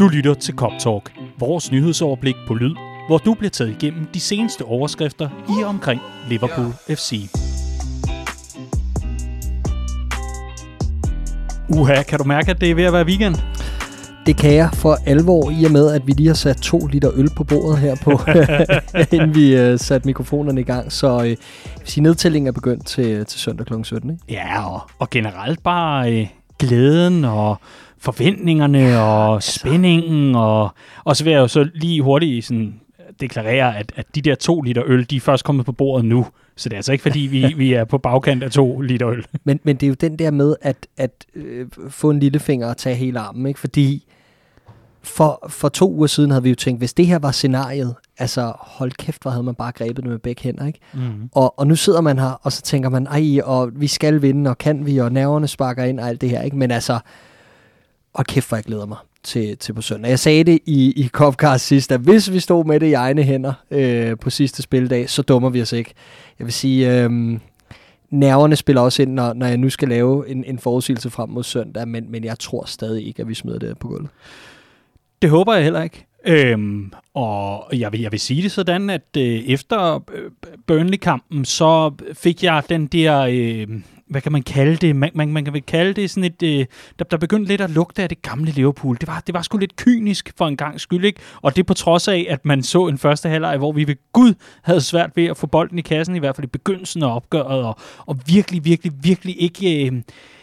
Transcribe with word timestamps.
Du 0.00 0.08
lytter 0.08 0.34
til 0.34 0.54
Cop 0.54 0.72
Talk, 0.78 1.12
vores 1.38 1.72
nyhedsoverblik 1.72 2.34
på 2.46 2.54
lyd, 2.54 2.74
hvor 3.08 3.18
du 3.18 3.34
bliver 3.34 3.50
taget 3.50 3.70
igennem 3.70 4.06
de 4.14 4.20
seneste 4.20 4.62
overskrifter 4.62 5.28
i 5.48 5.62
og 5.62 5.68
omkring 5.68 6.00
Liverpool 6.28 6.72
FC. 6.88 7.28
Uha, 11.68 12.02
kan 12.02 12.18
du 12.18 12.24
mærke, 12.24 12.50
at 12.50 12.60
det 12.60 12.70
er 12.70 12.74
ved 12.74 12.84
at 12.84 12.92
være 12.92 13.06
weekend? 13.06 13.36
Det 14.26 14.36
kan 14.36 14.54
jeg 14.54 14.70
for 14.72 14.96
alvor, 15.06 15.50
i 15.50 15.64
og 15.64 15.72
med, 15.72 15.90
at 15.90 16.06
vi 16.06 16.12
lige 16.12 16.26
har 16.26 16.34
sat 16.34 16.56
to 16.56 16.86
liter 16.86 17.10
øl 17.14 17.28
på 17.36 17.44
bordet 17.44 17.78
her 17.78 17.96
på, 18.04 18.20
inden 19.16 19.34
vi 19.34 19.72
uh, 19.72 19.78
satte 19.78 20.08
mikrofonerne 20.08 20.60
i 20.60 20.64
gang. 20.64 20.92
Så 20.92 21.16
uh, 21.16 21.32
sige, 21.84 22.02
nedtællingen 22.02 22.46
er 22.46 22.52
begyndt 22.52 22.86
til, 22.86 23.26
til 23.26 23.40
søndag 23.40 23.66
kl. 23.66 23.74
17. 23.82 24.10
Ikke? 24.10 24.22
Ja, 24.28 24.70
og, 24.74 24.90
og 24.98 25.10
generelt 25.10 25.62
bare 25.62 26.20
uh, 26.20 26.26
glæden 26.58 27.24
og 27.24 27.60
forventningerne 28.00 29.00
og 29.00 29.34
altså. 29.34 29.58
spændingen. 29.58 30.34
Og, 30.34 30.74
og 31.04 31.16
så 31.16 31.24
vil 31.24 31.30
jeg 31.30 31.40
jo 31.40 31.48
så 31.48 31.68
lige 31.74 32.02
hurtigt 32.02 32.46
sådan 32.46 32.80
deklarere, 33.20 33.78
at, 33.78 33.92
at 33.96 34.14
de 34.14 34.22
der 34.22 34.34
to 34.34 34.60
liter 34.60 34.82
øl, 34.86 35.10
de 35.10 35.16
er 35.16 35.20
først 35.20 35.44
kommet 35.44 35.66
på 35.66 35.72
bordet 35.72 36.04
nu. 36.04 36.26
Så 36.56 36.68
det 36.68 36.74
er 36.74 36.78
altså 36.78 36.92
ikke, 36.92 37.02
fordi 37.02 37.20
vi, 37.20 37.46
vi 37.64 37.72
er 37.72 37.84
på 37.84 37.98
bagkant 37.98 38.42
af 38.42 38.50
to 38.50 38.80
liter 38.80 39.08
øl. 39.08 39.24
Men, 39.44 39.60
men 39.62 39.76
det 39.76 39.86
er 39.86 39.88
jo 39.88 39.94
den 39.94 40.18
der 40.18 40.30
med 40.30 40.56
at, 40.62 40.86
at 40.96 41.26
øh, 41.34 41.66
få 41.88 42.10
en 42.10 42.20
lille 42.20 42.38
finger 42.38 42.68
og 42.68 42.76
tage 42.76 42.96
hele 42.96 43.18
armen, 43.18 43.46
ikke? 43.46 43.60
fordi 43.60 44.06
for, 45.02 45.46
for 45.48 45.68
to 45.68 45.92
uger 45.92 46.06
siden 46.06 46.30
havde 46.30 46.42
vi 46.42 46.48
jo 46.48 46.54
tænkt, 46.54 46.80
hvis 46.80 46.94
det 46.94 47.06
her 47.06 47.18
var 47.18 47.30
scenariet, 47.30 47.94
altså 48.18 48.52
hold 48.58 48.92
kæft, 48.92 49.22
hvor 49.22 49.30
havde 49.30 49.42
man 49.42 49.54
bare 49.54 49.72
grebet 49.72 49.96
det 49.96 50.04
med 50.04 50.18
begge 50.18 50.42
hænder, 50.42 50.66
ikke? 50.66 50.78
Mm. 50.94 51.30
Og, 51.32 51.58
og 51.58 51.66
nu 51.66 51.76
sidder 51.76 52.00
man 52.00 52.18
her, 52.18 52.40
og 52.42 52.52
så 52.52 52.62
tænker 52.62 52.88
man, 52.88 53.06
ej, 53.06 53.40
og 53.44 53.70
vi 53.74 53.86
skal 53.86 54.22
vinde, 54.22 54.50
og 54.50 54.58
kan 54.58 54.86
vi, 54.86 54.98
og 54.98 55.12
nerverne 55.12 55.48
sparker 55.48 55.84
ind, 55.84 56.00
og 56.00 56.08
alt 56.08 56.20
det 56.20 56.30
her, 56.30 56.42
ikke? 56.42 56.56
Men 56.56 56.70
altså, 56.70 56.98
og 58.12 58.26
kæft, 58.26 58.48
hvor 58.48 58.56
jeg 58.56 58.64
glæder 58.64 58.86
mig 58.86 58.98
til, 59.22 59.58
til 59.58 59.72
på 59.72 59.82
søndag. 59.82 60.08
Jeg 60.10 60.18
sagde 60.18 60.44
det 60.44 60.58
i, 60.66 60.92
i 60.96 61.08
Copcast 61.08 61.66
sidst, 61.66 61.92
at 61.92 62.00
hvis 62.00 62.32
vi 62.32 62.40
stod 62.40 62.64
med 62.64 62.80
det 62.80 62.86
i 62.86 62.92
egne 62.92 63.22
hænder 63.22 63.52
øh, 63.70 64.18
på 64.18 64.30
sidste 64.30 64.62
spildag, 64.62 65.10
så 65.10 65.22
dummer 65.22 65.50
vi 65.50 65.62
os 65.62 65.72
ikke. 65.72 65.94
Jeg 66.38 66.46
vil 66.46 66.52
sige, 66.52 67.02
øh, 67.02 67.10
nerverne 68.10 68.56
spiller 68.56 68.82
også 68.82 69.02
ind, 69.02 69.12
når, 69.12 69.32
når 69.32 69.46
jeg 69.46 69.56
nu 69.56 69.70
skal 69.70 69.88
lave 69.88 70.28
en, 70.28 70.44
en 70.44 70.58
forudsigelse 70.58 71.10
frem 71.10 71.28
mod 71.28 71.42
søndag, 71.42 71.88
men, 71.88 72.10
men 72.10 72.24
jeg 72.24 72.38
tror 72.38 72.64
stadig 72.66 73.06
ikke, 73.06 73.22
at 73.22 73.28
vi 73.28 73.34
smider 73.34 73.58
det 73.58 73.78
på 73.78 73.88
gulvet. 73.88 74.10
Det 75.22 75.30
håber 75.30 75.54
jeg 75.54 75.64
heller 75.64 75.82
ikke. 75.82 76.06
Øhm, 76.26 76.92
og 77.14 77.64
jeg 77.72 77.92
vil, 77.92 78.00
jeg 78.00 78.12
vil 78.12 78.20
sige 78.20 78.42
det 78.42 78.52
sådan, 78.52 78.90
at 78.90 79.16
øh, 79.16 79.24
efter 79.24 79.94
øh, 80.14 80.30
Burnley-kampen, 80.66 81.44
så 81.44 81.92
fik 82.14 82.42
jeg 82.42 82.62
den 82.68 82.86
der, 82.86 83.20
øh, 83.20 83.66
hvad 84.10 84.20
kan 84.20 84.32
man 84.32 84.42
kalde 84.42 84.76
det? 84.76 84.96
Man, 84.96 85.10
man, 85.14 85.32
man 85.32 85.44
kan 85.44 85.54
vel 85.54 85.62
kalde 85.62 85.94
det 85.94 86.10
sådan 86.10 86.24
et, 86.24 86.42
øh, 86.42 86.66
der, 86.98 87.04
der 87.04 87.16
begyndte 87.16 87.48
lidt 87.48 87.60
at 87.60 87.70
lugte 87.70 88.02
af 88.02 88.08
det 88.08 88.22
gamle 88.22 88.50
Liverpool. 88.50 88.96
Det 89.00 89.08
var, 89.08 89.22
det 89.26 89.34
var 89.34 89.42
sgu 89.42 89.58
lidt 89.58 89.76
kynisk 89.76 90.32
for 90.36 90.46
en 90.46 90.56
gang 90.56 90.80
skyld, 90.80 91.04
ikke? 91.04 91.20
Og 91.42 91.56
det 91.56 91.66
på 91.66 91.74
trods 91.74 92.08
af, 92.08 92.26
at 92.28 92.44
man 92.44 92.62
så 92.62 92.86
en 92.86 92.98
første 92.98 93.28
halvleg, 93.28 93.56
hvor 93.58 93.72
vi 93.72 93.86
ved 93.86 93.96
Gud 94.12 94.34
havde 94.62 94.80
svært 94.80 95.10
ved 95.16 95.26
at 95.26 95.36
få 95.36 95.46
bolden 95.46 95.78
i 95.78 95.82
kassen, 95.82 96.16
i 96.16 96.18
hvert 96.18 96.36
fald 96.36 96.44
i 96.44 96.50
begyndelsen 96.50 97.02
af 97.02 97.16
opgøret, 97.16 97.64
og, 97.64 97.76
og 98.06 98.18
virkelig, 98.26 98.64
virkelig, 98.64 98.92
virkelig 99.02 99.42
ikke... 99.42 99.86
Øh, 99.86 100.02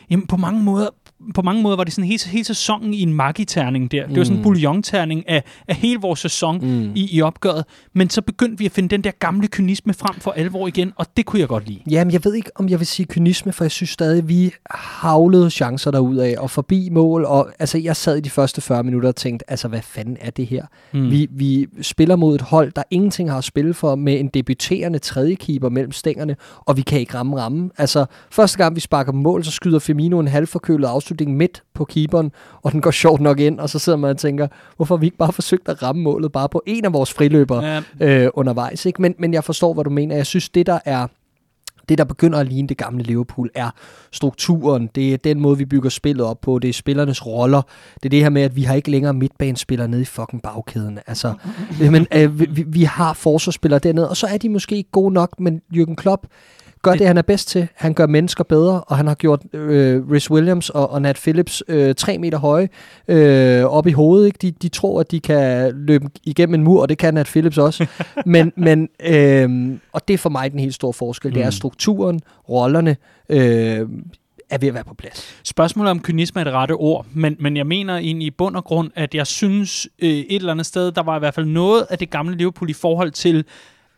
jamen 0.10 0.28
på 0.28 0.38
mange 0.38 0.64
måder 0.64 0.90
på 1.36 1.42
mange 1.42 1.62
måder 1.62 1.76
var 1.76 1.84
det 1.84 1.94
sådan 1.94 2.08
hele, 2.08 2.20
hele 2.26 2.44
sæsonen 2.44 2.94
i 2.94 3.02
en 3.02 3.14
magiterning 3.14 3.92
der. 3.92 4.08
Det 4.08 4.18
var 4.18 4.24
sådan 4.24 4.38
en 4.38 4.40
mm. 4.40 4.44
bouillon-terning 4.44 5.30
af, 5.30 5.44
af 5.68 5.76
hele 5.76 6.00
vores 6.00 6.20
sæson 6.20 6.58
mm. 6.62 6.92
i, 6.96 7.18
i 7.18 7.22
opgøret. 7.22 7.66
Men 7.94 8.10
så 8.10 8.22
begyndte 8.22 8.58
vi 8.58 8.66
at 8.66 8.72
finde 8.72 8.90
den 8.90 9.04
der 9.04 9.12
gamle 9.20 9.48
kynisme 9.48 9.94
frem 9.94 10.16
for 10.20 10.32
alvor 10.32 10.68
igen, 10.68 10.94
og 10.96 11.06
det 11.18 11.26
kunne 11.26 11.40
jeg 11.40 11.48
godt 11.48 11.68
lide. 11.68 11.80
Jamen, 11.90 12.14
jeg 12.14 12.26
ved 12.26 12.34
ikke, 12.34 12.52
om 12.56 12.70
jeg 12.70 12.80
vil 12.80 12.88
sige 12.88 13.06
kynisme, 13.06 13.54
for 13.54 13.64
jeg 13.64 13.72
synes 13.72 13.90
stadig, 13.90 14.30
vi 14.30 14.52
havlede 14.72 15.50
chancer 15.50 15.92
derud 15.92 16.18
af 16.18 16.36
og 16.38 16.52
forbi 16.52 16.90
mål. 16.92 17.26
Og 17.26 17.50
altså, 17.60 17.78
jeg 17.78 17.96
sad 17.96 18.18
i 18.18 18.22
de 18.22 18.30
første 18.30 18.62
40 18.62 18.84
minutter 18.84 19.10
og 19.10 19.16
tænkte, 19.16 19.52
altså, 19.52 19.68
hvad 19.68 19.82
fanden 19.82 20.18
er 20.22 20.30
det 20.30 20.48
her? 20.48 20.66
Mm. 20.94 21.12
Vi, 21.12 21.28
vi 21.32 21.68
spiller 21.82 22.16
mod 22.16 22.36
et 22.36 22.42
hold, 22.42 22.72
der 22.72 22.84
ingenting 22.92 23.32
har 23.32 23.38
at 23.38 23.44
spille 23.44 23.74
for, 23.74 23.96
med 23.96 24.20
en 24.20 24.28
debuterende 24.28 25.00
tredje 25.00 25.36
keeper 25.36 25.70
mellem 25.70 25.92
stængerne, 25.92 26.36
og 26.66 26.78
vi 26.78 26.82
kan 26.82 27.00
ikke 27.00 27.14
ramme 27.14 27.42
rammen. 27.42 27.72
Altså, 27.78 28.06
første 28.32 28.58
gang 28.58 28.76
vi 28.76 28.80
sparker 28.80 29.12
mål, 29.12 29.44
så 29.44 29.52
skyder 29.52 29.80
Firmino 29.80 30.20
en 30.20 30.28
halvforkølet 30.28 30.88
afslutning 30.88 31.07
midt 31.28 31.64
på 31.74 31.86
keeperen, 31.86 32.32
og 32.62 32.72
den 32.72 32.82
går 32.82 32.92
sjovt 32.92 33.22
nok 33.22 33.40
ind, 33.40 33.60
og 33.60 33.70
så 33.70 33.80
sidder 33.80 33.98
man 33.98 34.10
og 34.10 34.18
tænker, 34.18 34.48
hvorfor 34.76 34.96
har 34.96 35.00
vi 35.00 35.06
ikke 35.06 35.18
bare 35.18 35.34
forsøgt 35.34 35.70
at 35.70 35.84
ramme 35.84 36.02
målet 36.02 36.32
bare 36.32 36.50
på 36.50 36.64
en 36.66 36.86
af 36.86 36.94
vores 36.94 37.14
friløbere 37.14 37.64
ja. 37.64 37.82
øh, 38.02 38.30
undervejs. 38.34 38.86
Ikke? 38.86 39.02
Men, 39.02 39.16
men 39.20 39.34
jeg 39.34 39.44
forstår, 39.44 39.74
hvad 39.74 39.84
du 39.84 39.90
mener. 39.90 40.16
Jeg 40.16 40.26
synes, 40.26 40.50
det 40.50 40.66
der 40.66 40.80
er 40.86 41.08
det, 41.90 41.98
der 41.98 42.04
begynder 42.04 42.40
at 42.40 42.48
ligne 42.48 42.68
det 42.68 42.78
gamle 42.78 43.04
Liverpool, 43.04 43.50
er 43.56 43.70
strukturen. 44.12 44.90
Det 44.96 45.14
er 45.14 45.18
den 45.18 45.40
måde, 45.40 45.58
vi 45.58 45.66
bygger 45.66 45.90
spillet 45.90 46.26
op 46.26 46.42
på. 46.42 46.60
Det 46.60 46.70
er 46.70 46.74
spillernes 46.74 47.26
roller. 47.26 47.62
Det 47.96 48.06
er 48.06 48.10
det 48.10 48.22
her 48.22 48.30
med, 48.30 48.42
at 48.42 48.56
vi 48.56 48.64
har 48.64 48.76
ikke 48.76 48.92
længere 48.92 49.14
midtbanespillere 49.14 49.88
nede 49.88 50.02
i 50.02 50.06
fucking 50.06 50.42
bagkæden. 50.42 51.00
Altså, 51.08 51.34
men, 51.92 52.08
øh, 52.16 52.40
vi, 52.40 52.64
vi 52.68 52.84
har 52.84 53.14
forsvarsspillere 53.14 53.80
dernede, 53.80 54.10
og 54.10 54.18
så 54.18 54.28
er 54.28 54.38
de 54.38 54.50
måske 54.50 54.76
ikke 54.76 54.92
gode 54.92 55.14
nok, 55.14 55.40
men 55.40 55.62
Jürgen 55.74 55.96
Klopp 55.96 56.28
gør 56.82 56.92
det, 56.92 57.00
det, 57.00 57.08
han 57.08 57.18
er 57.18 57.22
bedst 57.22 57.48
til. 57.48 57.68
Han 57.76 57.94
gør 57.94 58.08
mennesker 58.08 58.44
bedre, 58.44 58.82
og 58.82 58.98
han 58.98 59.08
har 59.08 59.16
gjort 59.16 59.42
øh, 59.54 60.12
Rhys 60.12 60.32
Williams 60.32 60.70
og, 60.70 60.92
og 60.92 61.02
Nat 61.02 61.16
Phillips 61.16 61.64
øh, 61.68 61.96
tre 61.96 62.18
meter 62.18 62.38
høje 62.38 62.70
øh, 63.08 63.64
op 63.64 63.88
i 63.88 63.92
hovedet. 63.92 64.26
Ikke? 64.26 64.38
De, 64.42 64.52
de 64.52 64.70
tror, 64.70 65.00
at 65.00 65.12
de 65.12 65.20
kan 65.20 65.74
løbe 65.76 66.10
igennem 66.24 66.56
en 66.56 66.64
mur, 66.64 66.82
og 66.82 66.90
det 66.90 66.98
kan 66.98 67.14
Nat 67.14 67.26
Phillips 67.26 67.58
også. 67.58 67.86
men, 68.26 68.54
men, 68.56 68.90
øh, 69.06 69.78
og 69.94 70.08
det 70.08 70.14
er 70.14 70.18
for 70.18 70.30
mig 70.30 70.52
den 70.52 70.60
helt 70.60 70.74
store 70.74 70.94
forskel. 70.94 71.30
Mm. 71.30 71.34
Det 71.34 71.44
er 71.44 71.48
mm. 71.48 71.52
strukturen, 71.52 72.20
rollerne, 72.50 72.98
øh, 73.30 73.88
er 74.50 74.58
ved 74.58 74.68
at 74.68 74.74
være 74.74 74.84
på 74.84 74.94
plads. 74.94 75.40
Spørgsmålet 75.44 75.92
om 75.92 76.00
kynisme 76.00 76.42
er 76.42 76.44
det 76.44 76.54
rette 76.54 76.72
ord, 76.72 77.06
men, 77.14 77.36
men 77.40 77.58
jeg 77.58 77.68
mener 77.68 77.98
egentlig 77.98 78.28
i 78.28 78.32
bund 78.32 78.56
og 78.56 78.64
grund, 78.64 78.92
at 78.96 79.16
jeg 79.16 79.28
synes 79.28 79.88
øh, 80.00 80.10
et 80.10 80.36
eller 80.36 80.52
andet 80.52 80.66
sted, 80.66 80.92
der 80.92 81.04
var 81.04 81.16
i 81.16 81.20
hvert 81.20 81.34
fald 81.34 81.46
noget 81.46 81.86
af 81.90 81.98
det 81.98 82.10
gamle 82.10 82.38
Liverpool 82.38 82.70
i 82.70 82.74
forhold 82.74 83.12
til 83.12 83.46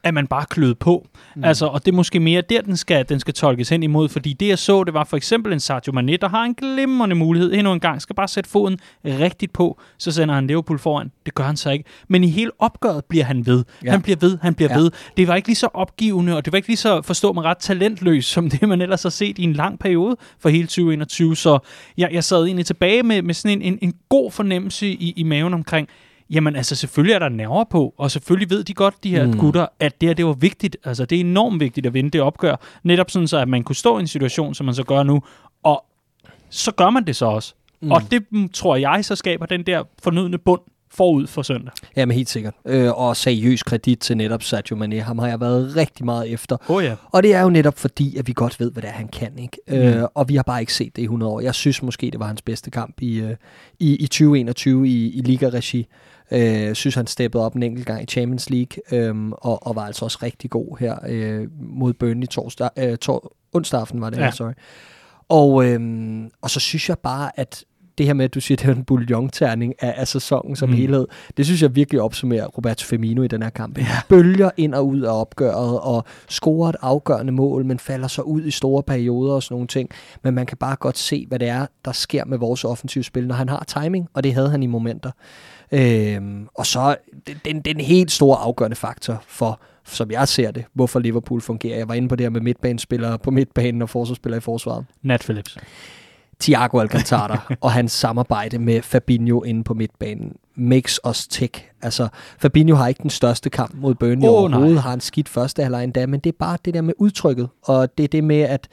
at 0.04 0.14
man 0.14 0.28
bare 0.28 0.46
klød 0.50 0.76
på. 0.76 1.08
Mm. 1.36 1.44
Altså, 1.44 1.66
og 1.66 1.86
det 1.86 1.92
er 1.92 1.96
måske 1.96 2.20
mere 2.20 2.42
der, 2.42 2.62
den 2.62 2.78
skal, 2.78 3.10
den 3.10 3.20
skal 3.20 3.34
tolkes 3.34 3.70
hen 3.70 3.84
imod, 3.84 4.10
fordi 4.10 4.34
det 4.34 4.48
jeg 4.48 4.60
så, 4.60 4.84
det 4.84 4.94
var 4.94 5.04
for 5.04 5.18
eksempel 5.18 5.54
en 5.54 5.60
Sadio 5.60 5.94
Mane, 5.94 6.18
der 6.18 6.30
har 6.30 6.44
en 6.44 6.54
glimrende 6.54 7.16
mulighed 7.16 7.54
endnu 7.54 7.74
en 7.74 7.80
gang, 7.80 8.02
skal 8.02 8.16
bare 8.16 8.28
sætte 8.28 8.50
foden 8.50 8.80
rigtigt 9.06 9.54
på, 9.54 9.80
så 9.98 10.12
sender 10.12 10.36
han 10.36 10.48
Liverpool 10.48 10.80
foran. 10.80 11.12
Det 11.26 11.36
gør 11.36 11.44
han 11.44 11.58
så 11.58 11.70
ikke. 11.70 11.86
Men 12.08 12.24
i 12.24 12.30
hele 12.30 12.52
opgøret 12.60 13.06
bliver 13.06 13.26
han 13.26 13.46
ved. 13.46 13.64
Ja. 13.84 13.92
Han 13.92 14.02
bliver 14.02 14.18
ved, 14.22 14.38
han 14.42 14.54
bliver 14.54 14.72
ja. 14.72 14.78
ved. 14.78 14.92
Det 15.18 15.28
var 15.28 15.36
ikke 15.36 15.48
lige 15.48 15.56
så 15.56 15.70
opgivende, 15.74 16.38
og 16.38 16.46
det 16.46 16.54
var 16.54 16.58
ikke 16.58 16.68
lige 16.68 16.78
så, 16.78 17.02
forstå 17.02 17.34
mig 17.34 17.44
ret, 17.44 17.58
talentløs, 17.58 18.26
som 18.26 18.50
det 18.50 18.70
man 18.70 18.82
ellers 18.82 19.04
har 19.04 19.10
set 19.10 19.38
i 19.38 19.44
en 19.44 19.54
lang 19.54 19.80
periode 19.80 20.18
for 20.40 20.50
hele 20.50 20.68
2021. 20.68 21.36
Så 21.36 21.60
jeg, 21.98 22.10
jeg 22.12 22.24
sad 22.24 22.46
egentlig 22.46 22.66
tilbage 22.66 23.04
med, 23.04 23.22
med 23.22 23.34
sådan 23.34 23.62
en, 23.62 23.74
en, 23.74 23.80
en 23.82 23.94
god 24.10 24.32
fornemmelse 24.32 24.88
i, 24.88 25.14
i 25.16 25.24
maven 25.24 25.54
omkring, 25.54 25.90
Jamen 26.30 26.56
altså, 26.56 26.76
selvfølgelig 26.76 27.14
er 27.14 27.20
der 27.20 27.30
nerver 27.30 27.64
på, 27.64 27.94
og 27.98 28.12
selvfølgelig 28.12 28.50
ved 28.50 28.64
de 28.64 28.74
godt, 28.74 29.04
de 29.04 29.10
her 29.10 29.26
mm. 29.26 29.38
gutter, 29.38 29.68
at 29.80 30.02
det 30.02 30.10
her, 30.10 30.14
det 30.14 30.26
var 30.26 30.34
vigtigt. 30.34 30.78
Altså, 30.84 31.06
det 31.06 31.16
er 31.16 31.20
enormt 31.20 31.60
vigtigt 31.60 31.86
at 31.88 31.94
vinde 31.94 32.10
det 32.10 32.22
opgør. 32.22 32.56
Netop 32.84 33.12
sådan 33.12 33.28
så, 33.28 33.38
at 33.38 33.48
man 33.48 33.64
kunne 33.64 33.76
stå 33.76 33.98
i 33.98 34.02
en 34.02 34.08
situation, 34.08 34.54
som 34.54 34.66
man 34.66 34.76
så 34.76 34.84
gør 34.84 35.04
nu, 35.04 35.22
og 35.64 35.86
så 36.50 36.72
gør 36.72 36.90
man 36.90 37.06
det 37.08 37.16
så 37.16 37.26
også. 37.26 37.54
Mm. 37.82 37.92
Og 37.92 38.02
det 38.12 38.24
mm, 38.32 38.50
tror 38.50 38.76
jeg 38.76 39.06
så 39.06 39.16
skaber 39.16 39.46
den 39.46 39.64
der 39.64 39.84
fornødne 40.04 40.38
bund 40.38 40.62
forud 40.92 41.28
for 41.28 41.42
søndag. 41.42 41.74
Jamen 41.96 42.16
helt 42.16 42.30
sikkert. 42.30 42.54
Øh, 42.66 42.92
og 43.00 43.18
seriøs 43.18 43.64
kredit 43.64 44.00
til 44.00 44.18
netop 44.18 44.44
Sadio 44.44 44.76
Mane. 44.76 45.00
Ham 45.00 45.20
har 45.20 45.28
jeg 45.28 45.40
været 45.40 45.76
rigtig 45.76 46.06
meget 46.06 46.32
efter. 46.32 46.58
Oh, 46.68 46.84
ja. 46.84 46.96
Og 47.12 47.24
det 47.24 47.34
er 47.34 47.42
jo 47.42 47.50
netop 47.50 47.78
fordi, 47.78 48.18
at 48.18 48.28
vi 48.28 48.34
godt 48.34 48.60
ved, 48.60 48.72
hvad 48.72 48.82
det 48.82 48.90
er, 48.90 48.94
han 48.94 49.08
kan. 49.08 49.40
Ikke? 49.40 49.58
Mm. 49.68 49.76
Øh, 49.76 50.08
og 50.16 50.30
vi 50.30 50.36
har 50.36 50.44
bare 50.44 50.60
ikke 50.60 50.74
set 50.74 50.96
det 50.96 51.02
i 51.02 51.06
100 51.06 51.32
år. 51.32 51.42
Jeg 51.42 51.56
synes 51.56 51.84
måske, 51.84 52.12
det 52.12 52.20
var 52.20 52.28
hans 52.28 52.42
bedste 52.42 52.72
kamp 52.72 53.02
i, 53.02 53.20
øh, 53.20 53.36
i, 53.80 53.96
i 53.96 54.08
2021 54.08 54.88
i, 54.88 55.10
i 55.10 55.22
Liga-regi. 55.22 55.88
Øh, 56.32 56.76
synes, 56.76 56.96
han 56.96 57.08
steppede 57.08 57.46
op 57.46 57.56
en 57.56 57.64
enkelt 57.64 57.86
gang 57.86 58.04
i 58.04 58.06
Champions 58.06 58.50
League, 58.50 59.00
øh, 59.00 59.30
og, 59.32 59.68
og 59.68 59.76
var 59.76 59.86
altså 59.86 60.06
også 60.06 60.20
rigtig 60.24 60.50
god 60.50 60.80
her 60.80 60.96
øh, 61.08 61.48
mod 61.60 61.94
Burnley 61.94 62.28
torsdag, 62.28 62.70
øh, 62.78 62.98
tor, 62.98 63.34
onsdag 63.54 63.80
aften 63.80 64.02
var 64.02 64.10
det, 64.10 64.18
ja. 64.18 64.32
sorry. 64.32 64.54
Og, 65.30 65.66
øh, 65.66 65.82
og 66.42 66.50
så 66.50 66.60
synes 66.60 66.90
jeg 66.90 66.98
bare, 67.00 67.40
at 67.40 67.64
det 68.00 68.08
her 68.08 68.14
med, 68.14 68.26
at 68.26 68.34
du 68.34 68.42
siger, 68.42 68.56
at 68.56 68.62
det 68.62 68.70
er 68.70 68.76
en 68.76 68.84
bouillon-terning 68.84 69.74
af, 69.80 69.94
af 69.98 70.08
sæsonen 70.08 70.56
som 70.56 70.70
mm. 70.70 70.76
helhed, 70.76 71.08
det 71.38 71.46
synes 71.46 71.62
jeg 71.62 71.76
virkelig 71.76 72.02
opsummerer 72.02 72.46
Roberto 72.48 72.86
Firmino 72.86 73.22
i 73.22 73.28
den 73.28 73.42
her 73.42 73.50
kamp. 73.50 73.78
Ja. 73.78 73.86
Bølger 74.10 74.50
ind 74.58 74.74
og 74.74 74.88
ud 74.88 75.02
af 75.02 75.22
opgøret, 75.22 75.80
og 75.80 76.06
scorer 76.30 76.70
et 76.70 76.76
afgørende 76.82 77.34
mål, 77.34 77.66
men 77.66 77.80
falder 77.80 78.08
så 78.08 78.22
ud 78.22 78.46
i 78.46 78.52
store 78.52 78.84
perioder 78.84 79.34
og 79.34 79.44
sådan 79.44 79.56
nogle 79.56 79.68
ting. 79.68 79.90
Men 80.24 80.34
man 80.34 80.46
kan 80.46 80.58
bare 80.58 80.76
godt 80.76 80.98
se, 80.98 81.26
hvad 81.28 81.40
det 81.40 81.48
er, 81.48 81.66
der 81.86 81.92
sker 81.92 82.26
med 82.26 82.38
vores 82.38 82.64
offensive 82.64 83.04
spil, 83.04 83.28
når 83.28 83.36
han 83.36 83.50
har 83.50 83.64
timing, 83.68 84.08
og 84.14 84.24
det 84.24 84.34
havde 84.34 84.50
han 84.50 84.64
i 84.64 84.68
momenter. 84.68 85.12
Øhm, 85.72 86.48
og 86.56 86.66
så 86.66 86.96
den, 87.46 87.62
den 87.62 87.80
helt 87.80 88.12
store 88.12 88.38
afgørende 88.38 88.76
faktor 88.76 89.24
for, 89.28 89.60
som 89.84 90.12
jeg 90.12 90.28
ser 90.28 90.52
det, 90.52 90.66
hvorfor 90.74 91.00
Liverpool 91.00 91.42
fungerer. 91.42 91.78
Jeg 91.78 91.88
var 91.88 91.94
inde 91.94 92.08
på 92.08 92.16
det 92.16 92.24
her 92.24 92.30
med 92.30 92.42
midtbanespillere 92.42 93.20
på 93.20 93.32
midtbanen 93.32 93.82
og 93.82 93.90
forsvarsspillere 93.90 94.38
i 94.38 94.42
forsvaret. 94.42 94.86
Nat 95.02 95.22
Phillips. 95.22 95.58
Thiago 96.42 96.80
Alcantara 96.80 97.40
og 97.62 97.72
hans 97.72 97.92
samarbejde 97.92 98.60
med 98.60 98.82
Fabinho 98.82 99.44
inde 99.44 99.64
på 99.64 99.74
midtbanen 99.74 100.36
makes 100.56 101.00
us 101.10 101.28
tick. 101.28 101.70
Altså, 101.82 102.08
Fabinho 102.38 102.76
har 102.76 102.88
ikke 102.88 103.02
den 103.02 103.10
største 103.10 103.50
kamp 103.50 103.76
mod 103.76 103.96
Burnley 103.96 104.28
oh, 104.28 104.34
overhovedet, 104.34 104.74
nej. 104.74 104.82
har 104.82 104.94
en 104.94 105.02
skidt 105.02 105.30
første 105.30 105.64
halvleg 105.64 105.84
endda, 105.84 106.06
men 106.06 106.20
det 106.20 106.30
er 106.30 106.38
bare 106.40 106.58
det 106.66 106.74
der 106.74 106.82
med 106.82 106.94
udtrykket, 106.98 107.50
og 107.64 107.98
det 107.98 108.04
er 108.04 108.08
det 108.08 108.24
med, 108.24 108.42
at 108.42 108.68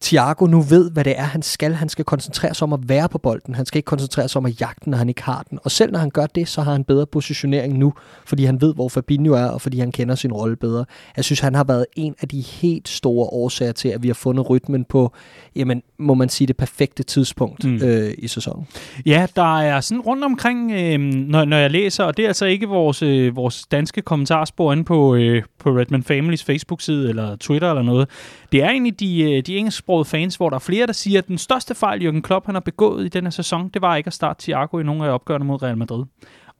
Thiago 0.00 0.46
nu 0.46 0.60
ved, 0.60 0.90
hvad 0.90 1.04
det 1.04 1.18
er, 1.18 1.22
han 1.22 1.42
skal. 1.42 1.74
Han 1.74 1.88
skal 1.88 2.04
koncentrere 2.04 2.54
sig 2.54 2.66
om 2.66 2.72
at 2.72 2.88
være 2.88 3.08
på 3.08 3.18
bolden. 3.18 3.54
Han 3.54 3.66
skal 3.66 3.78
ikke 3.78 3.86
koncentrere 3.86 4.28
sig 4.28 4.38
om 4.38 4.46
at 4.46 4.60
jagte, 4.60 4.90
når 4.90 4.98
han 4.98 5.08
ikke 5.08 5.22
har 5.22 5.44
den. 5.50 5.58
Og 5.64 5.70
selv 5.70 5.92
når 5.92 5.98
han 5.98 6.10
gør 6.10 6.26
det, 6.26 6.48
så 6.48 6.62
har 6.62 6.72
han 6.72 6.84
bedre 6.84 7.06
positionering 7.06 7.78
nu, 7.78 7.92
fordi 8.26 8.44
han 8.44 8.60
ved, 8.60 8.74
hvor 8.74 8.88
Fabinho 8.88 9.32
er, 9.32 9.44
og 9.44 9.60
fordi 9.60 9.78
han 9.78 9.92
kender 9.92 10.14
sin 10.14 10.32
rolle 10.32 10.56
bedre. 10.56 10.84
Jeg 11.16 11.24
synes, 11.24 11.40
han 11.40 11.54
har 11.54 11.64
været 11.64 11.86
en 11.96 12.14
af 12.20 12.28
de 12.28 12.40
helt 12.40 12.88
store 12.88 13.26
årsager 13.26 13.72
til, 13.72 13.88
at 13.88 14.02
vi 14.02 14.08
har 14.08 14.14
fundet 14.14 14.50
rytmen 14.50 14.84
på, 14.84 15.12
jamen, 15.56 15.82
må 15.98 16.14
man 16.14 16.28
sige, 16.28 16.48
det 16.48 16.56
perfekte 16.56 17.02
tidspunkt 17.02 17.64
mm. 17.64 17.74
øh, 17.82 18.14
i 18.18 18.28
sæsonen. 18.28 18.66
Ja, 19.06 19.26
der 19.36 19.60
er 19.60 19.80
sådan 19.80 20.00
rundt 20.00 20.24
omkring, 20.24 20.72
øh, 20.72 20.98
når, 21.00 21.44
når 21.44 21.56
jeg 21.56 21.70
læser, 21.70 22.04
og 22.04 22.16
det 22.16 22.22
er 22.22 22.28
altså 22.28 22.46
ikke 22.46 22.68
vores, 22.68 23.02
øh, 23.02 23.36
vores 23.36 23.66
danske 23.66 24.02
kommentarspor 24.02 24.72
inde 24.72 24.84
på, 24.84 25.14
øh, 25.14 25.42
på 25.64 25.70
Redman 25.70 26.02
Families 26.02 26.44
Facebook-side 26.44 27.08
eller 27.08 27.36
Twitter 27.36 27.70
eller 27.70 27.82
noget. 27.82 28.08
Det 28.52 28.62
er 28.62 28.70
egentlig 28.70 29.00
de, 29.00 29.22
øh, 29.22 29.42
de 29.42 29.56
engelsksprogede 29.56 30.04
fans, 30.04 30.36
hvor 30.36 30.50
der 30.50 30.56
er 30.56 30.60
flere, 30.60 30.86
der 30.86 30.92
siger, 30.92 31.18
at 31.18 31.28
den 31.28 31.38
største 31.38 31.74
fejl, 31.74 32.08
Jürgen 32.08 32.20
Klopp 32.20 32.46
han 32.46 32.54
har 32.54 32.60
begået 32.60 33.04
i 33.04 33.08
den 33.08 33.32
sæson, 33.32 33.68
det 33.68 33.82
var 33.82 33.96
ikke 33.96 34.06
at 34.06 34.14
starte 34.14 34.42
Thiago 34.42 34.78
i 34.78 34.82
nogle 34.82 35.06
af 35.06 35.10
opgørene 35.10 35.44
mod 35.44 35.62
Real 35.62 35.76
Madrid. 35.78 36.04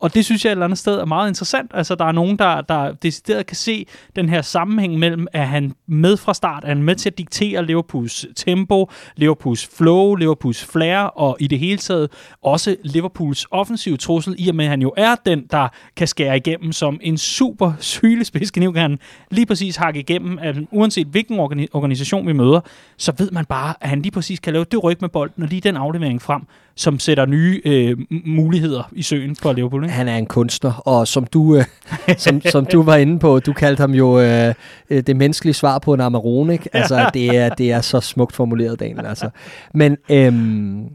Og 0.05 0.15
det 0.15 0.25
synes 0.25 0.45
jeg 0.45 0.51
et 0.51 0.53
eller 0.53 0.65
andet 0.65 0.79
sted 0.79 0.99
er 0.99 1.05
meget 1.05 1.29
interessant. 1.29 1.71
Altså, 1.75 1.95
der 1.95 2.05
er 2.05 2.13
nogen, 2.13 2.39
der, 2.39 2.61
der 2.61 2.93
decideret 2.93 3.47
kan 3.47 3.57
se 3.57 3.87
den 4.17 4.29
her 4.29 4.43
sammenhæng 4.43 4.99
mellem, 4.99 5.27
at 5.33 5.49
han 5.49 5.73
med 5.87 6.17
fra 6.17 6.35
start 6.35 6.63
er 6.67 6.75
med 6.75 6.95
til 6.95 7.11
at 7.11 7.19
diktere 7.19 7.67
Liverpools 7.67 8.27
tempo, 8.37 8.91
Liverpools 9.17 9.67
flow, 9.77 10.15
Liverpools 10.15 10.65
flair, 10.65 10.99
og 10.99 11.37
i 11.41 11.47
det 11.47 11.59
hele 11.59 11.79
taget 11.79 12.11
også 12.43 12.77
Liverpools 12.83 13.47
offensive 13.51 13.97
trussel, 13.97 14.35
i 14.39 14.49
og 14.49 14.55
med 14.55 14.65
at 14.65 14.71
han 14.71 14.83
jo 14.83 14.93
er 14.97 15.15
den, 15.27 15.47
der 15.51 15.69
kan 15.97 16.09
skære 16.09 16.37
igennem 16.37 16.73
som 16.73 16.99
en 17.03 17.19
super 17.19 17.73
sylespidskniv, 17.79 18.73
kan 18.73 18.83
han 18.83 18.99
lige 19.31 19.47
præcis 19.47 19.77
hakke 19.77 20.01
igennem, 20.01 20.39
at 20.39 20.57
uanset 20.71 21.07
hvilken 21.07 21.39
organisation 21.73 22.27
vi 22.27 22.33
møder, 22.33 22.61
så 22.97 23.13
ved 23.19 23.31
man 23.31 23.45
bare, 23.45 23.75
at 23.81 23.89
han 23.89 24.03
lige 24.03 24.13
præcis 24.13 24.41
kan 24.41 24.53
lave 24.53 24.65
det 24.65 24.85
ryg 24.85 24.97
med 25.01 25.09
bolden, 25.09 25.43
og 25.43 25.49
lige 25.49 25.61
den 25.61 25.77
aflevering 25.77 26.23
frem, 26.23 26.43
som 26.77 26.99
sætter 26.99 27.27
nye 27.27 27.61
øh, 27.65 27.99
muligheder 28.11 28.83
i 28.93 29.03
søen 29.03 29.37
for 29.37 29.53
Liverpool. 29.53 29.85
Ikke? 29.85 29.94
Han 29.95 30.09
er 30.09 30.17
en 30.17 30.27
kunstner, 30.27 30.73
og 30.73 31.09
som 31.09 31.27
du, 31.27 31.57
øh, 31.57 31.65
som, 32.19 32.41
som 32.41 32.67
du 32.67 32.83
var 32.83 32.97
inde 32.97 33.19
på, 33.19 33.39
du 33.39 33.53
kaldte 33.53 33.81
ham 33.81 33.93
jo 33.93 34.21
øh, 34.21 34.55
øh 34.91 35.03
det 35.07 35.17
menneskelige 35.17 35.55
svar 35.55 35.79
på 35.79 35.95
en 35.95 36.01
Amarone. 36.01 36.53
Ikke? 36.53 36.69
Altså, 36.85 37.11
det 37.15 37.37
er, 37.37 37.49
det 37.49 37.73
er 37.73 37.81
så 37.81 38.01
smukt 38.01 38.35
formuleret, 38.35 38.81
Daniel. 38.81 39.07
Altså. 39.07 39.31
Men 39.75 39.97
øhm, 40.11 40.89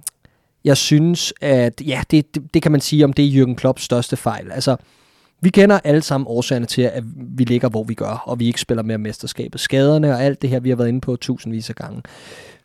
jeg 0.63 0.77
synes, 0.77 1.33
at 1.41 1.81
ja, 1.87 2.01
det, 2.11 2.35
det, 2.35 2.53
det 2.53 2.61
kan 2.61 2.71
man 2.71 2.81
sige 2.81 3.03
om 3.03 3.13
det 3.13 3.25
er 3.25 3.43
Jürgen 3.43 3.55
Klopps 3.55 3.83
største 3.83 4.17
fejl. 4.17 4.51
Altså, 4.51 4.75
vi 5.41 5.49
kender 5.49 5.79
alle 5.83 6.01
sammen 6.01 6.27
årsagerne 6.29 6.65
til, 6.65 6.81
at 6.81 7.03
vi 7.37 7.43
ligger, 7.43 7.69
hvor 7.69 7.83
vi 7.83 7.93
gør, 7.93 8.23
og 8.25 8.39
vi 8.39 8.47
ikke 8.47 8.61
spiller 8.61 8.83
mere 8.83 8.97
mesterskabet. 8.97 9.61
Skaderne 9.61 10.13
og 10.13 10.23
alt 10.23 10.41
det 10.41 10.49
her, 10.49 10.59
vi 10.59 10.69
har 10.69 10.75
været 10.75 10.87
inde 10.87 11.01
på 11.01 11.15
tusindvis 11.15 11.69
af 11.69 11.75
gange. 11.75 12.01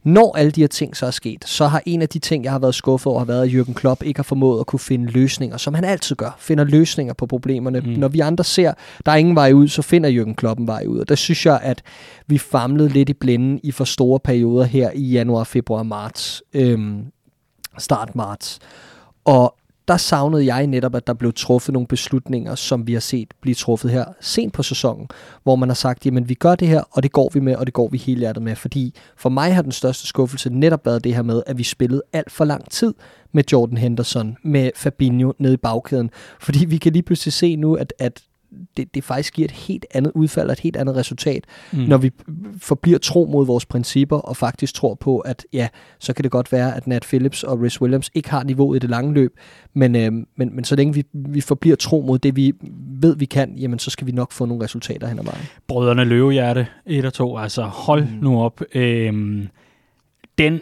Når 0.05 0.37
alle 0.37 0.51
de 0.51 0.61
her 0.61 0.69
ting 0.69 0.97
så 0.97 1.07
er 1.07 1.11
sket, 1.11 1.45
så 1.49 1.67
har 1.67 1.83
en 1.87 2.03
af 2.03 2.09
de 2.09 2.19
ting, 2.19 2.45
jeg 2.45 2.53
har 2.53 2.59
været 2.59 2.75
skuffet 2.75 3.07
over, 3.07 3.19
har 3.19 3.27
været, 3.27 3.43
at 3.43 3.49
Jürgen 3.49 3.75
Klopp 3.75 4.03
ikke 4.03 4.19
har 4.19 4.23
formået 4.23 4.61
at 4.61 4.67
kunne 4.67 4.81
finde 4.81 5.13
løsninger, 5.13 5.57
som 5.57 5.75
han 5.75 5.85
altid 5.85 6.17
gør. 6.17 6.37
Finder 6.39 6.65
løsninger 6.65 7.15
på 7.15 7.27
problemerne. 7.27 7.81
Mm. 7.81 7.87
Når 7.87 8.09
vi 8.09 8.21
andre 8.21 8.45
ser, 8.45 8.73
der 9.07 9.13
er 9.13 9.17
ingen 9.17 9.37
vej 9.37 9.53
ud, 9.53 9.69
så 9.69 9.83
finder 9.83 10.25
Jürgen 10.25 10.35
Klopp 10.35 10.61
en 10.61 10.67
vej 10.67 10.85
ud. 10.87 10.99
Og 10.99 11.09
der 11.09 11.15
synes 11.15 11.47
jeg, 11.47 11.61
at 11.63 11.83
vi 12.27 12.39
famlede 12.39 12.89
lidt 12.89 13.09
i 13.09 13.13
blinden 13.13 13.61
i 13.63 13.71
for 13.71 13.85
store 13.85 14.21
perioder 14.21 14.65
her 14.65 14.91
i 14.95 15.11
januar, 15.11 15.45
februar, 15.45 15.83
marts. 15.83 16.43
Øhm, 16.55 17.05
start 17.79 18.17
marts. 18.17 18.59
Og 19.25 19.55
der 19.89 19.97
savnede 19.97 20.47
jeg 20.47 20.67
netop, 20.67 20.95
at 20.95 21.07
der 21.07 21.15
blev 21.15 21.33
truffet 21.33 21.73
nogle 21.73 21.87
beslutninger, 21.87 22.55
som 22.55 22.87
vi 22.87 22.93
har 22.93 23.01
set 23.01 23.35
blive 23.41 23.55
truffet 23.55 23.91
her 23.91 24.05
sent 24.21 24.53
på 24.53 24.63
sæsonen, 24.63 25.09
hvor 25.43 25.57
man 25.57 25.69
har 25.69 25.75
sagt, 25.75 26.07
jamen 26.07 26.29
vi 26.29 26.35
gør 26.35 26.55
det 26.55 26.69
her, 26.69 26.83
og 26.91 27.03
det 27.03 27.13
går 27.13 27.31
vi 27.35 27.41
med, 27.41 27.57
og 27.57 27.67
det 27.67 27.75
går 27.75 27.89
vi 27.89 27.99
hele 27.99 28.21
hjertet 28.21 28.43
med, 28.43 28.57
fordi 28.57 28.95
for 29.17 29.29
mig 29.29 29.55
har 29.55 29.63
den 29.63 29.73
største 29.73 30.07
skuffelse 30.07 30.51
netop 30.51 30.87
været 30.87 31.05
det 31.05 31.15
her 31.15 31.23
med, 31.23 31.43
at 31.47 31.59
vi 31.59 31.65
spillede 31.65 32.03
alt 32.13 32.33
for 32.33 32.45
lang 32.45 32.71
tid 32.71 32.95
med 33.33 33.45
Jordan 33.53 33.77
Henderson, 33.77 34.37
med 34.43 34.71
Fabinho 34.77 35.33
nede 35.39 35.55
i 35.55 35.57
bagkæden, 35.57 36.11
fordi 36.41 36.65
vi 36.65 36.77
kan 36.77 36.93
lige 36.93 37.03
pludselig 37.03 37.33
se 37.33 37.57
nu, 37.57 37.75
at, 37.75 37.93
at 37.99 38.23
det, 38.77 38.95
det 38.95 39.05
faktisk 39.05 39.35
giver 39.35 39.49
et 39.49 39.53
helt 39.53 39.87
andet 39.95 40.13
udfald 40.15 40.47
og 40.47 40.53
et 40.53 40.61
helt 40.61 40.77
andet 40.77 40.97
resultat, 40.97 41.45
mm. 41.73 41.79
når 41.79 41.97
vi 41.97 42.11
forbliver 42.59 42.99
tro 42.99 43.29
mod 43.33 43.47
vores 43.47 43.67
principper 43.67 44.17
og 44.17 44.37
faktisk 44.37 44.75
tror 44.75 44.95
på, 44.95 45.19
at 45.19 45.47
ja, 45.53 45.69
så 45.99 46.13
kan 46.13 46.23
det 46.23 46.31
godt 46.31 46.53
være, 46.53 46.77
at 46.77 46.87
Nat 46.87 47.03
Phillips 47.03 47.43
og 47.43 47.61
Rhys 47.61 47.81
Williams 47.81 48.11
ikke 48.15 48.31
har 48.31 48.45
niveauet 48.45 48.77
i 48.77 48.79
det 48.79 48.91
lange 48.91 49.15
løb, 49.15 49.37
men, 49.75 49.97
øh, 49.97 50.13
men, 50.13 50.57
men 50.57 50.65
så 50.65 50.77
længe 50.77 50.95
vi, 50.95 51.05
vi 51.13 51.41
forbliver 51.41 51.77
tro 51.77 52.05
mod 52.07 52.19
det, 52.19 52.37
vi 52.37 52.53
ved, 53.01 53.17
vi 53.17 53.25
kan, 53.25 53.55
jamen 53.59 53.79
så 53.79 53.91
skal 53.91 54.07
vi 54.07 54.13
nok 54.13 54.33
få 54.33 54.47
nogle 54.47 54.65
resultater 54.65 55.07
hen 55.07 55.19
ad 55.19 55.25
vejen. 55.25 55.45
Brødrene 55.69 56.05
Løvehjerte, 56.05 56.67
1 56.87 57.05
og 57.05 57.13
2, 57.13 57.39
altså 57.39 57.63
hold 57.63 58.05
mm. 58.05 58.19
nu 58.23 58.41
op. 58.41 58.61
Øhm, 58.75 59.49
den 60.39 60.61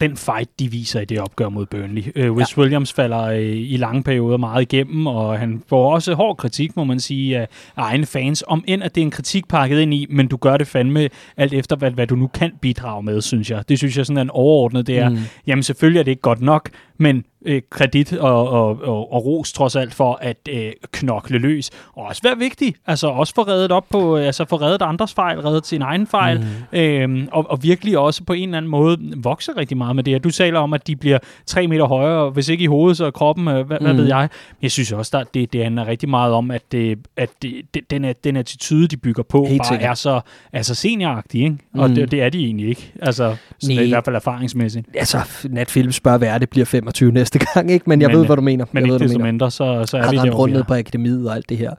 den 0.00 0.16
fight, 0.16 0.60
de 0.60 0.70
viser 0.70 1.00
i 1.00 1.04
det 1.04 1.20
opgør 1.20 1.48
mod 1.48 1.66
Burnley. 1.66 2.28
Uh, 2.28 2.36
Wes 2.36 2.56
ja. 2.56 2.60
Williams 2.60 2.92
falder 2.92 3.30
uh, 3.30 3.42
i 3.42 3.76
lange 3.76 4.02
perioder 4.02 4.36
meget 4.36 4.62
igennem, 4.62 5.06
og 5.06 5.38
han 5.38 5.62
får 5.68 5.94
også 5.94 6.14
hård 6.14 6.36
kritik, 6.36 6.76
må 6.76 6.84
man 6.84 7.00
sige, 7.00 7.38
af 7.38 7.48
egne 7.76 8.06
fans, 8.06 8.44
om 8.46 8.64
end 8.66 8.82
at 8.82 8.94
det 8.94 9.00
er 9.00 9.04
en 9.04 9.10
kritik 9.10 9.48
pakket 9.48 9.80
ind 9.80 9.94
i, 9.94 10.06
men 10.10 10.26
du 10.26 10.36
gør 10.36 10.56
det 10.56 10.66
fandme 10.66 11.08
alt 11.36 11.54
efter, 11.54 11.76
hvad, 11.76 11.90
hvad 11.90 12.06
du 12.06 12.16
nu 12.16 12.26
kan 12.26 12.52
bidrage 12.60 13.02
med, 13.02 13.20
synes 13.20 13.50
jeg. 13.50 13.68
Det 13.68 13.78
synes 13.78 13.96
jeg 13.96 14.06
sådan 14.06 14.18
er 14.18 14.22
en 14.22 14.30
overordnet, 14.30 14.86
det 14.86 14.98
er, 14.98 15.08
mm. 15.08 15.18
jamen 15.46 15.62
selvfølgelig 15.62 16.00
er 16.00 16.04
det 16.04 16.10
ikke 16.10 16.22
godt 16.22 16.40
nok, 16.40 16.70
men 16.98 17.24
øh, 17.44 17.62
kredit 17.70 18.12
og, 18.12 18.48
og, 18.48 18.82
og, 18.82 19.12
og 19.12 19.24
ros 19.26 19.52
trods 19.52 19.76
alt 19.76 19.94
for 19.94 20.18
at 20.22 20.36
øh, 20.50 20.72
knokle 20.92 21.38
løs. 21.38 21.70
Og 21.92 22.04
også 22.04 22.22
være 22.22 22.38
vigtig. 22.38 22.74
Altså 22.86 23.08
også 23.08 23.34
få 23.34 23.42
reddet 23.42 23.72
op 23.72 23.84
på, 23.90 24.16
altså 24.16 24.44
få 24.44 24.56
reddet 24.56 24.82
andres 24.82 25.14
fejl, 25.14 25.40
reddet 25.40 25.66
sin 25.66 25.82
egen 25.82 26.06
fejl. 26.06 26.38
Mm. 26.72 26.78
Øhm, 26.78 27.28
og, 27.32 27.50
og 27.50 27.62
virkelig 27.62 27.98
også 27.98 28.24
på 28.24 28.32
en 28.32 28.48
eller 28.48 28.56
anden 28.56 28.70
måde 28.70 28.98
vokse 29.16 29.52
rigtig 29.56 29.76
meget 29.76 29.96
med 29.96 30.04
det. 30.04 30.24
Du 30.24 30.30
taler 30.30 30.60
om, 30.60 30.74
at 30.74 30.86
de 30.86 30.96
bliver 30.96 31.18
tre 31.46 31.66
meter 31.66 31.84
højere, 31.84 32.30
hvis 32.30 32.48
ikke 32.48 32.64
i 32.64 32.66
hovedet, 32.66 32.96
så 32.96 33.10
kroppen, 33.10 33.48
øh, 33.48 33.66
hvad, 33.66 33.76
mm. 33.80 33.86
hvad 33.86 33.94
ved 33.94 34.06
jeg. 34.06 34.28
Men 34.50 34.62
jeg 34.62 34.70
synes 34.70 34.92
også, 34.92 35.18
at 35.18 35.26
det, 35.34 35.52
det 35.52 35.62
handler 35.62 35.86
rigtig 35.86 36.08
meget 36.08 36.32
om, 36.32 36.50
at, 36.50 36.62
det, 36.72 36.98
at 37.16 37.30
det, 37.42 37.62
det, 37.74 37.90
den, 37.90 38.04
er, 38.04 38.12
den 38.24 38.36
attitude, 38.36 38.88
de 38.88 38.96
bygger 38.96 39.22
på, 39.22 39.46
Helt 39.46 39.58
bare 39.58 39.68
sikkert. 39.68 39.90
er 39.90 39.94
så 39.94 40.20
altså 40.52 40.74
senioragtig. 40.74 41.42
Ikke? 41.42 41.56
Og 41.74 41.88
mm. 41.88 41.94
det, 41.94 42.10
det 42.10 42.22
er 42.22 42.28
de 42.28 42.44
egentlig 42.44 42.68
ikke. 42.68 42.92
Altså, 43.02 43.36
sådan 43.58 43.84
i 43.84 43.88
hvert 43.88 44.04
fald 44.04 44.16
erfaringsmæssigt. 44.16 44.86
Altså, 44.94 45.18
Nat 45.50 45.68
Phillips 45.68 46.00
bør 46.00 46.18
være, 46.18 46.38
det 46.38 46.50
bliver 46.50 46.64
25 46.88 47.12
næste 47.12 47.38
næste 47.38 47.38
gang, 47.54 47.70
ikke? 47.70 47.84
men 47.86 48.00
jeg 48.00 48.08
men, 48.08 48.16
ved, 48.18 48.26
hvad 48.26 48.36
du 48.36 48.42
mener. 48.42 48.64
Men 48.72 48.86
jeg 48.86 48.94
ikke 48.94 49.04
desto 49.04 49.18
mindre, 49.18 49.50
så, 49.50 49.84
så 49.86 49.96
er 49.96 50.02
har 50.02 50.10
vi 50.10 50.16
der. 50.16 50.30
rundt 50.30 50.54
ned 50.54 50.64
på 50.64 50.74
akademiet 50.74 51.28
og 51.28 51.34
alt 51.34 51.48
det 51.48 51.58
her. 51.58 51.74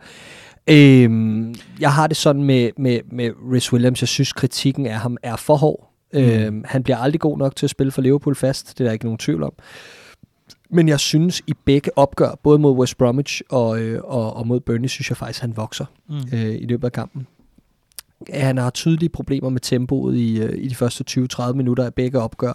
Øhm, 0.68 1.56
jeg 1.80 1.94
har 1.94 2.08
det 2.08 2.18
sådan 2.18 2.44
med, 2.44 2.70
med, 2.78 3.00
med 3.12 3.32
Rhys 3.54 3.74
Williams, 3.74 4.02
jeg 4.02 4.08
synes 4.08 4.34
kritikken 4.34 4.86
af 4.86 5.00
ham 5.00 5.18
er 5.24 5.36
for 5.36 5.56
hård. 5.56 5.94
Mm. 6.14 6.20
Øhm, 6.20 6.64
han 6.68 6.84
bliver 6.84 6.98
aldrig 6.98 7.20
god 7.20 7.38
nok 7.38 7.56
til 7.56 7.66
at 7.66 7.70
spille 7.70 7.92
for 7.92 8.02
Liverpool 8.02 8.36
fast, 8.36 8.78
det 8.78 8.84
er 8.84 8.88
der 8.88 8.94
ikke 8.94 9.06
nogen 9.06 9.18
tvivl 9.18 9.44
om. 9.44 9.54
Men 10.72 10.88
jeg 10.88 11.00
synes 11.00 11.42
i 11.48 11.54
begge 11.66 11.98
opgør, 11.98 12.40
både 12.44 12.60
mod 12.60 12.78
West 12.78 12.98
Bromwich 12.98 13.42
og, 13.50 13.80
øh, 13.80 14.02
og, 14.04 14.36
og 14.38 14.48
mod 14.48 14.60
Burnley, 14.60 14.88
synes 14.88 15.10
jeg 15.10 15.18
faktisk, 15.18 15.42
han 15.42 15.58
vokser 15.58 15.86
mm. 16.10 16.16
øh, 16.34 16.56
i 16.56 16.66
løbet 16.66 16.86
af 16.86 16.92
kampen 16.92 17.28
han 18.34 18.58
har 18.58 18.70
tydelige 18.70 19.10
problemer 19.10 19.50
med 19.50 19.62
tempoet 19.62 20.16
i, 20.16 20.40
øh, 20.42 20.64
i 20.64 20.68
de 20.68 20.76
første 20.76 21.04
20-30 21.10 21.54
minutter 21.54 21.86
af 21.86 21.94
begge 21.94 22.20
opgør, 22.20 22.54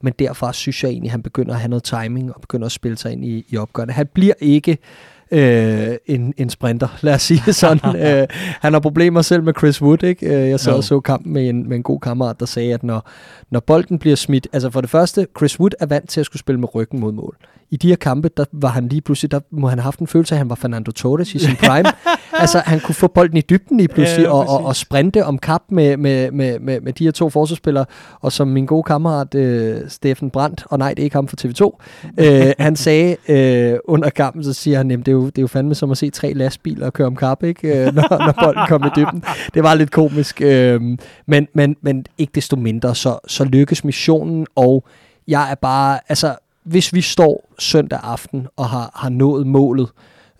men 0.00 0.12
derfra 0.18 0.52
synes 0.52 0.84
jeg 0.84 0.90
egentlig, 0.90 1.08
at 1.08 1.10
han 1.10 1.22
begynder 1.22 1.54
at 1.54 1.60
have 1.60 1.68
noget 1.68 1.84
timing 1.84 2.34
og 2.34 2.40
begynder 2.40 2.66
at 2.66 2.72
spille 2.72 2.98
sig 2.98 3.12
ind 3.12 3.24
i, 3.24 3.46
i 3.48 3.56
opgørene. 3.56 3.92
Han 3.92 4.06
bliver 4.14 4.34
ikke 4.40 4.72
øh, 4.72 5.13
en, 5.32 6.34
en 6.36 6.50
sprinter, 6.50 6.88
lad 7.02 7.14
os 7.14 7.22
sige 7.22 7.42
det 7.46 7.54
sådan. 7.54 7.96
øh, 8.06 8.26
han 8.60 8.72
har 8.72 8.80
problemer 8.80 9.22
selv 9.22 9.42
med 9.42 9.52
Chris 9.58 9.82
Wood, 9.82 10.02
ikke? 10.02 10.26
Øh, 10.26 10.48
jeg 10.48 10.60
sad 10.60 10.72
og 10.72 10.84
så 10.84 11.00
kampen 11.00 11.32
med 11.32 11.48
en, 11.48 11.68
med 11.68 11.76
en 11.76 11.82
god 11.82 12.00
kammerat, 12.00 12.40
der 12.40 12.46
sagde, 12.46 12.74
at 12.74 12.82
når, 12.82 13.10
når 13.50 13.60
bolden 13.60 13.98
bliver 13.98 14.16
smidt, 14.16 14.48
altså 14.52 14.70
for 14.70 14.80
det 14.80 14.90
første, 14.90 15.26
Chris 15.38 15.60
Wood 15.60 15.70
er 15.80 15.86
vant 15.86 16.08
til 16.08 16.20
at 16.20 16.26
skulle 16.26 16.40
spille 16.40 16.60
med 16.60 16.74
ryggen 16.74 17.00
mod 17.00 17.12
mål 17.12 17.36
i 17.74 17.76
de 17.76 17.88
her 17.88 17.96
kampe, 17.96 18.30
der 18.36 18.44
var 18.52 18.68
han 18.68 18.88
lige 18.88 19.00
pludselig, 19.00 19.30
der 19.30 19.40
må 19.50 19.68
han 19.68 19.78
have 19.78 19.84
haft 19.84 20.00
en 20.00 20.06
følelse 20.06 20.34
af, 20.34 20.36
at 20.36 20.38
han 20.38 20.48
var 20.48 20.54
Fernando 20.54 20.90
Torres 20.90 21.34
i 21.34 21.38
sin 21.38 21.56
prime. 21.56 21.88
altså, 22.42 22.58
han 22.58 22.80
kunne 22.80 22.94
få 22.94 23.06
bolden 23.06 23.36
i 23.36 23.40
dybden 23.40 23.76
lige 23.76 23.88
pludselig, 23.88 24.24
ja, 24.24 24.30
og, 24.30 24.48
og, 24.48 24.64
og 24.64 24.76
sprinte 24.76 25.24
om 25.24 25.38
kap 25.38 25.62
med, 25.68 25.96
med, 25.96 26.30
med, 26.30 26.58
med, 26.58 26.80
med 26.80 26.92
de 26.92 27.04
her 27.04 27.10
to 27.10 27.30
forsvarsspillere, 27.30 27.84
og 28.20 28.32
som 28.32 28.48
min 28.48 28.66
gode 28.66 28.82
kammerat 28.82 29.34
øh, 29.34 29.80
Steffen 29.88 30.30
Brandt, 30.30 30.64
og 30.70 30.78
nej, 30.78 30.94
det 30.94 30.98
er 30.98 31.04
ikke 31.04 31.16
ham 31.16 31.28
fra 31.28 31.36
TV2, 31.40 31.84
øh, 32.18 32.52
han 32.58 32.76
sagde 32.76 33.16
øh, 33.28 33.78
under 33.84 34.10
kampen, 34.10 34.44
så 34.44 34.52
siger 34.52 34.76
han, 34.76 34.90
det 34.90 35.08
er, 35.08 35.13
jo, 35.14 35.26
det 35.26 35.38
er 35.38 35.42
jo 35.42 35.46
fandme 35.46 35.74
som 35.74 35.90
at 35.90 35.98
se 35.98 36.10
tre 36.10 36.32
lastbiler 36.32 36.90
køre 36.90 37.06
om 37.06 37.16
kap, 37.16 37.42
ikke? 37.42 37.68
Øh, 37.68 37.94
når, 37.94 38.26
når 38.26 38.34
bolden 38.44 38.66
kom 38.68 38.84
i 38.84 38.90
dybden. 38.96 39.24
Det 39.54 39.62
var 39.62 39.74
lidt 39.74 39.90
komisk, 39.90 40.40
øh, 40.40 40.80
men, 41.26 41.48
men, 41.54 41.76
men 41.80 42.06
ikke 42.18 42.30
desto 42.34 42.56
mindre, 42.56 42.94
så, 42.94 43.18
så 43.26 43.44
lykkes 43.44 43.84
missionen, 43.84 44.46
og 44.54 44.84
jeg 45.28 45.50
er 45.50 45.54
bare, 45.54 45.98
altså 46.08 46.36
hvis 46.62 46.94
vi 46.94 47.00
står 47.00 47.52
søndag 47.58 48.00
aften 48.02 48.46
og 48.56 48.68
har, 48.68 48.90
har 48.94 49.08
nået 49.08 49.46
målet 49.46 49.88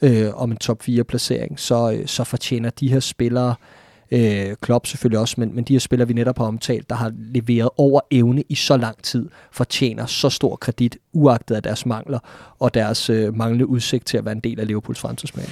øh, 0.03 0.35
om 0.35 0.51
en 0.51 0.57
top 0.57 0.83
4 0.83 1.05
placering, 1.05 1.61
så, 1.61 1.93
øh, 1.93 2.07
så 2.07 2.25
fortjener 2.25 2.71
de 2.71 2.89
her 2.89 3.01
spillere, 3.01 3.49
øh, 3.49 3.84
Øh, 4.15 4.57
Klopp 4.61 4.87
selvfølgelig 4.87 5.19
også, 5.19 5.35
men, 5.39 5.55
men 5.55 5.65
de 5.65 5.73
her 5.73 5.81
spillere, 5.81 6.09
vi 6.09 6.15
netop 6.15 6.39
har 6.39 6.45
omtalt, 6.45 6.91
der 6.91 6.97
har 6.97 7.13
leveret 7.17 7.69
over 7.77 8.01
evne 8.11 8.43
i 8.49 8.55
så 8.55 8.77
lang 8.77 9.03
tid, 9.03 9.29
fortjener 9.53 10.07
så 10.07 10.31
stor 10.31 10.57
kredit, 10.57 10.97
uagtet 11.13 11.55
af 11.55 11.63
deres 11.63 11.87
mangler 11.87 12.19
og 12.59 12.75
deres 12.75 13.11
øh, 13.11 13.37
manglende 13.37 13.67
udsigt 13.67 14.07
til 14.07 14.19
at 14.19 14.25
være 14.25 14.33
en 14.33 14.41
del 14.41 14.61
af 14.61 14.67
Liverpools 14.67 15.01
fremtidsmand. 15.01 15.49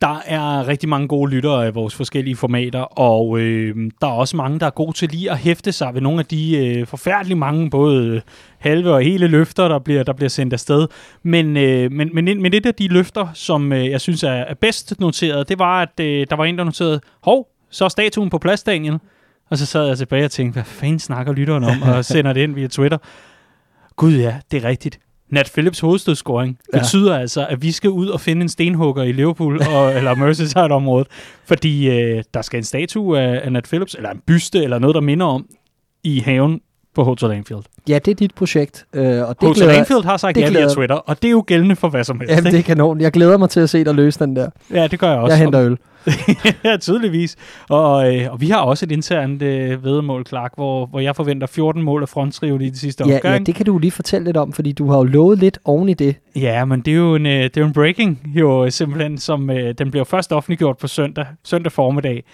Der 0.00 0.22
er 0.26 0.68
rigtig 0.68 0.88
mange 0.88 1.08
gode 1.08 1.30
lyttere 1.30 1.66
af 1.66 1.74
vores 1.74 1.94
forskellige 1.94 2.36
formater, 2.36 2.80
og 2.80 3.38
øh, 3.38 3.90
der 4.00 4.06
er 4.06 4.12
også 4.12 4.36
mange, 4.36 4.60
der 4.60 4.66
er 4.66 4.70
gode 4.70 4.92
til 4.92 5.08
lige 5.08 5.30
at 5.30 5.38
hæfte 5.38 5.72
sig 5.72 5.94
ved 5.94 6.00
nogle 6.00 6.18
af 6.18 6.26
de 6.26 6.56
øh, 6.56 6.86
forfærdelige 6.86 7.36
mange, 7.38 7.70
både 7.70 8.22
halve 8.58 8.92
og 8.94 9.02
hele 9.02 9.26
løfter, 9.26 9.68
der 9.68 9.78
bliver, 9.78 10.02
der 10.02 10.12
bliver 10.12 10.28
sendt 10.28 10.52
afsted. 10.52 10.88
Men, 11.22 11.56
øh, 11.56 11.92
men, 11.92 12.10
men, 12.12 12.42
men 12.42 12.54
et 12.54 12.66
af 12.66 12.74
de 12.74 12.88
løfter, 12.88 13.28
som 13.34 13.72
øh, 13.72 13.90
jeg 13.90 14.00
synes 14.00 14.22
er, 14.22 14.30
er 14.30 14.54
bedst 14.54 15.00
noteret, 15.00 15.48
det 15.48 15.58
var, 15.58 15.82
at 15.82 16.00
øh, 16.00 16.26
der 16.30 16.36
var 16.36 16.44
en, 16.44 16.58
der 16.58 16.64
noterede, 16.64 17.00
hov, 17.22 17.48
så 17.76 17.84
er 17.84 17.88
statuen 17.88 18.30
på 18.30 18.38
plads, 18.38 18.62
Daniel. 18.62 18.98
Og 19.50 19.58
så 19.58 19.66
sad 19.66 19.86
jeg 19.86 19.98
tilbage 19.98 20.24
og 20.24 20.30
tænkte, 20.30 20.52
hvad 20.52 20.64
fanden 20.64 20.98
snakker 20.98 21.32
lytteren 21.32 21.64
om, 21.64 21.82
og 21.82 22.04
sender 22.14 22.32
det 22.32 22.40
ind 22.40 22.54
via 22.54 22.66
Twitter. 22.66 22.98
Gud 23.96 24.12
ja, 24.12 24.36
det 24.50 24.64
er 24.64 24.68
rigtigt. 24.68 24.98
Nat 25.30 25.50
Phillips 25.54 25.80
hovedstødsscoring 25.80 26.58
ja. 26.74 26.78
betyder 26.78 27.18
altså, 27.18 27.46
at 27.46 27.62
vi 27.62 27.72
skal 27.72 27.90
ud 27.90 28.08
og 28.08 28.20
finde 28.20 28.42
en 28.42 28.48
stenhugger 28.48 29.02
i 29.02 29.12
Liverpool, 29.12 29.62
og, 29.62 29.92
eller 29.96 30.14
Merseyside-området, 30.14 31.06
fordi 31.44 31.88
øh, 31.90 32.24
der 32.34 32.42
skal 32.42 32.58
en 32.58 32.64
statue 32.64 33.20
af, 33.20 33.40
af 33.44 33.52
Nat 33.52 33.64
Phillips, 33.64 33.94
eller 33.94 34.10
en 34.10 34.22
byste, 34.26 34.64
eller 34.64 34.78
noget, 34.78 34.94
der 34.94 35.00
minder 35.00 35.26
om, 35.26 35.46
i 36.04 36.20
haven 36.20 36.60
på 36.96 37.04
Hotel 37.04 37.30
Anfield. 37.30 37.62
Ja, 37.88 37.98
det 38.04 38.10
er 38.10 38.14
dit 38.14 38.34
projekt. 38.34 38.86
Øh, 38.94 39.02
og 39.02 39.08
det 39.40 39.48
Hotel 39.48 39.62
glæder, 39.62 39.78
Anfield 39.78 40.04
har 40.04 40.16
sagt 40.16 40.36
ja 40.36 40.50
via 40.50 40.68
Twitter, 40.68 40.94
og 40.94 41.22
det 41.22 41.28
er 41.28 41.32
jo 41.32 41.44
gældende 41.46 41.76
for 41.76 41.88
hvad 41.88 42.04
som 42.04 42.20
helst. 42.20 42.34
Jamen, 42.34 42.52
det 42.52 42.58
er 42.58 42.62
kanon. 42.62 43.00
Jeg 43.00 43.12
glæder 43.12 43.38
mig 43.38 43.50
til 43.50 43.60
at 43.60 43.70
se 43.70 43.84
dig 43.84 43.94
løse 43.94 44.18
den 44.18 44.36
der. 44.36 44.50
Ja, 44.74 44.86
det 44.86 44.98
gør 44.98 45.10
jeg 45.10 45.18
også. 45.18 45.34
Jeg 45.34 45.44
henter 45.44 45.62
øl. 45.62 45.78
ja, 46.64 46.76
tydeligvis. 46.76 47.36
Og, 47.68 48.14
øh, 48.14 48.32
og 48.32 48.40
vi 48.40 48.48
har 48.48 48.60
også 48.60 48.86
et 48.86 48.92
internt 48.92 49.42
øh, 49.42 49.84
vedmål, 49.84 50.26
Clark, 50.26 50.52
hvor, 50.54 50.86
hvor 50.86 51.00
jeg 51.00 51.16
forventer 51.16 51.46
14 51.46 51.82
mål 51.82 52.02
af 52.02 52.08
fronttrivet 52.08 52.62
i 52.62 52.68
de 52.68 52.78
sidste 52.78 53.04
ja, 53.08 53.14
omgang. 53.14 53.38
Ja, 53.38 53.44
det 53.44 53.54
kan 53.54 53.66
du 53.66 53.78
lige 53.78 53.90
fortælle 53.90 54.24
lidt 54.24 54.36
om, 54.36 54.52
fordi 54.52 54.72
du 54.72 54.90
har 54.90 54.96
jo 54.96 55.04
lovet 55.04 55.38
lidt 55.38 55.58
oven 55.64 55.88
i 55.88 55.94
det. 55.94 56.16
Ja, 56.36 56.64
men 56.64 56.80
det 56.80 56.92
er 56.92 56.96
jo 56.96 57.14
en, 57.14 57.26
øh, 57.26 57.44
det 57.44 57.56
er 57.56 57.60
jo 57.60 57.66
en 57.66 57.72
breaking, 57.72 58.20
jo 58.34 58.70
simpelthen, 58.70 59.18
som 59.18 59.50
øh, 59.50 59.74
den 59.78 59.90
bliver 59.90 60.04
først 60.04 60.32
offentliggjort 60.32 60.78
på 60.78 60.86
søndag, 60.86 61.26
søndag 61.44 61.72
formiddag. 61.72 62.24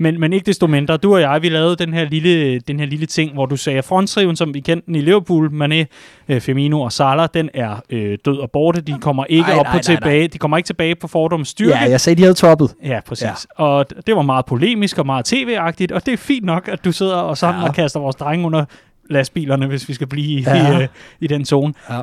Men, 0.00 0.20
men 0.20 0.32
ikke 0.32 0.46
desto 0.46 0.66
mindre, 0.66 0.96
du 0.96 1.14
og 1.14 1.20
jeg, 1.20 1.42
vi 1.42 1.48
lavede 1.48 1.76
den 1.76 1.94
her 1.94 2.04
lille, 2.04 2.58
den 2.58 2.80
her 2.80 2.86
lille 2.86 3.06
ting, 3.06 3.32
hvor 3.32 3.46
du 3.46 3.56
sagde, 3.56 3.78
at 3.78 3.84
fronttriven, 3.84 4.36
som 4.36 4.54
vi 4.54 4.60
kendte 4.60 4.86
den 4.86 4.94
i 4.94 5.00
Liverpool, 5.00 5.50
Mané, 5.62 5.84
øh, 6.28 6.40
Firmino 6.40 6.80
og 6.80 6.92
Salah, 6.92 7.28
den 7.34 7.50
er 7.54 7.82
øh, 7.90 8.18
død 8.24 8.38
og 8.38 8.50
borte. 8.50 8.80
De 8.80 8.98
kommer 9.00 9.24
ikke 9.24 9.50
Ej, 9.50 9.58
op 9.58 9.64
nej, 9.64 9.72
på 9.72 9.76
nej, 9.76 9.82
tilbage. 9.82 10.20
nej. 10.20 10.28
De 10.32 10.38
kommer 10.38 10.56
ikke 10.56 10.66
tilbage 10.66 10.94
på 10.94 11.08
fordoms 11.08 11.48
styrke. 11.48 11.70
Ja, 11.70 11.90
jeg 11.90 12.00
sagde, 12.00 12.16
de 12.16 12.22
havde 12.22 12.34
toppet. 12.34 12.74
Ja, 12.84 13.00
præcis. 13.06 13.46
Ja. 13.58 13.64
Og 13.64 13.86
det 14.06 14.16
var 14.16 14.22
meget 14.22 14.46
polemisk 14.46 14.98
og 14.98 15.06
meget 15.06 15.24
tv-agtigt, 15.24 15.92
og 15.92 16.06
det 16.06 16.12
er 16.12 16.18
fint 16.18 16.44
nok, 16.44 16.68
at 16.68 16.84
du 16.84 16.92
sidder 16.92 17.16
og 17.16 17.38
sammen 17.38 17.62
ja. 17.62 17.68
Og 17.68 17.74
kaster 17.74 18.00
vores 18.00 18.16
drenge 18.16 18.46
under 18.46 18.64
lastbilerne, 19.10 19.66
hvis 19.66 19.88
vi 19.88 19.94
skal 19.94 20.06
blive. 20.06 20.40
Ja. 20.46 20.78
i, 20.78 20.82
øh, 20.82 20.88
i 21.20 21.26
den 21.26 21.44
zone. 21.44 21.74
Ja. 21.90 22.00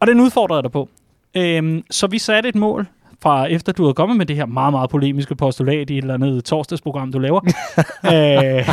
Og 0.00 0.06
den 0.06 0.20
udfordrede 0.20 0.56
jeg 0.56 0.62
dig 0.62 0.72
på. 0.72 0.88
Øhm, 1.34 1.82
så 1.90 2.06
vi 2.06 2.18
satte 2.18 2.48
et 2.48 2.54
mål 2.54 2.86
fra 3.22 3.44
efter 3.46 3.72
du 3.72 3.82
havde 3.82 3.94
kommet 3.94 4.16
med 4.18 4.26
det 4.26 4.36
her 4.36 4.46
meget, 4.46 4.72
meget 4.72 4.90
polemiske 4.90 5.34
postulat 5.36 5.90
i 5.90 5.98
et 5.98 6.02
eller 6.02 6.14
andet 6.14 6.44
torsdagsprogram, 6.44 7.12
du 7.12 7.18
laver. 7.18 7.40
øh, 8.14 8.68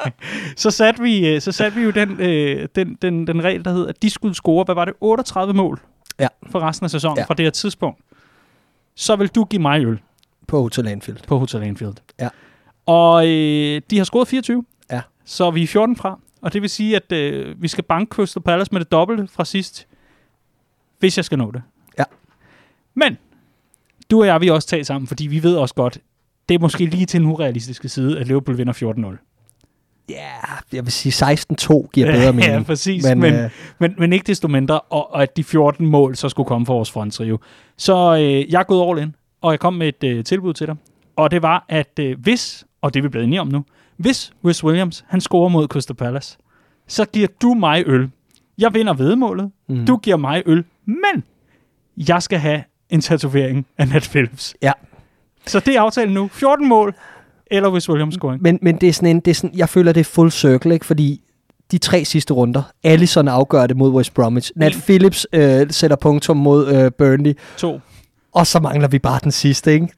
så, 0.56 0.70
satte 0.70 1.02
vi, 1.02 1.28
øh, 1.28 1.40
så 1.40 1.52
satte 1.52 1.78
vi 1.78 1.84
jo 1.84 1.90
den, 1.90 2.20
øh, 2.20 2.68
den, 2.74 2.94
den, 3.02 3.26
den 3.26 3.44
regel, 3.44 3.64
der 3.64 3.72
hed, 3.72 3.88
at 3.88 4.02
de 4.02 4.10
skulle 4.10 4.34
score, 4.34 4.64
hvad 4.64 4.74
var 4.74 4.84
det, 4.84 4.94
38 5.00 5.54
mål 5.54 5.80
Ja. 6.20 6.28
for 6.50 6.60
resten 6.60 6.84
af 6.84 6.90
sæsonen 6.90 7.18
Ja. 7.18 7.24
fra 7.24 7.34
det 7.34 7.44
her 7.46 7.50
tidspunkt. 7.50 8.00
Så 8.94 9.16
vil 9.16 9.28
du 9.28 9.44
give 9.44 9.62
mig 9.62 9.84
øl 9.84 9.98
På 10.48 10.60
Hotel 10.62 10.88
Anfield. 10.88 11.18
på 11.28 11.38
Hotel 11.38 11.62
Anfield. 11.62 11.94
Ja. 12.20 12.28
Og 12.86 13.28
øh, 13.28 13.82
de 13.90 13.96
har 13.96 14.04
scoret 14.04 14.28
24. 14.28 14.64
Ja. 14.90 15.00
Så 15.24 15.50
vi 15.50 15.62
er 15.62 15.66
14 15.66 15.96
fra. 15.96 16.18
Og 16.42 16.52
det 16.52 16.62
vil 16.62 16.70
sige, 16.70 16.96
at 16.96 17.12
øh, 17.12 17.62
vi 17.62 17.68
skal 17.68 17.84
banke 17.84 18.10
Crystal 18.14 18.42
Palace 18.42 18.68
med 18.72 18.80
det 18.80 18.92
dobbelte 18.92 19.26
fra 19.32 19.44
sidst, 19.44 19.86
hvis 20.98 21.16
jeg 21.16 21.24
skal 21.24 21.38
nå 21.38 21.50
det. 21.50 21.62
Ja. 21.98 22.04
Men, 22.94 23.18
du 24.10 24.20
og 24.20 24.26
jeg, 24.26 24.40
vi 24.40 24.50
også 24.50 24.68
talt 24.68 24.86
sammen, 24.86 25.08
fordi 25.08 25.26
vi 25.26 25.42
ved 25.42 25.56
også 25.56 25.74
godt, 25.74 25.98
det 26.48 26.54
er 26.54 26.58
måske 26.58 26.86
lige 26.86 27.06
til 27.06 27.20
den 27.20 27.28
urealistiske 27.28 27.88
side, 27.88 28.20
at 28.20 28.26
Liverpool 28.26 28.58
vinder 28.58 28.72
14-0. 29.16 29.30
Ja, 30.08 30.30
jeg 30.72 30.84
vil 30.84 30.92
sige 30.92 31.32
16-2 31.32 31.88
giver 31.92 32.12
bedre 32.12 32.32
mening. 32.38 32.52
ja, 32.52 32.62
præcis. 32.62 33.04
Men, 33.08 33.20
men, 33.20 33.34
øh, 33.34 33.50
men, 33.78 33.94
men 33.98 34.12
ikke 34.12 34.26
desto 34.26 34.48
mindre, 34.48 34.80
og, 34.80 35.14
og 35.14 35.22
at 35.22 35.36
de 35.36 35.44
14 35.44 35.86
mål 35.86 36.16
så 36.16 36.28
skulle 36.28 36.46
komme 36.46 36.66
for 36.66 36.74
vores 36.74 36.90
fronttrio. 36.90 37.38
Så 37.76 38.16
øh, 38.16 38.52
jeg 38.52 38.58
er 38.60 38.64
gået 38.64 38.90
all 38.90 39.02
in, 39.06 39.14
og 39.40 39.52
jeg 39.52 39.60
kom 39.60 39.74
med 39.74 39.88
et 39.88 40.04
øh, 40.04 40.24
tilbud 40.24 40.52
til 40.54 40.66
dig. 40.66 40.76
Og 41.16 41.30
det 41.30 41.42
var, 41.42 41.64
at 41.68 41.98
øh, 42.00 42.20
hvis, 42.20 42.64
og 42.82 42.94
det 42.94 43.00
er 43.00 43.02
vi 43.02 43.08
blevet 43.08 43.26
enige 43.26 43.40
om 43.40 43.48
nu, 43.48 43.64
hvis 43.96 44.32
Wes 44.44 44.64
Williams, 44.64 45.04
han 45.08 45.20
scorer 45.20 45.48
mod 45.48 45.68
Crystal 45.68 45.96
Palace, 45.96 46.38
så 46.86 47.04
giver 47.04 47.28
du 47.42 47.54
mig 47.54 47.84
øl. 47.86 48.10
Jeg 48.58 48.74
vinder 48.74 48.94
vedmålet. 48.94 49.50
Mm. 49.68 49.86
Du 49.86 49.96
giver 49.96 50.16
mig 50.16 50.42
øl. 50.46 50.64
Men 50.86 51.24
jeg 52.08 52.22
skal 52.22 52.38
have 52.38 52.62
en 52.90 53.00
tatovering 53.00 53.66
af 53.78 53.88
Nat 53.88 54.08
Phillips. 54.12 54.54
Ja. 54.62 54.72
Så 55.46 55.60
det 55.60 55.76
er 55.76 55.80
aftalen 55.80 56.14
nu. 56.14 56.28
14 56.32 56.68
mål, 56.68 56.94
eller 57.50 57.70
Wes 57.72 57.88
Williams 57.88 58.14
scoring. 58.14 58.42
Men, 58.42 58.58
men 58.62 58.76
det 58.76 58.88
er 58.88 58.92
sådan 58.92 59.08
en, 59.08 59.20
det 59.20 59.30
er 59.30 59.34
sådan, 59.34 59.56
jeg 59.56 59.68
føler, 59.68 59.92
det 59.92 60.00
er 60.00 60.04
full 60.04 60.30
circle, 60.30 60.74
ikke? 60.74 60.86
fordi 60.86 61.20
de 61.70 61.78
tre 61.78 62.04
sidste 62.04 62.34
runder, 62.34 62.62
Allison 62.84 63.28
afgør 63.28 63.66
det 63.66 63.76
mod 63.76 63.90
West 63.90 64.14
Bromwich. 64.14 64.52
Nat 64.56 64.74
En. 64.74 64.80
Phillips 64.80 65.26
øh, 65.32 65.66
sætter 65.70 65.96
punktum 65.96 66.36
mod 66.36 66.68
øh, 66.74 66.92
Burnley, 66.98 67.38
To. 67.56 67.80
og 68.32 68.46
så 68.46 68.60
mangler 68.60 68.88
vi 68.88 68.98
bare 68.98 69.20
den 69.24 69.30
sidste, 69.32 69.72
ikke? 69.72 69.88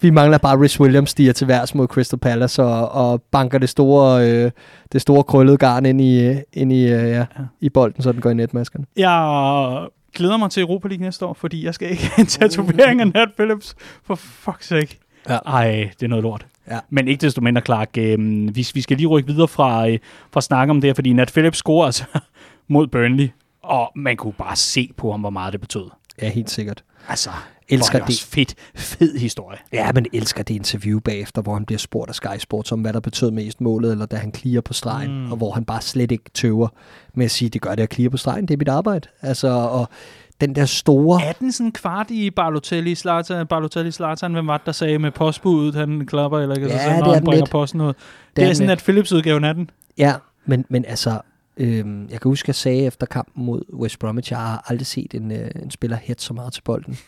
Vi 0.00 0.10
mangler 0.10 0.38
bare 0.38 0.62
Rhys 0.62 0.80
Williams 0.80 1.10
stiger 1.10 1.32
til 1.32 1.48
værs 1.48 1.74
mod 1.74 1.86
Crystal 1.86 2.18
Palace 2.18 2.62
og, 2.62 2.88
og 2.92 3.22
banker 3.22 3.58
det 3.58 3.68
store, 3.68 4.30
øh, 4.30 4.50
det 4.92 5.00
store 5.00 5.24
krøllede 5.24 5.56
garn 5.56 5.86
ind 5.86 6.00
i, 6.00 6.24
øh, 6.26 6.36
ind 6.52 6.72
i, 6.72 6.82
øh, 6.82 6.90
ja, 6.90 7.06
Ja. 7.18 7.24
i 7.60 7.68
bolden, 7.68 8.02
så 8.02 8.12
den 8.12 8.20
går 8.20 8.30
i 8.30 8.34
netmaskerne. 8.34 8.84
Jeg 8.96 9.86
glæder 10.16 10.36
mig 10.36 10.50
til 10.50 10.60
Europa 10.60 10.88
League 10.88 11.04
næste 11.04 11.26
år, 11.26 11.34
fordi 11.34 11.64
jeg 11.64 11.74
skal 11.74 11.90
ikke 11.90 12.02
have 12.16 12.20
en 12.20 12.26
tatovering 12.26 13.00
af 13.00 13.08
Nat 13.08 13.28
Phillips. 13.36 13.74
For 14.04 14.14
fuck's 14.14 14.62
sake. 14.66 14.98
Ja. 15.28 15.36
Ej, 15.36 15.90
det 16.00 16.02
er 16.02 16.08
noget 16.08 16.22
lort. 16.22 16.46
Ja. 16.70 16.78
Men 16.90 17.08
ikke 17.08 17.20
desto 17.20 17.40
mindre, 17.40 17.62
Clark, 17.62 17.90
øh, 17.98 18.18
vi, 18.56 18.66
vi 18.74 18.80
skal 18.80 18.96
lige 18.96 19.06
rykke 19.06 19.32
videre 19.32 19.48
fra, 19.48 19.88
øh, 19.88 19.98
fra 20.32 20.40
snak 20.40 20.68
om 20.68 20.80
det 20.80 20.88
her, 20.88 20.94
fordi 20.94 21.12
Nat 21.12 21.32
Phillips 21.32 21.58
scorer 21.58 21.86
altså 21.86 22.04
mod 22.68 22.86
Burnley, 22.86 23.28
og 23.62 23.92
man 23.94 24.16
kunne 24.16 24.32
bare 24.32 24.56
se 24.56 24.90
på 24.96 25.10
ham, 25.10 25.20
hvor 25.20 25.30
meget 25.30 25.52
det 25.52 25.60
betød. 25.60 25.86
Ja, 26.22 26.28
helt 26.30 26.50
sikkert. 26.50 26.84
Altså, 27.08 27.30
Elsker 27.68 27.98
er 27.98 28.04
det. 28.04 28.08
Også 28.08 28.26
fedt, 28.26 28.54
fed 28.74 29.18
historie. 29.18 29.58
Ja, 29.72 29.92
men 29.92 30.06
elsker 30.12 30.42
det 30.42 30.54
interview 30.54 31.00
bagefter, 31.00 31.42
hvor 31.42 31.54
han 31.54 31.64
bliver 31.64 31.78
spurgt 31.78 32.08
af 32.08 32.14
Sky 32.14 32.38
Sports 32.38 32.72
om, 32.72 32.80
hvad 32.80 32.92
der 32.92 33.00
betød 33.00 33.30
mest 33.30 33.60
målet, 33.60 33.92
eller 33.92 34.06
da 34.06 34.16
han 34.16 34.34
clear 34.34 34.60
på 34.60 34.72
stregen, 34.72 35.24
Mm. 35.24 35.30
og 35.30 35.36
hvor 35.36 35.52
han 35.52 35.64
bare 35.64 35.80
slet 35.82 36.12
ikke 36.12 36.30
tøver 36.34 36.68
med 37.14 37.24
at 37.24 37.30
sige, 37.30 37.48
det 37.48 37.60
gør 37.62 37.74
det 37.74 37.82
at 37.82 37.94
clear 37.94 38.08
på 38.10 38.16
stregen, 38.16 38.48
det 38.48 38.54
er 38.54 38.58
mit 38.58 38.68
arbejde. 38.68 39.08
Altså, 39.22 39.48
og 39.48 39.88
den 40.40 40.54
der 40.54 40.64
store... 40.64 41.22
Er 41.22 41.32
den 41.32 41.52
sådan 41.52 41.72
kvart 41.72 42.10
i 42.10 42.30
Balotelli, 42.30 42.94
Zlatan, 42.94 43.46
Balotelli, 43.46 43.90
Zlatan, 43.92 44.32
hvem 44.32 44.46
var 44.46 44.56
det, 44.56 44.66
der 44.66 44.72
sagde 44.72 44.98
med 44.98 45.10
postbuddet, 45.10 45.74
han 45.74 46.06
klapper, 46.06 46.38
eller 46.38 46.54
ikke? 46.54 46.68
Ja, 46.68 46.76
så 46.78 46.82
sådan, 46.82 46.96
det 46.96 47.04
når 47.04 47.10
er 47.10 47.14
han 47.14 47.24
bringer 47.24 47.44
lidt. 47.44 47.50
posten 47.50 47.80
ud. 47.80 47.86
Det 47.86 47.96
Det, 48.36 48.44
er 48.44 48.48
er 48.48 48.52
sådan, 48.54 48.68
lidt. 48.68 48.78
at 48.80 48.84
Philips-udgaven 48.84 49.44
af 49.44 49.54
den. 49.54 49.70
Ja, 49.98 50.14
men, 50.46 50.64
men 50.68 50.84
altså, 50.88 51.20
øhm, 51.56 52.02
jeg 52.10 52.20
kan 52.20 52.28
huske, 52.28 52.44
at 52.44 52.48
jeg 52.48 52.54
sagde 52.54 52.84
efter 52.84 53.06
kampen 53.06 53.44
mod 53.44 53.62
West 53.74 53.98
Bromwich, 53.98 54.32
jeg 54.32 54.38
har 54.38 54.64
aldrig 54.68 54.86
set 54.86 55.14
en, 55.14 55.32
øh, 55.32 55.50
en 55.62 55.70
spiller 55.70 55.96
hætte 56.02 56.22
så 56.22 56.34
meget 56.34 56.52
til 56.52 56.62
bolden. 56.62 56.98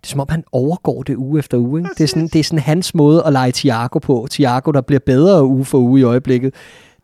Det 0.00 0.06
er 0.06 0.08
som 0.10 0.20
om, 0.20 0.26
han 0.30 0.44
overgår 0.52 1.02
det 1.02 1.16
uge 1.16 1.38
efter 1.38 1.58
uge. 1.58 1.80
Ikke? 1.80 1.90
Det, 1.98 2.04
er 2.04 2.08
sådan, 2.08 2.28
det 2.28 2.38
er 2.38 2.44
sådan 2.44 2.58
hans 2.58 2.94
måde 2.94 3.22
at 3.26 3.32
lege 3.32 3.52
Thiago 3.52 3.98
på. 3.98 4.26
Thiago, 4.30 4.70
der 4.70 4.80
bliver 4.80 5.00
bedre 5.06 5.44
uge 5.44 5.64
for 5.64 5.78
uge 5.78 6.00
i 6.00 6.02
øjeblikket. 6.02 6.54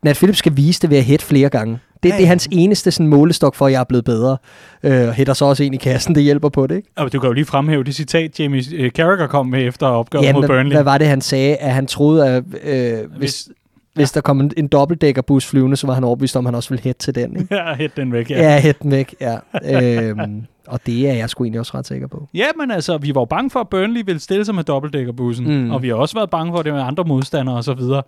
Nat 0.03 0.15
Phillips 0.15 0.39
skal 0.39 0.57
vise 0.57 0.81
det 0.81 0.89
ved 0.89 0.97
at 0.97 1.03
hætte 1.03 1.25
flere 1.25 1.49
gange. 1.49 1.79
Det, 2.03 2.09
Ja, 2.09 2.15
det 2.15 2.19
er 2.19 2.23
ja. 2.23 2.27
hans 2.27 2.47
eneste 2.51 2.91
sådan, 2.91 3.07
målestok 3.07 3.55
for, 3.55 3.65
at 3.65 3.71
jeg 3.73 3.79
er 3.79 3.83
blevet 3.83 4.05
bedre. 4.05 4.37
Øh, 4.83 5.07
og 5.07 5.13
hætter 5.13 5.33
så 5.33 5.45
også 5.45 5.63
ind 5.63 5.75
i 5.75 5.77
kassen, 5.77 6.15
det 6.15 6.23
hjælper 6.23 6.49
på 6.49 6.67
det. 6.67 6.75
Ikke? 6.75 6.89
Og 6.97 7.13
du 7.13 7.19
kan 7.19 7.27
jo 7.27 7.33
lige 7.33 7.45
fremhæve 7.45 7.83
det 7.83 7.95
citat, 7.95 8.39
Jamie 8.39 8.63
øh, 8.75 8.91
Carragher 8.91 9.27
kom 9.27 9.47
med 9.47 9.67
efter 9.67 9.87
opgøret 9.87 10.33
mod 10.35 10.41
hvad, 10.41 10.49
Burnley. 10.49 10.75
hvad 10.75 10.83
var 10.83 10.97
det, 10.97 11.07
han 11.07 11.21
sagde? 11.21 11.55
At 11.55 11.71
han 11.73 11.87
troede, 11.87 12.27
at 12.27 12.43
øh, 12.63 12.97
hvis, 13.17 13.17
Hvis- 13.17 13.49
hvis 13.95 14.11
der 14.11 14.21
kom 14.21 14.41
en, 14.41 14.51
en 14.57 14.67
dobbeltdækkerbus 14.67 15.45
flyvende, 15.47 15.75
så 15.77 15.87
var 15.87 15.93
han 15.93 16.03
overbevist 16.03 16.35
om, 16.35 16.45
at 16.45 16.47
han 16.47 16.55
også 16.55 16.69
ville 16.69 16.83
hætte 16.83 16.99
til 16.99 17.15
den. 17.15 17.39
Ikke? 17.39 17.55
Ja, 17.65 17.73
hæt 17.75 17.95
den 17.97 18.11
væk, 18.13 18.29
ja. 18.31 18.41
Ja, 18.53 18.59
hætte 18.59 18.79
den 18.83 18.91
væk, 18.91 19.15
ja. 19.21 19.37
øhm, 19.65 20.43
og 20.67 20.79
det 20.85 21.09
er 21.09 21.13
jeg 21.13 21.29
sgu 21.29 21.43
egentlig 21.43 21.59
også 21.59 21.77
ret 21.77 21.87
sikker 21.87 22.07
på. 22.07 22.27
Ja, 22.33 22.45
men 22.59 22.71
altså, 22.71 22.97
vi 22.97 23.15
var 23.15 23.21
jo 23.21 23.25
bange 23.25 23.49
for, 23.49 23.59
at 23.59 23.69
Burnley 23.69 24.01
ville 24.05 24.19
stille 24.21 24.45
sig 24.45 24.55
med 24.55 24.63
dobbeltdækkerbussen, 24.63 25.63
Mm. 25.65 25.71
og 25.71 25.81
vi 25.83 25.87
har 25.87 25.95
også 25.95 26.15
været 26.15 26.29
bange 26.29 26.53
for, 26.53 26.61
det 26.61 26.73
var 26.73 26.83
andre 26.83 27.03
modstandere 27.03 27.55
og 27.55 27.63
så 27.63 27.73
videre. 27.73 28.03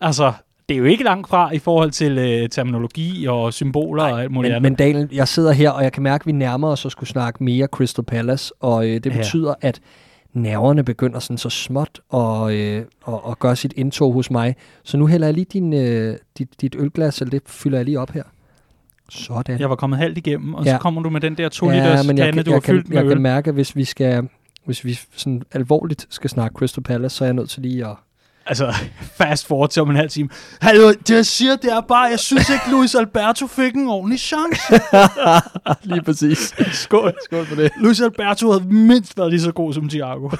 Altså, 0.00 0.32
det 0.68 0.74
er 0.74 0.78
jo 0.78 0.84
ikke 0.84 1.04
langt 1.04 1.28
fra 1.28 1.52
i 1.54 1.58
forhold 1.58 1.90
til 1.90 2.18
øh, 2.18 2.48
terminologi 2.48 3.26
og 3.26 3.52
symboler 3.52 4.02
og 4.02 4.22
alt 4.22 4.30
muligt 4.30 4.50
Men, 4.50 4.56
andet. 4.56 4.62
men 4.72 4.74
Daniel, 4.76 5.08
jeg 5.12 5.28
sidder 5.28 5.52
her, 5.52 5.70
og 5.70 5.82
jeg 5.84 5.92
kan 5.92 6.02
mærke, 6.02 6.22
at 6.22 6.26
vi 6.26 6.32
nærmer 6.32 6.68
os 6.68 6.86
at 6.86 6.92
skulle 6.92 7.08
snakke 7.10 7.44
mere 7.44 7.66
Crystal 7.66 8.04
Palace, 8.04 8.52
og 8.60 8.86
øh, 8.88 8.94
det 8.94 9.06
Ja. 9.06 9.16
betyder, 9.16 9.54
at 9.60 9.80
nerverne 10.32 10.84
begynder 10.84 11.18
sådan 11.18 11.38
så 11.38 11.50
småt 11.50 12.00
at, 12.14 12.52
øh, 12.52 12.84
at, 13.08 13.14
at 13.30 13.38
gøre 13.38 13.56
sit 13.56 13.72
indtog 13.76 14.12
hos 14.12 14.30
mig. 14.30 14.56
Så 14.84 14.96
nu 14.96 15.06
hælder 15.06 15.26
jeg 15.26 15.34
lige 15.34 15.46
din, 15.52 15.72
øh, 15.72 16.16
dit, 16.38 16.48
dit 16.60 16.74
ølglas, 16.78 17.20
eller 17.20 17.30
det 17.30 17.42
fylder 17.46 17.78
jeg 17.78 17.84
lige 17.84 18.00
op 18.00 18.10
her. 18.10 18.22
Sådan. 19.10 19.60
Jeg 19.60 19.70
var 19.70 19.76
kommet 19.76 19.98
halvt 19.98 20.18
igennem, 20.18 20.54
og 20.54 20.64
Ja. 20.64 20.72
så 20.72 20.78
kommer 20.78 21.02
du 21.02 21.10
med 21.10 21.20
den 21.20 21.36
der 21.36 21.48
2 21.48 21.66
liters 21.70 22.06
men 22.06 22.18
jeg, 22.18 22.32
kan- 22.34 22.44
du 22.44 22.50
har 22.50 22.56
jeg, 22.56 22.62
fyldt 22.64 22.88
med 22.88 22.96
jeg 22.96 23.04
øl. 23.04 23.10
kan 23.12 23.22
mærke, 23.22 23.48
at 23.48 23.54
hvis 23.54 23.76
vi 23.76 23.84
skal 23.84 24.28
hvis 24.64 24.84
vi 24.84 24.98
sådan 25.16 25.42
alvorligt 25.52 26.06
skal 26.10 26.30
snakke 26.30 26.54
Crystal 26.54 26.82
Palace, 26.84 27.16
så 27.16 27.24
er 27.24 27.26
jeg 27.28 27.34
nødt 27.34 27.50
til 27.50 27.62
lige 27.62 27.86
at... 27.86 27.96
Altså, 28.46 28.74
fast 29.20 29.46
forward 29.46 29.70
til 29.70 29.82
om 29.82 29.90
en 29.90 29.96
halv 29.96 30.10
time. 30.10 30.28
Hallo, 30.60 30.92
det 30.92 31.10
jeg 31.10 31.26
siger, 31.26 31.56
det 31.56 31.72
er 31.72 31.80
bare, 31.80 32.02
jeg 32.10 32.18
synes 32.18 32.50
ikke, 32.50 32.64
Luis 32.70 32.94
Alberto 32.94 33.46
fik 33.46 33.74
en 33.74 33.88
ordentlig 33.88 34.20
chance. 34.20 34.60
lige 35.94 36.02
præcis. 36.02 36.54
Skål. 36.72 37.14
Skål 37.24 37.46
for 37.46 37.56
det. 37.56 37.72
Luis 37.80 38.00
Alberto 38.00 38.50
havde 38.50 38.64
mindst 38.64 39.18
været 39.18 39.30
lige 39.30 39.40
så 39.40 39.52
god 39.52 39.72
som 39.72 39.88
Thiago. 39.88 40.30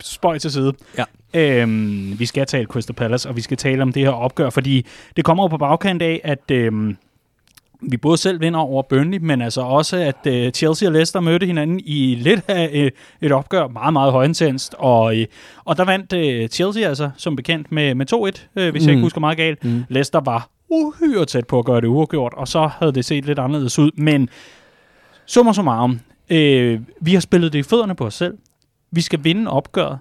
spøj 0.00 0.38
til 0.38 0.52
side. 0.52 0.72
Ja. 0.98 1.04
Øhm, 1.34 2.18
vi 2.18 2.26
skal 2.26 2.46
tale 2.46 2.66
Crystal 2.66 2.94
Palace, 2.94 3.28
og 3.28 3.36
vi 3.36 3.40
skal 3.40 3.56
tale 3.56 3.82
om 3.82 3.92
det 3.92 4.02
her 4.02 4.10
opgør, 4.10 4.50
fordi 4.50 4.86
det 5.16 5.24
kommer 5.24 5.44
jo 5.44 5.48
på 5.48 5.56
bagkant 5.56 6.02
af, 6.02 6.20
at 6.24 6.50
øhm, 6.50 6.96
vi 7.90 7.96
både 7.96 8.16
selv 8.16 8.40
vinder 8.40 8.60
over 8.60 8.82
Burnley, 8.82 9.18
men 9.18 9.42
altså 9.42 9.60
også, 9.60 9.96
at 9.96 10.26
øh, 10.26 10.50
Chelsea 10.50 10.88
og 10.88 10.92
Leicester 10.92 11.20
mødte 11.20 11.46
hinanden 11.46 11.80
i 11.80 12.14
lidt 12.14 12.40
af 12.48 12.70
øh, 12.72 12.90
et 13.20 13.32
opgør, 13.32 13.68
meget, 13.68 13.92
meget 13.92 14.12
højintenst, 14.12 14.74
og, 14.78 15.20
øh, 15.20 15.26
og 15.64 15.76
der 15.76 15.84
vandt 15.84 16.12
øh, 16.12 16.48
Chelsea 16.48 16.88
altså, 16.88 17.10
som 17.16 17.36
bekendt, 17.36 17.72
med, 17.72 17.94
med 17.94 18.12
2-1, 18.12 18.16
øh, 18.56 18.70
hvis 18.70 18.82
mm. 18.82 18.86
jeg 18.86 18.92
ikke 18.92 19.02
husker 19.02 19.20
meget 19.20 19.36
galt. 19.36 19.64
Mm. 19.64 19.84
Leicester 19.88 20.20
var 20.20 20.48
uhyre 20.68 21.24
tæt 21.24 21.46
på 21.46 21.58
at 21.58 21.64
gøre 21.64 21.80
det 21.80 21.86
uafgjort, 21.86 22.34
og 22.34 22.48
så 22.48 22.70
havde 22.78 22.92
det 22.92 23.04
set 23.04 23.24
lidt 23.24 23.38
anderledes 23.38 23.78
ud, 23.78 23.90
men 23.96 24.28
summa 25.26 25.52
summarum, 25.52 26.00
øh, 26.30 26.80
vi 27.00 27.12
har 27.12 27.20
spillet 27.20 27.52
det 27.52 27.58
i 27.58 27.62
fødderne 27.62 27.94
på 27.94 28.06
os 28.06 28.14
selv. 28.14 28.38
Vi 28.90 29.00
skal 29.00 29.24
vinde 29.24 29.50
opgøret, 29.50 29.98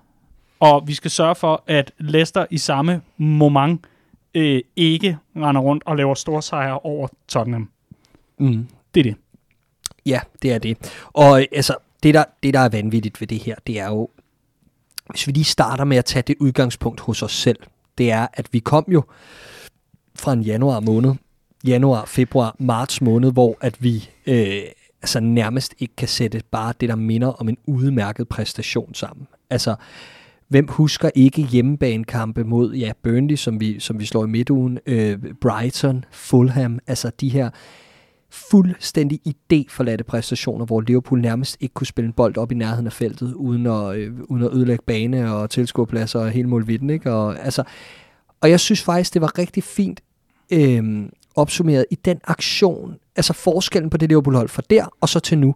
og 0.60 0.84
vi 0.88 0.94
skal 0.94 1.12
sørge 1.12 1.36
for, 1.36 1.64
at 1.68 1.92
Leicester 2.00 2.46
i 2.50 2.58
samme 2.58 3.02
moment 3.18 3.82
øh, 4.36 4.62
ikke 4.76 5.18
render 5.36 5.62
rundt 5.62 5.84
og 5.86 5.98
laver 5.98 6.14
store 6.14 6.42
sejre 6.42 6.80
over 6.80 7.08
Tottenham. 7.28 7.70
Mm. 8.44 8.68
Det 8.94 9.00
er 9.00 9.04
det. 9.04 9.16
Ja, 10.06 10.20
det 10.42 10.52
er 10.54 10.58
det. 10.58 10.94
Og 11.14 11.48
altså, 11.52 11.76
det 12.04 12.14
der, 12.14 12.24
det 12.44 12.54
der 12.54 12.60
er 12.60 12.70
vanvittigt 12.70 13.22
ved 13.22 13.28
det 13.28 13.40
her, 13.40 13.56
det 13.68 13.80
er 13.80 13.90
jo, 13.90 14.10
hvis 15.10 15.28
vi 15.28 15.32
lige 15.32 15.44
starter 15.44 15.84
med 15.84 15.98
at 15.98 16.06
tage 16.06 16.24
det 16.28 16.36
udgangspunkt 16.40 17.00
hos 17.00 17.24
os 17.24 17.32
selv, 17.32 17.60
det 17.98 18.12
er, 18.12 18.28
at 18.34 18.48
vi 18.52 18.60
kom 18.60 18.86
jo 18.88 19.04
fra 20.16 20.34
en 20.34 20.42
januar 20.42 20.80
måned, 20.80 21.14
januar, 21.68 22.06
februar, 22.06 22.56
marts 22.60 23.02
måned, 23.02 23.32
hvor 23.32 23.58
at 23.62 23.84
vi 23.84 24.10
øh, 24.28 24.62
altså 25.02 25.20
nærmest 25.20 25.76
ikke 25.80 25.96
kan 25.96 26.08
sætte 26.08 26.42
bare 26.52 26.74
det, 26.82 26.90
der 26.90 26.96
minder 26.96 27.28
om 27.28 27.50
en 27.50 27.58
udmærket 27.66 28.28
præstation 28.28 28.94
sammen. 28.94 29.28
Altså, 29.50 29.76
hvem 30.48 30.68
husker 30.68 31.10
ikke 31.16 31.42
hjemmebanekampe 31.42 32.44
mod 32.44 32.74
ja, 32.74 32.92
Burnley, 33.04 33.36
som 33.36 33.60
vi, 33.60 33.80
som 33.80 34.00
vi 34.00 34.06
slår 34.06 34.24
i 34.26 34.28
midtugen, 34.28 34.80
øh, 34.86 35.18
Brighton, 35.42 36.06
Fulham, 36.12 36.80
altså 36.88 37.12
de 37.22 37.30
her 37.30 37.50
fuldstændig 38.34 39.20
idéforladte 39.28 40.04
præstationer, 40.04 40.66
hvor 40.66 40.82
Liverpool 40.82 41.22
nærmest 41.22 41.58
ikke 41.60 41.74
kunne 41.74 41.88
spille 41.88 42.08
en 42.08 42.14
bold 42.14 42.38
op 42.38 42.52
i 42.52 42.56
nærheden 42.56 42.86
af 42.86 42.94
feltet, 42.94 43.34
uden 43.34 43.66
at, 43.66 43.96
øh, 43.96 44.14
uden 44.30 44.44
at 44.44 44.54
ødelægge 44.54 44.84
bane 44.88 45.34
og 45.34 45.50
tilskuerpladser 45.50 46.20
og 46.20 46.30
hele 46.30 46.50
målvidden. 46.50 46.90
Ikke? 46.90 47.12
Og, 47.12 47.40
altså, 47.40 47.64
og 48.42 48.50
jeg 48.50 48.60
synes 48.60 48.82
faktisk, 48.82 49.14
det 49.14 49.22
var 49.22 49.38
rigtig 49.38 49.64
fint 49.64 50.02
øh, 50.54 51.06
opsummeret 51.36 51.86
i 51.92 51.96
den 51.96 52.20
aktion, 52.24 52.96
altså 53.16 53.34
forskellen 53.34 53.90
på 53.90 53.98
det 53.98 54.10
Liverpool-hold 54.10 54.50
fra 54.50 54.62
der 54.70 54.86
og 55.02 55.10
så 55.10 55.20
til 55.20 55.38
nu. 55.38 55.56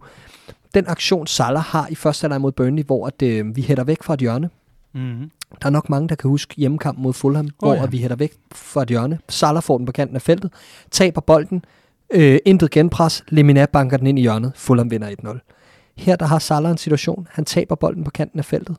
Den 0.74 0.88
aktion 0.88 1.28
Salah 1.28 1.64
har 1.64 1.88
i 1.92 1.96
første 1.96 2.24
halvleg 2.24 2.42
mod 2.42 2.52
Burnley, 2.52 2.84
hvor 2.84 3.08
at, 3.08 3.22
øh, 3.22 3.56
vi 3.56 3.62
hætter 3.62 3.84
væk 3.84 4.04
fra 4.04 4.14
et 4.14 4.20
hjørne. 4.20 4.50
Mm-hmm. 4.94 5.32
Der 5.62 5.68
er 5.68 5.70
nok 5.70 5.90
mange, 5.90 6.10
der 6.10 6.16
kan 6.16 6.30
huske 6.30 6.56
hjemmekampen 6.58 7.04
mod 7.04 7.14
Fulham, 7.14 7.46
oh, 7.46 7.68
hvor 7.68 7.76
ja. 7.76 7.86
vi 7.86 7.98
hætter 7.98 8.16
væk 8.16 8.34
fra 8.52 8.82
et 8.82 8.88
hjørne. 8.88 9.20
Salah 9.30 9.64
får 9.64 9.78
den 9.78 9.86
på 9.86 9.92
kanten 9.92 10.16
af 10.16 10.22
feltet, 10.22 10.52
taber 10.92 11.22
bolden, 11.22 11.66
øh, 12.10 12.40
intet 12.46 12.72
genpres, 12.72 13.24
Lemina 13.30 13.66
banker 13.66 13.98
den 13.98 14.08
ind 14.08 14.20
i 14.20 14.22
hjørnet, 14.22 14.52
Fulham 14.56 14.92
vinder 14.92 15.16
1-0. 15.24 15.94
Her 15.98 16.16
der 16.16 16.26
har 16.26 16.40
Salah 16.40 16.72
en 16.72 16.78
situation, 16.78 17.28
han 17.32 17.46
taber 17.46 17.76
bolden 17.76 18.04
på 18.04 18.12
kanten 18.12 18.40
af 18.40 18.46
feltet, 18.46 18.76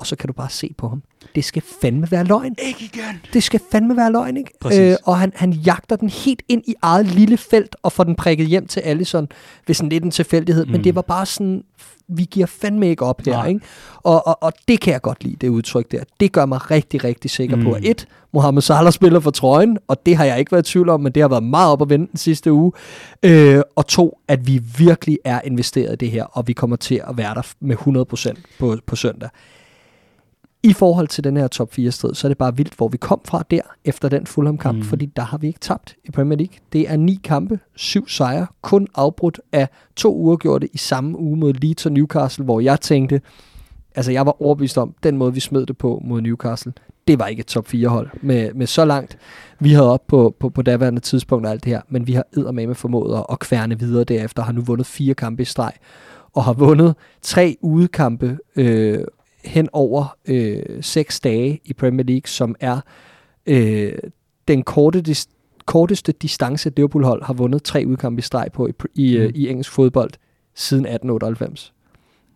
og 0.00 0.06
så 0.06 0.16
kan 0.16 0.26
du 0.26 0.32
bare 0.32 0.50
se 0.50 0.74
på 0.78 0.88
ham. 0.88 1.02
Det 1.34 1.44
skal 1.44 1.62
fandme 1.82 2.10
være 2.10 2.24
løgn. 2.24 2.54
Ikke 2.62 2.84
igen! 2.84 3.20
Det 3.32 3.42
skal 3.42 3.60
fandme 3.72 3.96
være 3.96 4.12
løgn, 4.12 4.36
ikke? 4.36 4.50
Præcis. 4.60 4.80
Øh, 4.80 4.96
og 5.04 5.18
han, 5.18 5.32
han 5.34 5.52
jagter 5.52 5.96
den 5.96 6.08
helt 6.08 6.42
ind 6.48 6.62
i 6.66 6.74
eget 6.82 7.06
lille 7.06 7.36
felt, 7.36 7.76
og 7.82 7.92
får 7.92 8.04
den 8.04 8.14
prikket 8.14 8.46
hjem 8.46 8.66
til 8.66 8.80
Allison, 8.80 9.28
ved 9.66 9.74
sådan 9.74 9.88
lidt 9.88 10.04
en 10.04 10.10
tilfældighed. 10.10 10.66
Mm. 10.66 10.72
Men 10.72 10.84
det 10.84 10.94
var 10.94 11.02
bare 11.02 11.26
sådan, 11.26 11.64
vi 12.08 12.24
giver 12.30 12.46
fandme 12.46 12.88
ikke 12.88 13.04
op 13.04 13.20
her, 13.24 13.32
Nej. 13.32 13.48
ikke? 13.48 13.60
Og, 13.96 14.26
og, 14.26 14.42
og 14.42 14.52
det 14.68 14.80
kan 14.80 14.92
jeg 14.92 15.02
godt 15.02 15.24
lide, 15.24 15.36
det 15.40 15.48
udtryk 15.48 15.92
der. 15.92 16.04
Det 16.20 16.32
gør 16.32 16.46
mig 16.46 16.70
rigtig, 16.70 17.04
rigtig 17.04 17.30
sikker 17.30 17.56
mm. 17.56 17.64
på, 17.64 17.72
at 17.72 17.84
et, 17.84 18.06
Mohamed 18.32 18.62
Salah 18.62 18.92
spiller 18.92 19.20
for 19.20 19.30
trøjen, 19.30 19.78
og 19.88 20.06
det 20.06 20.16
har 20.16 20.24
jeg 20.24 20.38
ikke 20.38 20.52
været 20.52 20.68
i 20.68 20.72
tvivl 20.72 20.88
om, 20.88 21.00
men 21.00 21.12
det 21.12 21.20
har 21.20 21.28
været 21.28 21.42
meget 21.42 21.72
op 21.72 21.82
at 21.82 21.88
vende 21.88 22.06
den 22.06 22.16
sidste 22.16 22.52
uge. 22.52 22.72
Øh, 23.22 23.62
og 23.76 23.86
to, 23.86 24.18
at 24.28 24.46
vi 24.46 24.62
virkelig 24.78 25.18
er 25.24 25.40
investeret 25.44 25.92
i 25.92 25.96
det 25.96 26.10
her, 26.10 26.24
og 26.24 26.48
vi 26.48 26.52
kommer 26.52 26.76
til 26.76 27.02
at 27.08 27.16
være 27.16 27.34
der 27.34 27.52
med 27.60 27.76
100% 28.36 28.56
på, 28.58 28.76
på 28.86 28.96
søndag. 28.96 29.28
I 30.62 30.72
forhold 30.72 31.08
til 31.08 31.24
den 31.24 31.36
her 31.36 31.48
top 31.48 31.72
4 31.72 31.90
strid, 31.90 32.14
så 32.14 32.26
er 32.26 32.28
det 32.28 32.38
bare 32.38 32.56
vildt, 32.56 32.74
hvor 32.74 32.88
vi 32.88 32.96
kom 32.96 33.20
fra 33.24 33.44
der, 33.50 33.60
efter 33.84 34.08
den 34.08 34.26
Fulham-kamp, 34.26 34.78
Mm. 34.78 34.84
fordi 34.84 35.06
der 35.06 35.22
har 35.22 35.38
vi 35.38 35.46
ikke 35.46 35.60
tabt 35.60 35.96
i 36.04 36.10
Premier 36.10 36.38
League. 36.38 36.54
Det 36.72 36.90
er 36.90 36.96
ni 36.96 37.20
kampe, 37.24 37.58
syv 37.76 38.08
sejre, 38.08 38.46
kun 38.62 38.86
afbrudt 38.94 39.40
af 39.52 39.68
to 39.96 40.14
uafgjorte 40.14 40.68
i 40.72 40.78
samme 40.78 41.18
uge 41.18 41.36
mod 41.36 41.52
Leeds 41.52 41.86
og 41.86 41.92
Newcastle, 41.92 42.44
hvor 42.44 42.60
jeg 42.60 42.80
tænkte, 42.80 43.20
altså 43.94 44.12
jeg 44.12 44.26
var 44.26 44.42
overbevist 44.42 44.78
om, 44.78 44.94
den 45.02 45.16
måde 45.16 45.34
vi 45.34 45.40
smed 45.40 45.66
det 45.66 45.78
på 45.78 46.00
mod 46.04 46.20
Newcastle, 46.20 46.72
det 47.08 47.18
var 47.18 47.26
ikke 47.26 47.40
et 47.40 47.46
top 47.46 47.66
4 47.66 47.88
hold 47.88 48.08
med, 48.22 48.54
med 48.54 48.66
så 48.66 48.84
langt. 48.84 49.18
Vi 49.60 49.72
havde 49.72 49.92
op 49.92 50.06
på, 50.06 50.34
på, 50.40 50.48
på 50.48 50.62
daværende 50.62 51.00
tidspunkt 51.00 51.46
og 51.46 51.52
alt 51.52 51.64
det 51.64 51.72
her, 51.72 51.80
men 51.88 52.06
vi 52.06 52.12
har 52.12 52.24
eddermame 52.36 52.74
formået 52.74 53.24
at 53.32 53.38
kværne 53.38 53.78
videre 53.78 54.04
derefter, 54.04 54.42
har 54.42 54.52
nu 54.52 54.60
vundet 54.60 54.86
fire 54.86 55.14
kampe 55.14 55.42
i 55.42 55.46
streg, 55.46 55.72
og 56.32 56.44
har 56.44 56.52
vundet 56.52 56.94
tre 57.22 57.56
udekampe 57.62 58.38
øh, 58.56 58.98
hen 59.50 59.68
over 59.72 60.16
øh, 60.28 60.62
seks 60.80 61.20
dage 61.20 61.60
i 61.64 61.72
Premier 61.72 62.06
League, 62.06 62.26
som 62.28 62.54
er 62.60 62.80
øh, 63.46 63.92
den 64.48 64.62
korte 64.62 65.02
dis- 65.08 65.26
korteste 65.66 66.12
distance, 66.12 66.72
Liverpool-hold 66.76 67.24
har 67.24 67.34
vundet 67.34 67.62
tre 67.62 67.84
udkampe 67.86 68.18
i 68.18 68.22
streg 68.22 68.48
på 68.52 68.66
i, 68.66 68.72
i, 68.94 69.18
mm. 69.18 69.24
Mm. 69.24 69.30
i 69.34 69.48
engelsk 69.48 69.70
fodbold 69.70 70.10
siden 70.54 70.84
1898. 70.84 71.72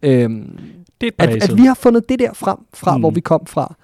Øhm, 0.03 0.59
Det 1.01 1.11
er 1.19 1.25
at, 1.25 1.51
at 1.51 1.57
vi 1.57 1.63
har 1.63 1.75
fundet 1.75 2.09
det 2.09 2.19
der 2.19 2.33
frem, 2.33 2.59
fra 2.75 2.91
Mm. 2.93 2.97
mm. 2.99 3.03
hvor 3.03 3.11
vi 3.11 3.21
kom 3.21 3.47
fra, 3.47 3.75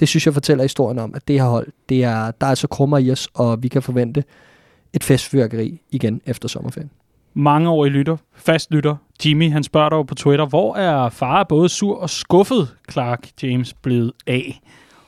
det 0.00 0.08
synes 0.08 0.26
jeg 0.26 0.34
fortæller 0.34 0.64
historien 0.64 0.98
om, 0.98 1.14
at 1.14 1.28
det 1.28 1.40
her 1.40 1.48
hold, 1.48 1.66
det 1.88 2.04
er, 2.04 2.30
der 2.30 2.46
er 2.46 2.50
altså 2.50 2.68
krummer 2.68 2.98
i 2.98 3.10
os, 3.10 3.28
og 3.34 3.62
vi 3.62 3.68
kan 3.68 3.82
forvente 3.82 4.24
et 4.92 5.04
festfyrkeri 5.04 5.80
igen 5.90 6.20
efter 6.26 6.48
sommerferien. 6.48 6.90
Mange 7.34 7.68
år 7.68 7.86
i 7.86 7.88
lytter, 7.88 8.16
fast 8.34 8.70
lytter. 8.70 8.96
Jimmy, 9.24 9.50
han 9.50 9.62
spørger 9.62 9.88
dig 9.88 10.06
på 10.06 10.14
Twitter, 10.14 10.46
hvor 10.46 10.76
er 10.76 11.08
far 11.08 11.44
både 11.44 11.68
sur 11.68 12.00
og 12.00 12.10
skuffet, 12.10 12.68
Clark 12.90 13.28
James, 13.42 13.74
blevet 13.74 14.12
af? 14.26 14.60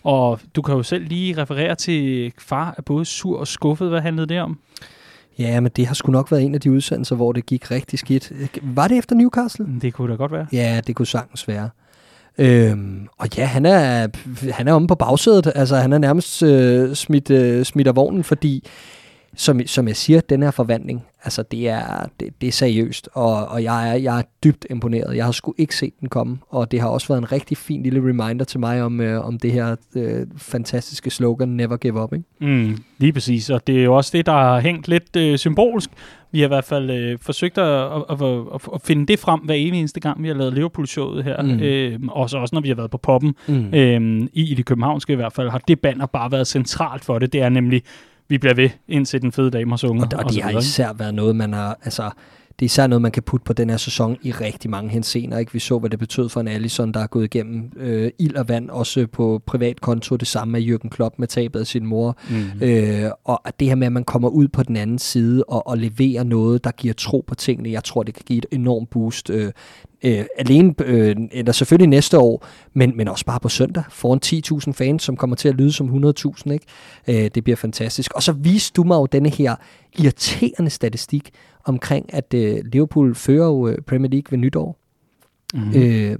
Og 0.02 0.40
du 0.56 0.62
kan 0.62 0.74
jo 0.74 0.82
selv 0.82 1.08
lige 1.08 1.42
referere 1.42 1.74
til, 1.74 2.32
far 2.38 2.74
er 2.78 2.82
både 2.82 3.04
sur 3.04 3.38
og 3.38 3.46
skuffet. 3.46 3.88
Hvad 3.88 4.00
handlede 4.00 4.26
det 4.26 4.40
om? 4.40 4.58
Ja, 5.38 5.60
men 5.60 5.70
det 5.76 5.86
har 5.86 5.94
sgu 5.94 6.12
nok 6.12 6.30
været 6.30 6.42
en 6.42 6.54
af 6.54 6.60
de 6.60 6.72
udsendelser, 6.72 7.16
hvor 7.16 7.32
det 7.32 7.46
gik 7.46 7.70
rigtig 7.70 7.98
skidt. 7.98 8.32
Var 8.62 8.88
det 8.88 8.98
efter 8.98 9.14
Newcastle? 9.14 9.66
Det 9.82 9.94
kunne 9.94 10.10
da 10.10 10.16
godt 10.16 10.32
være. 10.32 10.46
Ja, 10.52 10.80
det 10.86 10.96
kunne 10.96 11.06
sagtens 11.06 11.48
være. 11.48 11.70
Øhm, 12.38 13.08
og 13.18 13.28
ja, 13.36 13.44
han 13.44 13.66
er, 13.66 14.08
han 14.52 14.68
er 14.68 14.72
omme 14.72 14.88
på 14.88 14.94
bagsædet. 14.94 15.52
Altså, 15.54 15.76
han 15.76 15.92
er 15.92 15.98
nærmest 15.98 16.42
øh, 16.42 16.94
smidt, 16.94 17.30
øh, 17.30 17.64
smidt 17.64 17.88
af 17.88 17.96
vognen, 17.96 18.24
fordi, 18.24 18.64
som, 19.36 19.60
som 19.66 19.88
jeg 19.88 19.96
siger, 19.96 20.20
den 20.20 20.42
her 20.42 20.50
forvandling, 20.50 21.04
altså, 21.24 21.42
det 21.42 21.68
er, 21.68 22.06
det, 22.20 22.28
det 22.40 22.46
er 22.46 22.52
seriøst, 22.52 23.08
og, 23.12 23.48
og 23.48 23.62
jeg, 23.62 23.90
er, 23.90 23.94
jeg 23.94 24.18
er 24.18 24.22
dybt 24.44 24.66
imponeret. 24.70 25.16
Jeg 25.16 25.24
har 25.24 25.32
sgu 25.32 25.54
ikke 25.58 25.76
set 25.76 25.92
den 26.00 26.08
komme, 26.08 26.38
og 26.48 26.70
det 26.70 26.80
har 26.80 26.88
også 26.88 27.08
været 27.08 27.18
en 27.18 27.32
rigtig 27.32 27.56
fin 27.56 27.82
lille 27.82 28.00
reminder 28.00 28.44
til 28.44 28.60
mig 28.60 28.82
om, 28.82 29.00
øh, 29.00 29.26
om 29.26 29.38
det 29.38 29.52
her 29.52 29.76
øh, 29.96 30.26
fantastiske 30.36 31.10
slogan, 31.10 31.48
Never 31.48 31.76
Give 31.76 32.02
Up, 32.02 32.12
ikke? 32.12 32.24
Mm, 32.40 32.78
lige 32.98 33.12
præcis, 33.12 33.50
og 33.50 33.66
det 33.66 33.80
er 33.80 33.84
jo 33.84 33.96
også 33.96 34.10
det, 34.16 34.26
der 34.26 34.32
har 34.32 34.60
hængt 34.60 34.88
lidt 34.88 35.16
øh, 35.16 35.38
symbolsk. 35.38 35.90
Vi 36.32 36.40
har 36.40 36.46
i 36.46 36.48
hvert 36.48 36.64
fald 36.64 36.90
øh, 36.90 37.18
forsøgt 37.22 37.58
at, 37.58 37.84
at, 38.10 38.22
at, 38.22 38.60
at, 38.74 38.80
finde 38.84 39.06
det 39.06 39.18
frem 39.18 39.40
hver 39.40 39.54
evig 39.54 39.78
eneste 39.78 40.00
gang, 40.00 40.22
vi 40.22 40.28
har 40.28 40.34
lavet 40.34 40.54
Liverpool-showet 40.54 41.24
her. 41.24 41.42
Mm. 41.42 41.60
Øh, 41.60 42.00
også, 42.08 42.38
også 42.38 42.54
når 42.54 42.60
vi 42.60 42.68
har 42.68 42.74
været 42.74 42.90
på 42.90 42.98
poppen. 42.98 43.34
Mm. 43.48 43.74
Øhm, 43.74 44.28
i, 44.32 44.50
I 44.50 44.54
det 44.54 44.66
københavnske 44.66 45.12
i 45.12 45.16
hvert 45.16 45.32
fald, 45.32 45.50
har 45.50 45.58
det 45.58 45.80
banner 45.80 46.06
bare 46.06 46.32
været 46.32 46.46
centralt 46.46 47.04
for 47.04 47.18
det. 47.18 47.32
Det 47.32 47.42
er 47.42 47.48
nemlig, 47.48 47.82
vi 48.28 48.38
bliver 48.38 48.54
ved 48.54 48.70
indtil 48.88 49.22
den 49.22 49.32
fede 49.32 49.50
dag 49.50 49.66
og 49.72 49.90
unger. 49.90 50.04
Og, 50.04 50.24
og 50.24 50.30
så 50.30 50.34
det 50.34 50.42
har 50.42 50.50
især 50.58 50.92
været 50.92 51.14
noget, 51.14 51.36
man 51.36 51.52
har, 51.52 51.78
altså, 51.82 52.10
det 52.58 52.64
er 52.64 52.66
især 52.66 52.86
noget, 52.86 53.02
man 53.02 53.12
kan 53.12 53.22
putte 53.22 53.44
på 53.44 53.52
den 53.52 53.70
her 53.70 53.76
sæson 53.76 54.16
i 54.22 54.32
rigtig 54.32 54.70
mange 54.70 54.90
hensener. 54.90 55.38
Ikke? 55.38 55.52
Vi 55.52 55.58
så, 55.58 55.78
hvad 55.78 55.90
det 55.90 55.98
betød 55.98 56.28
for 56.28 56.40
en 56.40 56.48
Allison, 56.48 56.92
der 56.92 57.00
er 57.00 57.06
gået 57.06 57.24
igennem 57.24 57.72
øh, 57.76 58.10
ild 58.18 58.36
og 58.36 58.48
vand, 58.48 58.70
også 58.70 59.06
på 59.06 59.42
privat 59.46 59.80
konto. 59.80 60.16
Det 60.16 60.28
samme 60.28 60.52
med 60.52 60.62
Jürgen 60.62 60.88
Klopp 60.88 61.18
med 61.18 61.28
tabet 61.28 61.60
af 61.60 61.66
sin 61.66 61.86
mor. 61.86 62.18
Mm. 62.30 62.66
Øh, 62.66 63.10
og 63.24 63.40
det 63.60 63.68
her 63.68 63.74
med, 63.74 63.86
at 63.86 63.92
man 63.92 64.04
kommer 64.04 64.28
ud 64.28 64.48
på 64.48 64.62
den 64.62 64.76
anden 64.76 64.98
side 64.98 65.44
og, 65.44 65.66
og 65.66 65.78
leverer 65.78 66.24
noget, 66.24 66.64
der 66.64 66.70
giver 66.70 66.94
tro 66.94 67.24
på 67.26 67.34
tingene, 67.34 67.70
jeg 67.70 67.84
tror, 67.84 68.02
det 68.02 68.14
kan 68.14 68.24
give 68.26 68.38
et 68.38 68.46
enormt 68.50 68.90
boost. 68.90 69.30
Øh, 69.30 69.52
øh, 70.04 70.24
alene, 70.38 70.74
øh, 70.84 71.16
eller 71.32 71.52
selvfølgelig 71.52 71.88
næste 71.88 72.18
år, 72.18 72.46
men, 72.72 72.96
men 72.96 73.08
også 73.08 73.24
bare 73.24 73.40
på 73.40 73.48
søndag, 73.48 73.84
foran 73.90 74.20
10.000 74.66 74.72
fans, 74.72 75.02
som 75.02 75.16
kommer 75.16 75.36
til 75.36 75.48
at 75.48 75.54
lyde 75.54 75.72
som 75.72 76.04
100.000. 76.04 76.52
Ikke? 76.52 76.66
Øh, 77.08 77.30
det 77.34 77.44
bliver 77.44 77.56
fantastisk. 77.56 78.12
Og 78.12 78.22
så 78.22 78.32
viste 78.32 78.76
du 78.76 78.84
mig 78.84 78.96
jo 78.96 79.06
denne 79.06 79.28
her 79.28 79.54
irriterende 79.98 80.70
statistik 80.70 81.30
omkring, 81.64 82.14
at 82.14 82.34
øh, 82.34 82.56
Liverpool 82.72 83.14
fører 83.14 83.46
jo 83.46 83.68
øh, 83.68 83.78
Premier 83.86 84.10
League 84.10 84.26
ved 84.30 84.38
nytår, 84.38 84.76
Mm. 85.54 85.60
mm. 85.60 85.72
øh, 85.74 86.18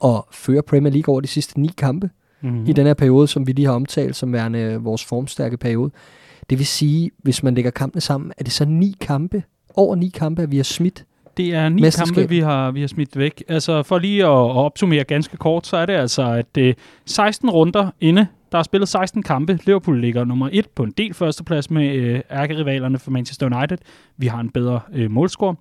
og 0.00 0.28
fører 0.32 0.62
Premier 0.62 0.92
League 0.92 1.12
over 1.12 1.20
de 1.20 1.26
sidste 1.26 1.60
ni 1.60 1.70
kampe 1.78 2.10
mm. 2.40 2.64
i 2.66 2.72
den 2.72 2.86
her 2.86 2.94
periode, 2.94 3.28
som 3.28 3.46
vi 3.46 3.52
lige 3.52 3.66
har 3.66 3.72
omtalt 3.74 4.16
som 4.16 4.32
værende 4.32 4.58
øh, 4.58 4.84
vores 4.84 5.04
formstærke 5.04 5.56
periode. 5.56 5.90
Det 6.50 6.58
vil 6.58 6.66
sige, 6.66 7.10
hvis 7.22 7.42
man 7.42 7.54
lægger 7.54 7.70
kampene 7.70 8.00
sammen, 8.00 8.32
er 8.38 8.44
det 8.44 8.52
så 8.52 8.64
ni 8.64 8.96
kampe, 9.00 9.42
over 9.74 9.96
ni 9.96 10.08
kampe, 10.08 10.42
at 10.42 10.50
vi 10.50 10.56
har 10.56 10.64
smidt 10.64 11.04
Det 11.36 11.54
er 11.54 11.68
ni 11.68 11.80
kampe, 11.96 12.28
vi 12.28 12.38
har, 12.38 12.70
vi 12.70 12.80
har 12.80 12.88
smidt 12.88 13.18
væk. 13.18 13.42
Altså 13.48 13.82
for 13.82 13.98
lige 13.98 14.24
at, 14.24 14.30
at 14.30 14.56
opsummere 14.56 15.04
ganske 15.04 15.36
kort, 15.36 15.66
så 15.66 15.76
er 15.76 15.86
det 15.86 15.92
altså, 15.92 16.22
at 16.32 16.56
øh, 16.58 16.74
16 17.06 17.50
runder 17.50 17.90
inde, 18.00 18.26
der 18.52 18.58
er 18.58 18.62
spillet 18.62 18.88
16 18.88 19.22
kampe. 19.22 19.58
Liverpool 19.66 20.00
ligger 20.00 20.24
nummer 20.24 20.48
1 20.52 20.68
på 20.74 20.82
en 20.82 20.90
del 20.90 21.14
førsteplads 21.14 21.70
med 21.70 21.94
øh, 21.94 22.20
ærkerivalerne 22.30 22.98
for 22.98 23.10
Manchester 23.10 23.56
United. 23.56 23.78
Vi 24.16 24.26
har 24.26 24.40
en 24.40 24.50
bedre 24.50 24.80
øh, 24.92 25.10
målscore. 25.10 25.54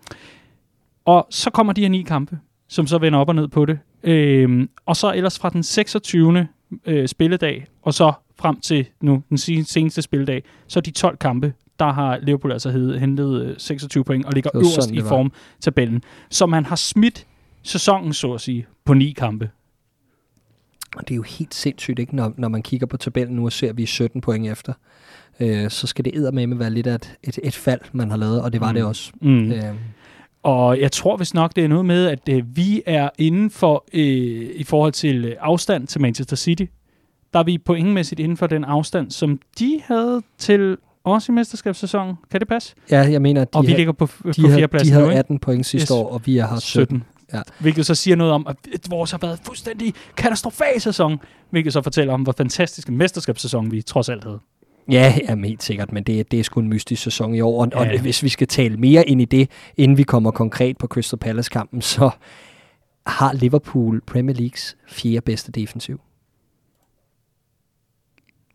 Og 1.05 1.27
så 1.29 1.49
kommer 1.49 1.73
de 1.73 1.81
her 1.81 1.89
ni 1.89 2.01
kampe, 2.01 2.39
som 2.67 2.87
så 2.87 2.97
vender 2.97 3.19
op 3.19 3.29
og 3.29 3.35
ned 3.35 3.47
på 3.47 3.65
det. 3.65 3.79
Øh, 4.03 4.67
og 4.85 4.95
så 4.95 5.13
ellers 5.13 5.39
fra 5.39 5.49
den 5.49 5.63
26. 5.63 6.47
Øh, 6.85 7.07
spilledag, 7.07 7.67
og 7.81 7.93
så 7.93 8.13
frem 8.39 8.59
til 8.59 8.85
nu, 9.01 9.23
den 9.29 9.37
seneste 9.65 10.01
spilledag, 10.01 10.43
så 10.67 10.81
de 10.81 10.91
12 10.91 11.17
kampe, 11.17 11.53
der 11.79 11.93
har 11.93 12.17
Liverpool 12.17 12.51
altså 12.51 12.71
hentet 12.99 13.55
26 13.57 14.01
øh, 14.01 14.05
point 14.05 14.25
og 14.25 14.33
ligger 14.33 14.49
øverst 14.55 14.73
sådan, 14.73 14.95
i 14.95 15.01
form 15.01 15.31
tabellen. 15.59 16.03
Så 16.29 16.45
man 16.45 16.65
har 16.65 16.75
smidt 16.75 17.27
sæsonen, 17.63 18.13
så 18.13 18.33
at 18.33 18.41
sige, 18.41 18.65
på 18.85 18.93
ni 18.93 19.11
kampe. 19.11 19.49
Og 20.95 21.07
det 21.07 21.13
er 21.13 21.15
jo 21.15 21.21
helt 21.21 21.53
sindssygt, 21.53 21.99
ikke? 21.99 22.15
Når, 22.15 22.33
når 22.37 22.47
man 22.47 22.61
kigger 22.61 22.87
på 22.87 22.97
tabellen 22.97 23.35
nu 23.35 23.45
og 23.45 23.51
ser, 23.51 23.69
at 23.69 23.77
vi 23.77 23.83
er 23.83 23.87
17 23.87 24.21
point 24.21 24.47
efter. 24.47 24.73
Øh, 25.39 25.69
så 25.69 25.87
skal 25.87 26.05
det 26.05 26.33
med 26.33 26.57
være 26.57 26.69
lidt 26.69 26.87
af 26.87 26.95
et, 26.95 27.17
et, 27.23 27.39
et 27.43 27.55
fald, 27.55 27.79
man 27.91 28.09
har 28.09 28.17
lavet, 28.17 28.41
og 28.41 28.53
det 28.53 28.61
var 28.61 28.71
mm. 28.71 28.75
det 28.75 28.83
også. 28.83 29.11
Mm. 29.21 29.51
Øh. 29.51 29.63
Og 30.43 30.79
jeg 30.79 30.91
tror 30.91 31.17
vist 31.17 31.33
nok, 31.33 31.55
det 31.55 31.63
er 31.63 31.67
noget 31.67 31.85
med, 31.85 32.05
at 32.05 32.29
øh, 32.29 32.43
vi 32.57 32.81
er 32.85 33.09
inden 33.17 33.49
for, 33.49 33.85
øh, 33.93 34.49
i 34.55 34.63
forhold 34.63 34.91
til 34.91 35.35
afstand 35.39 35.87
til 35.87 36.01
Manchester 36.01 36.35
City, 36.35 36.65
der 37.33 37.39
er 37.39 37.43
vi 37.43 37.57
pointmæssigt 37.57 38.19
inden 38.19 38.37
for 38.37 38.47
den 38.47 38.63
afstand, 38.63 39.11
som 39.11 39.39
de 39.59 39.81
havde 39.85 40.21
til 40.37 40.77
også 41.03 41.31
i 41.31 41.35
mesterskabssæsonen. 41.35 42.15
Kan 42.31 42.39
det 42.39 42.47
passe? 42.47 42.75
Ja, 42.91 42.99
jeg 42.99 43.21
mener, 43.21 43.43
de 43.43 43.57
og 43.57 43.67
vi 43.67 43.71
ligger 43.71 43.93
på, 43.93 44.05
de 44.05 44.41
på 44.41 44.47
fjerdepladsen 44.47 44.95
De 44.95 45.01
havde 45.01 45.13
18 45.13 45.39
point 45.39 45.65
sidste 45.65 45.93
yes. 45.93 45.99
år, 45.99 46.09
og 46.09 46.21
vi 46.25 46.37
har 46.37 46.59
17. 46.59 46.59
17. 46.59 47.03
Ja. 47.33 47.41
Hvilket 47.59 47.85
så 47.85 47.95
siger 47.95 48.15
noget 48.15 48.33
om, 48.33 48.47
at 48.47 48.57
vores 48.89 49.11
har 49.11 49.17
været 49.17 49.39
fuldstændig 49.43 49.93
katastrofal 50.17 50.81
sæson, 50.81 51.19
hvilket 51.49 51.73
så 51.73 51.81
fortæller 51.81 52.13
om, 52.13 52.21
hvor 52.21 52.33
fantastisk 52.37 52.87
en 52.87 52.97
mesterskabssæson 52.97 53.71
vi 53.71 53.81
trods 53.81 54.09
alt 54.09 54.23
havde. 54.23 54.39
Ja, 54.91 55.15
jamen, 55.29 55.45
helt 55.45 55.63
sikkert, 55.63 55.91
men 55.91 56.03
det, 56.03 56.31
det 56.31 56.39
er 56.39 56.43
sgu 56.43 56.59
en 56.59 56.67
mystisk 56.67 57.03
sæson 57.03 57.35
i 57.35 57.41
år, 57.41 57.61
og, 57.61 57.71
ja. 57.71 57.93
og 57.93 58.01
hvis 58.01 58.23
vi 58.23 58.29
skal 58.29 58.47
tale 58.47 58.77
mere 58.77 59.09
ind 59.09 59.21
i 59.21 59.25
det, 59.25 59.49
inden 59.77 59.97
vi 59.97 60.03
kommer 60.03 60.31
konkret 60.31 60.77
på 60.77 60.87
Crystal 60.87 61.19
Palace-kampen, 61.19 61.81
så 61.81 62.09
har 63.07 63.33
Liverpool 63.33 64.01
Premier 64.01 64.35
Leagues 64.35 64.77
fjerde 64.87 65.21
bedste 65.21 65.51
defensiv. 65.51 65.99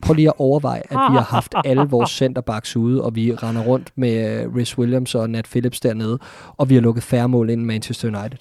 Prøv 0.03 0.15
lige 0.15 0.29
at 0.29 0.35
overveje, 0.39 0.81
at 0.81 0.91
vi 0.91 1.17
har 1.17 1.23
haft 1.31 1.55
alle 1.65 1.83
vores 1.83 2.11
centerbacks 2.11 2.77
ude, 2.77 3.05
og 3.05 3.15
vi 3.17 3.35
render 3.35 3.63
rundt 3.63 3.93
med 3.97 4.47
Rhys 4.57 4.79
Williams 4.79 5.15
og 5.15 5.31
Nat 5.31 5.45
Phillips 5.45 5.81
dernede, 5.81 6.19
og 6.57 6.69
vi 6.69 6.75
har 6.75 6.83
lukket 6.83 7.03
færre 7.03 7.29
mål 7.29 7.51
ind 7.51 7.63
i 7.63 7.65
Manchester 7.65 8.09
United. 8.09 8.39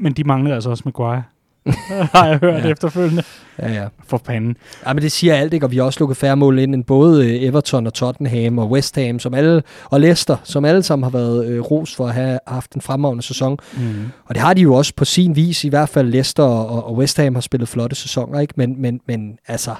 Men 0.00 0.12
de 0.12 0.24
manglede 0.24 0.54
altså 0.54 0.70
også 0.70 0.82
Maguire. 0.84 1.22
har 2.14 2.26
jeg 2.26 2.38
hørt 2.38 2.64
ja. 2.64 2.70
efterfølgende. 2.70 3.22
Ja, 3.58 3.72
ja. 3.72 3.88
For 4.08 4.18
panden. 4.18 4.56
Ja, 4.86 4.92
men 4.92 5.02
det 5.02 5.12
siger 5.12 5.34
alt, 5.34 5.54
ikke? 5.54 5.66
Og 5.66 5.70
vi 5.70 5.76
har 5.76 5.84
også 5.84 6.00
lukket 6.00 6.16
færre 6.16 6.36
mål 6.36 6.58
ind 6.58 6.74
end 6.74 6.84
både 6.84 7.28
øh, 7.28 7.42
Everton 7.42 7.86
og 7.86 7.94
Tottenham 7.94 8.58
og 8.58 8.70
West 8.70 8.96
Ham, 8.96 9.18
som 9.18 9.34
alle, 9.34 9.62
og 9.84 10.00
Leicester, 10.00 10.36
som 10.44 10.64
alle 10.64 10.82
sammen 10.82 11.02
har 11.02 11.10
været 11.10 11.46
øh, 11.46 11.60
ros 11.60 11.94
for 11.94 12.06
at 12.06 12.14
have 12.14 12.38
haft 12.46 12.72
en 12.74 12.80
fremragende 12.80 13.22
sæson. 13.22 13.58
Mm. 13.76 14.04
Og 14.24 14.34
det 14.34 14.42
har 14.42 14.54
de 14.54 14.60
jo 14.60 14.74
også 14.74 14.92
på 14.96 15.04
sin 15.04 15.36
vis, 15.36 15.64
i 15.64 15.68
hvert 15.68 15.88
fald 15.88 16.08
Leicester 16.08 16.42
og, 16.42 16.86
og 16.86 16.96
West 16.96 17.16
Ham 17.16 17.34
har 17.34 17.40
spillet 17.40 17.68
flotte 17.68 17.96
sæsoner, 17.96 18.40
ikke? 18.40 18.54
Men, 18.56 18.82
men, 18.82 19.00
men 19.06 19.38
altså, 19.46 19.74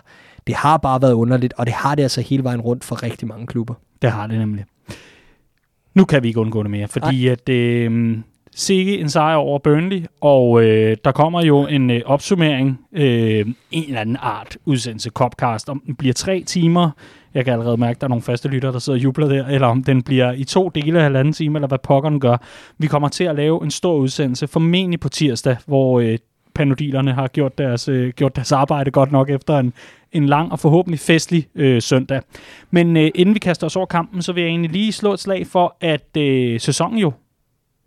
det 0.46 0.54
har 0.54 0.76
bare 0.76 1.02
været 1.02 1.12
underligt, 1.12 1.54
og 1.56 1.66
det 1.66 1.74
har 1.74 1.94
det 1.94 2.02
altså 2.02 2.20
hele 2.20 2.44
vejen 2.44 2.60
rundt 2.60 2.84
for 2.84 3.02
rigtig 3.02 3.28
mange 3.28 3.46
klubber. 3.46 3.74
Det 4.02 4.10
har 4.10 4.26
det 4.26 4.38
nemlig. 4.38 4.64
Nu 5.94 6.04
kan 6.04 6.22
vi 6.22 6.28
ikke 6.28 6.40
undgå 6.40 6.62
det 6.62 6.70
mere, 6.70 6.88
fordi 6.88 7.26
Ej. 7.26 7.32
at 7.32 7.48
øh, 7.48 8.18
sikke 8.54 8.98
en 8.98 9.10
sejr 9.10 9.36
over 9.36 9.58
Burnley, 9.58 10.04
og 10.20 10.64
øh, 10.64 10.96
der 11.04 11.12
kommer 11.12 11.44
jo 11.44 11.66
en 11.66 11.90
øh, 11.90 12.02
opsummering, 12.04 12.80
øh, 12.92 13.46
en 13.70 13.84
eller 13.86 14.00
anden 14.00 14.16
art 14.20 14.56
udsendelse, 14.64 15.10
Copcast, 15.10 15.68
om 15.68 15.82
den 15.86 15.94
bliver 15.94 16.14
tre 16.14 16.42
timer. 16.46 16.90
Jeg 17.34 17.44
kan 17.44 17.52
allerede 17.52 17.76
mærke, 17.76 17.96
at 17.96 18.00
der 18.00 18.06
er 18.06 18.08
nogle 18.08 18.22
faste 18.22 18.48
lytter, 18.48 18.72
der 18.72 18.78
sidder 18.78 18.98
og 18.98 19.04
jubler 19.04 19.28
der, 19.28 19.46
eller 19.46 19.66
om 19.66 19.84
den 19.84 20.02
bliver 20.02 20.32
i 20.32 20.44
to 20.44 20.68
dele 20.68 20.98
af 20.98 21.02
halvanden 21.02 21.32
time, 21.32 21.58
eller 21.58 21.68
hvad 21.68 21.78
pokkeren 21.78 22.20
gør. 22.20 22.36
Vi 22.78 22.86
kommer 22.86 23.08
til 23.08 23.24
at 23.24 23.36
lave 23.36 23.64
en 23.64 23.70
stor 23.70 23.94
udsendelse, 23.94 24.48
formentlig 24.48 25.00
på 25.00 25.08
tirsdag, 25.08 25.56
hvor 25.66 26.00
øh, 26.00 26.18
panodilerne 26.54 27.12
har 27.12 27.28
gjort 27.28 27.58
deres, 27.58 27.88
øh, 27.88 28.12
gjort 28.12 28.36
deres 28.36 28.52
arbejde 28.52 28.90
godt 28.90 29.12
nok 29.12 29.30
efter 29.30 29.58
en, 29.58 29.72
en 30.12 30.26
lang 30.26 30.52
og 30.52 30.58
forhåbentlig 30.58 31.00
festlig 31.00 31.46
øh, 31.54 31.82
søndag. 31.82 32.20
Men 32.70 32.96
øh, 32.96 33.10
inden 33.14 33.34
vi 33.34 33.38
kaster 33.38 33.66
os 33.66 33.76
over 33.76 33.86
kampen, 33.86 34.22
så 34.22 34.32
vil 34.32 34.40
jeg 34.40 34.48
egentlig 34.48 34.70
lige 34.70 34.92
slå 34.92 35.12
et 35.12 35.20
slag 35.20 35.46
for, 35.46 35.76
at 35.80 36.16
øh, 36.16 36.60
sæsonen 36.60 36.98
jo 36.98 37.12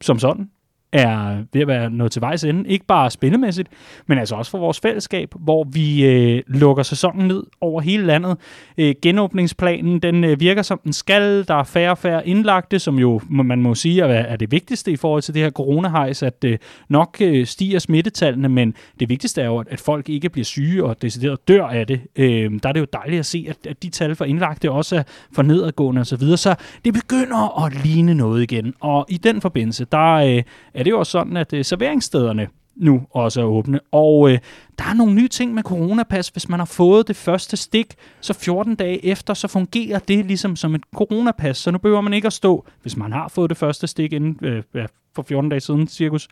som 0.02 0.19
sådan 0.19 0.49
er 0.93 1.38
ved 1.53 1.62
at 1.62 1.67
være 1.67 1.89
nået 1.89 2.12
til 2.12 2.21
vejs 2.21 2.43
ende. 2.43 2.69
Ikke 2.69 2.86
bare 2.86 3.12
spillemæssigt, 3.12 3.69
men 4.08 4.17
altså 4.17 4.36
også 4.36 4.51
for 4.51 4.58
vores 4.58 4.79
fællesskab, 4.79 5.34
hvor 5.39 5.63
vi 5.63 6.06
øh, 6.06 6.43
lukker 6.47 6.84
sæsonen 6.84 7.27
ned 7.27 7.43
over 7.62 7.82
hele 7.82 8.06
landet. 8.06 8.38
Øh, 8.77 8.95
genåbningsplanen, 9.01 9.99
den 9.99 10.23
øh, 10.23 10.39
virker 10.39 10.62
som 10.62 10.79
den 10.84 10.93
skal. 10.93 11.47
Der 11.47 11.56
er 11.56 11.63
færre 11.63 11.91
og 11.91 11.97
færre 11.97 12.27
indlagte, 12.27 12.79
som 12.79 12.99
jo, 12.99 13.21
man 13.29 13.62
må 13.62 13.75
sige, 13.75 14.01
er, 14.01 14.08
er 14.08 14.36
det 14.36 14.51
vigtigste 14.51 14.91
i 14.91 14.95
forhold 14.95 15.21
til 15.21 15.34
det 15.34 15.41
her 15.41 15.51
coronahejs, 15.51 16.23
at 16.23 16.43
øh, 16.45 16.58
nok 16.89 17.17
øh, 17.21 17.45
stiger 17.45 17.79
smittetallene, 17.79 18.49
men 18.49 18.73
det 18.99 19.10
vigtigste 19.10 19.41
er 19.41 19.45
jo, 19.45 19.58
at, 19.58 19.67
at 19.69 19.79
folk 19.79 20.10
ikke 20.10 20.29
bliver 20.29 20.45
syge 20.45 20.84
og 20.84 21.01
decideret 21.01 21.47
dør 21.47 21.65
af 21.65 21.88
det. 21.88 22.01
Øh, 22.15 22.51
der 22.63 22.69
er 22.69 22.73
det 22.73 22.79
jo 22.79 22.88
dejligt 22.93 23.19
at 23.19 23.25
se, 23.25 23.45
at, 23.49 23.67
at 23.67 23.84
de 23.84 23.89
tal 23.89 24.15
for 24.15 24.25
indlagte 24.25 24.71
også 24.71 24.95
er 24.95 25.03
for 25.32 25.41
nedadgående 25.41 26.01
osv., 26.01 26.06
så, 26.06 26.15
videre. 26.15 26.38
så 26.38 26.56
det 26.86 26.93
begynder 26.93 27.65
at 27.65 27.86
ligne 27.86 28.13
noget 28.13 28.43
igen. 28.43 28.73
Og 28.79 29.06
i 29.10 29.17
den 29.17 29.41
forbindelse, 29.41 29.86
der 29.91 30.13
øh, 30.13 30.43
er 30.84 30.86
det 30.86 30.91
jo 30.91 31.00
også 31.00 31.12
sådan, 31.12 31.38
at 31.38 31.54
øh, 31.54 31.65
serveringsstederne 31.65 32.48
nu 32.76 33.02
også 33.12 33.41
er 33.41 33.46
åbne. 33.46 33.80
Og 33.91 34.32
øh, 34.32 34.39
der 34.78 34.84
er 34.84 34.93
nogle 34.93 35.13
nye 35.13 35.28
ting 35.28 35.54
med 35.54 35.63
coronapas. 35.63 36.28
Hvis 36.28 36.50
man 36.50 36.60
har 36.60 36.65
fået 36.65 37.08
det 37.08 37.15
første 37.15 37.58
stik, 37.58 37.96
så 38.22 38.34
14 38.34 38.76
dage 38.76 39.06
efter, 39.06 39.34
så 39.34 39.48
fungerer 39.48 40.00
det 40.00 40.26
ligesom 40.26 40.56
som 40.56 40.76
et 40.76 40.82
coronapas. 40.96 41.58
Så 41.58 41.72
nu 41.72 41.78
behøver 41.78 42.02
man 42.02 42.13
ikke 42.13 42.26
at 42.26 42.34
stå, 42.34 42.65
hvis 42.82 42.98
man 42.98 43.12
har 43.12 43.28
fået 43.28 43.50
det 43.50 43.58
første 43.58 43.88
stik 43.88 44.13
inden 44.13 44.39
øh, 44.41 44.63
ja, 44.74 44.86
for 45.15 45.24
14 45.24 45.50
dage 45.50 45.60
siden 45.60 45.88
cirkus, 45.88 46.28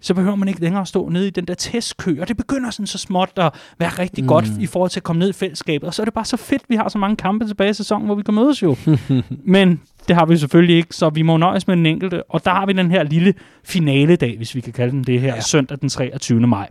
så 0.00 0.14
behøver 0.14 0.36
man 0.36 0.48
ikke 0.48 0.60
længere 0.60 0.80
at 0.80 0.88
stå 0.88 1.08
nede 1.08 1.26
i 1.26 1.30
den 1.30 1.44
der 1.44 1.54
testkø, 1.54 2.20
og 2.20 2.28
det 2.28 2.36
begynder 2.36 2.70
sådan 2.70 2.86
så 2.86 2.98
småt 2.98 3.30
at 3.36 3.54
være 3.78 3.88
rigtig 3.88 4.24
mm. 4.24 4.28
godt 4.28 4.46
i 4.60 4.66
forhold 4.66 4.90
til 4.90 5.00
at 5.00 5.04
komme 5.04 5.20
ned 5.20 5.30
i 5.30 5.32
fællesskabet, 5.32 5.86
og 5.86 5.94
så 5.94 6.02
er 6.02 6.04
det 6.04 6.14
bare 6.14 6.24
så 6.24 6.36
fedt, 6.36 6.62
vi 6.68 6.76
har 6.76 6.88
så 6.88 6.98
mange 6.98 7.16
kampe 7.16 7.46
tilbage 7.46 7.70
i 7.70 7.74
sæsonen, 7.74 8.06
hvor 8.06 8.14
vi 8.14 8.22
kan 8.22 8.34
mødes 8.34 8.62
jo. 8.62 8.76
Men 9.54 9.80
det 10.08 10.16
har 10.16 10.26
vi 10.26 10.36
selvfølgelig 10.36 10.76
ikke, 10.76 10.94
så 10.94 11.10
vi 11.10 11.22
må 11.22 11.36
nøjes 11.36 11.66
med 11.66 11.76
den 11.76 11.86
enkelte, 11.86 12.22
og 12.22 12.44
der 12.44 12.50
har 12.50 12.66
vi 12.66 12.72
den 12.72 12.90
her 12.90 13.02
lille 13.02 13.34
finale-dag, 13.64 14.36
hvis 14.36 14.54
vi 14.54 14.60
kan 14.60 14.72
kalde 14.72 14.92
den 14.92 15.04
det 15.04 15.20
her, 15.20 15.34
ja. 15.34 15.40
søndag 15.40 15.78
den 15.80 15.88
23. 15.88 16.46
maj. 16.46 16.68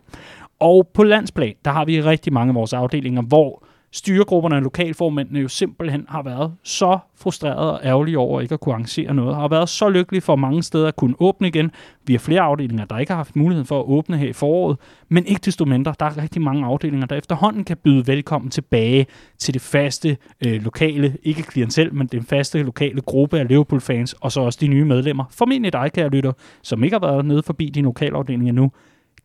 Og 0.59 0.89
på 0.93 1.03
landsplan, 1.03 1.53
der 1.65 1.71
har 1.71 1.85
vi 1.85 2.01
rigtig 2.01 2.33
mange 2.33 2.51
af 2.51 2.55
vores 2.55 2.73
afdelinger, 2.73 3.21
hvor 3.21 3.63
styregrupperne 3.97 4.55
og 4.55 4.61
lokalformændene 4.61 5.39
jo 5.39 5.47
simpelthen 5.47 6.05
har 6.09 6.23
været 6.23 6.53
så 6.63 6.99
frustrerede 7.15 7.73
og 7.73 7.79
ærgerlige 7.83 8.19
over 8.19 8.41
ikke 8.41 8.53
at 8.53 8.59
kunne 8.59 8.73
arrangere 8.73 9.13
noget, 9.13 9.35
har 9.35 9.47
været 9.47 9.69
så 9.69 9.89
lykkelige 9.89 10.21
for 10.21 10.35
mange 10.35 10.63
steder 10.63 10.87
at 10.87 10.95
kunne 10.95 11.15
åbne 11.19 11.47
igen. 11.47 11.71
Vi 12.05 12.13
har 12.13 12.19
flere 12.19 12.41
afdelinger, 12.41 12.85
der 12.85 12.97
ikke 12.97 13.11
har 13.11 13.17
haft 13.17 13.35
mulighed 13.35 13.65
for 13.65 13.79
at 13.79 13.85
åbne 13.85 14.17
her 14.17 14.29
i 14.29 14.33
foråret, 14.33 14.77
men 15.09 15.25
ikke 15.25 15.41
desto 15.45 15.65
mindre, 15.65 15.93
der 15.99 16.05
er 16.05 16.17
rigtig 16.17 16.41
mange 16.41 16.65
afdelinger, 16.65 17.07
der 17.07 17.15
efterhånden 17.15 17.63
kan 17.63 17.77
byde 17.77 18.07
velkommen 18.07 18.51
tilbage 18.51 19.05
til 19.37 19.53
det 19.53 19.61
faste 19.61 20.17
øh, 20.45 20.63
lokale, 20.63 21.17
ikke 21.23 21.43
klientel, 21.43 21.93
men 21.93 22.07
den 22.07 22.23
faste 22.23 22.63
lokale 22.63 23.01
gruppe 23.01 23.39
af 23.39 23.47
Liverpool-fans, 23.47 24.13
og 24.13 24.31
så 24.31 24.41
også 24.41 24.59
de 24.61 24.67
nye 24.67 24.85
medlemmer. 24.85 25.23
Formentlig 25.31 25.73
dig, 25.73 25.91
kære 25.93 26.09
lytter, 26.09 26.31
som 26.61 26.83
ikke 26.83 26.93
har 26.93 27.07
været 27.07 27.25
nede 27.25 27.43
forbi 27.43 27.69
din 27.69 27.83
lokalafdeling 27.83 28.49
endnu, 28.49 28.71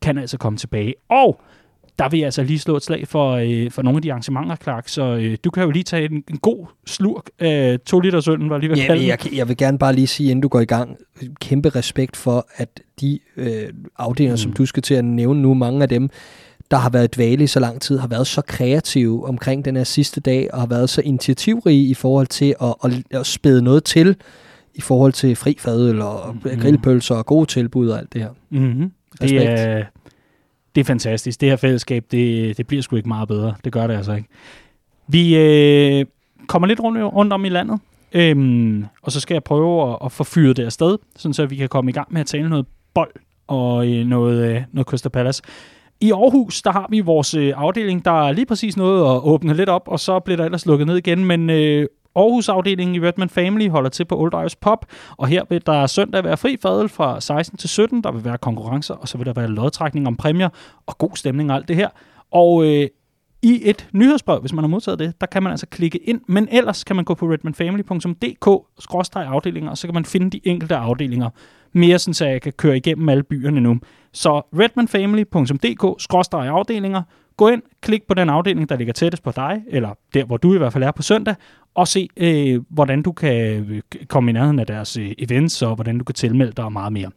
kan 0.02 0.18
altså 0.18 0.38
komme 0.38 0.56
tilbage. 0.56 0.94
Og 1.08 1.40
der 2.02 2.08
vil 2.08 2.18
jeg 2.18 2.24
altså 2.24 2.42
lige 2.42 2.58
slå 2.58 2.76
et 2.76 2.82
slag 2.82 3.08
for, 3.08 3.30
øh, 3.32 3.70
for 3.70 3.82
nogle 3.82 3.96
af 3.96 4.02
de 4.02 4.12
arrangementer, 4.12 4.56
Clark. 4.56 4.88
Så 4.88 5.02
øh, 5.02 5.36
du 5.44 5.50
kan 5.50 5.62
jo 5.62 5.70
lige 5.70 5.82
tage 5.82 6.04
en, 6.04 6.24
en 6.30 6.38
god 6.38 6.66
slurk 6.86 7.30
af 7.38 7.78
to 7.86 8.00
liter 8.00 8.20
sønden, 8.20 8.50
var 8.50 8.58
lige 8.58 8.70
ved 8.70 8.76
ja, 8.76 9.06
jeg, 9.06 9.18
jeg 9.34 9.48
vil 9.48 9.56
gerne 9.56 9.78
bare 9.78 9.94
lige 9.94 10.06
sige, 10.06 10.30
inden 10.30 10.42
du 10.42 10.48
går 10.48 10.60
i 10.60 10.64
gang, 10.64 10.96
kæmpe 11.40 11.68
respekt 11.68 12.16
for, 12.16 12.46
at 12.56 12.80
de 13.00 13.18
øh, 13.36 13.68
afdelinger, 13.98 14.34
mm. 14.34 14.38
som 14.38 14.52
du 14.52 14.66
skal 14.66 14.82
til 14.82 14.94
at 14.94 15.04
nævne 15.04 15.42
nu, 15.42 15.54
mange 15.54 15.82
af 15.82 15.88
dem, 15.88 16.10
der 16.70 16.76
har 16.76 16.90
været 16.90 17.14
dvale 17.16 17.44
i 17.44 17.46
så 17.46 17.60
lang 17.60 17.80
tid, 17.80 17.98
har 17.98 18.08
været 18.08 18.26
så 18.26 18.42
kreative 18.42 19.28
omkring 19.28 19.64
den 19.64 19.76
her 19.76 19.84
sidste 19.84 20.20
dag, 20.20 20.54
og 20.54 20.60
har 20.60 20.66
været 20.66 20.90
så 20.90 21.00
initiativrige 21.00 21.86
i 21.86 21.94
forhold 21.94 22.26
til 22.26 22.54
at, 22.62 22.74
at, 22.84 22.90
at 23.10 23.26
spæde 23.26 23.62
noget 23.62 23.84
til, 23.84 24.16
i 24.74 24.80
forhold 24.80 25.12
til 25.12 25.36
fri 25.36 25.56
fadøl 25.58 26.00
og 26.00 26.34
mm. 26.34 26.60
grillpølser 26.60 27.14
og 27.14 27.26
gode 27.26 27.46
tilbud 27.46 27.88
og 27.88 27.98
alt 27.98 28.12
det 28.12 28.20
her. 28.20 28.30
Mm-hmm. 28.50 28.92
Det 29.20 29.46
er 29.46 29.84
det 30.74 30.80
er 30.80 30.84
fantastisk. 30.84 31.40
Det 31.40 31.48
her 31.48 31.56
fællesskab, 31.56 32.04
det, 32.10 32.56
det 32.56 32.66
bliver 32.66 32.82
sgu 32.82 32.96
ikke 32.96 33.08
meget 33.08 33.28
bedre. 33.28 33.54
Det 33.64 33.72
gør 33.72 33.86
det 33.86 33.94
altså 33.94 34.12
ikke. 34.12 34.28
Vi 35.08 35.36
øh, 35.36 36.06
kommer 36.46 36.68
lidt 36.68 36.80
rundt, 36.80 37.02
rundt 37.02 37.32
om 37.32 37.44
i 37.44 37.48
landet, 37.48 37.80
øhm, 38.12 38.84
og 39.02 39.12
så 39.12 39.20
skal 39.20 39.34
jeg 39.34 39.44
prøve 39.44 39.90
at, 39.90 39.98
at 40.04 40.12
få 40.12 40.24
fyret 40.24 40.56
det 40.56 40.64
afsted, 40.64 40.98
sådan 41.16 41.34
så 41.34 41.46
vi 41.46 41.56
kan 41.56 41.68
komme 41.68 41.90
i 41.90 41.94
gang 41.94 42.12
med 42.12 42.20
at 42.20 42.26
tale 42.26 42.48
noget 42.48 42.66
bold 42.94 43.12
og 43.46 43.92
øh, 43.92 44.06
noget, 44.06 44.54
øh, 44.56 44.62
noget 44.72 44.86
Crystal 44.86 45.10
Palace. 45.10 45.42
I 46.00 46.12
Aarhus, 46.12 46.62
der 46.62 46.72
har 46.72 46.86
vi 46.90 47.00
vores 47.00 47.34
øh, 47.34 47.52
afdeling, 47.56 48.04
der 48.04 48.28
er 48.28 48.32
lige 48.32 48.46
præcis 48.46 48.76
noget 48.76 49.14
at 49.14 49.22
åbne 49.22 49.54
lidt 49.54 49.68
op, 49.68 49.88
og 49.88 50.00
så 50.00 50.18
bliver 50.18 50.36
der 50.36 50.44
ellers 50.44 50.66
lukket 50.66 50.86
ned 50.86 50.96
igen, 50.96 51.24
men 51.24 51.50
øh, 51.50 51.86
Aarhus-afdelingen 52.16 52.94
i 52.94 53.06
Redman 53.06 53.28
Family 53.28 53.68
holder 53.68 53.90
til 53.90 54.04
på 54.04 54.20
Old 54.20 54.34
Irish 54.34 54.56
Pop, 54.60 54.86
og 55.16 55.26
her 55.26 55.42
vil 55.48 55.66
der 55.66 55.86
søndag 55.86 56.24
være 56.24 56.36
fri 56.36 56.56
fadel 56.62 56.88
fra 56.88 57.20
16 57.20 57.58
til 57.58 57.68
17. 57.68 58.04
Der 58.04 58.12
vil 58.12 58.24
være 58.24 58.38
konkurrencer, 58.38 58.94
og 58.94 59.08
så 59.08 59.18
vil 59.18 59.26
der 59.26 59.32
være 59.32 59.48
lodtrækning 59.48 60.06
om 60.06 60.16
præmier 60.16 60.48
og 60.86 60.98
god 60.98 61.16
stemning 61.16 61.50
og 61.50 61.56
alt 61.56 61.68
det 61.68 61.76
her. 61.76 61.88
Og 62.30 62.64
øh, 62.64 62.88
i 63.42 63.60
et 63.62 63.88
nyhedsbrev, 63.92 64.40
hvis 64.40 64.52
man 64.52 64.64
har 64.64 64.68
modtaget 64.68 64.98
det, 64.98 65.20
der 65.20 65.26
kan 65.26 65.42
man 65.42 65.50
altså 65.50 65.66
klikke 65.66 65.98
ind, 65.98 66.20
men 66.28 66.48
ellers 66.50 66.84
kan 66.84 66.96
man 66.96 67.04
gå 67.04 67.14
på 67.14 67.26
redmanfamily.dk-afdelinger, 67.26 69.70
og 69.70 69.78
så 69.78 69.86
kan 69.86 69.94
man 69.94 70.04
finde 70.04 70.30
de 70.30 70.40
enkelte 70.44 70.76
afdelinger 70.76 71.30
mere, 71.72 71.98
sådan, 71.98 72.14
så 72.14 72.26
jeg 72.26 72.42
kan 72.42 72.52
køre 72.52 72.76
igennem 72.76 73.08
alle 73.08 73.22
byerne 73.22 73.60
nu. 73.60 73.78
Så 74.12 74.38
redmanfamily.dk-afdelinger, 74.38 77.02
gå 77.36 77.48
ind, 77.48 77.62
klik 77.80 78.02
på 78.08 78.14
den 78.14 78.30
afdeling, 78.30 78.68
der 78.68 78.76
ligger 78.76 78.92
tættest 78.92 79.22
på 79.22 79.30
dig, 79.36 79.62
eller 79.68 79.90
der, 80.14 80.24
hvor 80.24 80.36
du 80.36 80.54
i 80.54 80.58
hvert 80.58 80.72
fald 80.72 80.84
er 80.84 80.90
på 80.90 81.02
søndag, 81.02 81.34
og 81.74 81.88
se, 81.88 82.08
øh, 82.16 82.60
hvordan 82.70 83.02
du 83.02 83.12
kan 83.12 83.36
øh, 83.70 83.80
komme 84.08 84.30
i 84.30 84.32
nærheden 84.32 84.58
af 84.58 84.66
deres 84.66 84.96
øh, 84.96 85.12
events, 85.18 85.62
og 85.62 85.74
hvordan 85.74 85.98
du 85.98 86.04
kan 86.04 86.14
tilmelde 86.14 86.52
dig 86.52 86.64
og 86.64 86.72
meget 86.72 86.92
mere. 86.92 87.10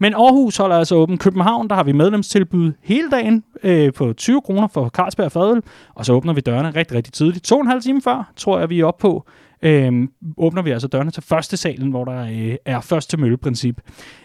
Men 0.00 0.14
Aarhus 0.14 0.56
holder 0.56 0.76
altså 0.76 0.94
åben. 0.94 1.18
København, 1.18 1.68
der 1.68 1.74
har 1.74 1.82
vi 1.82 1.92
medlemstilbud 1.92 2.72
hele 2.82 3.10
dagen 3.10 3.44
øh, 3.62 3.92
på 3.92 4.12
20 4.12 4.40
kroner 4.40 4.68
for 4.68 4.88
Carlsberg 4.88 5.32
Fadel, 5.32 5.62
og 5.94 6.06
så 6.06 6.12
åbner 6.12 6.32
vi 6.32 6.40
dørene 6.40 6.70
rigtig, 6.70 6.96
rigtig 6.96 7.12
tidligt. 7.12 7.44
To 7.44 7.54
og 7.54 7.60
en 7.60 7.66
halv 7.66 7.82
time 7.82 8.02
før, 8.02 8.32
tror 8.36 8.58
jeg, 8.58 8.70
vi 8.70 8.80
er 8.80 8.84
oppe 8.84 9.02
på 9.02 9.26
øh, 9.62 10.08
åbner 10.36 10.62
vi 10.62 10.70
altså 10.70 10.88
dørene 10.88 11.10
til 11.10 11.22
første 11.22 11.56
salen, 11.56 11.90
hvor 11.90 12.04
der 12.04 12.22
øh, 12.22 12.56
er 12.64 12.80
først 12.80 13.10
til 13.10 13.18
mølleprincip. 13.18 13.80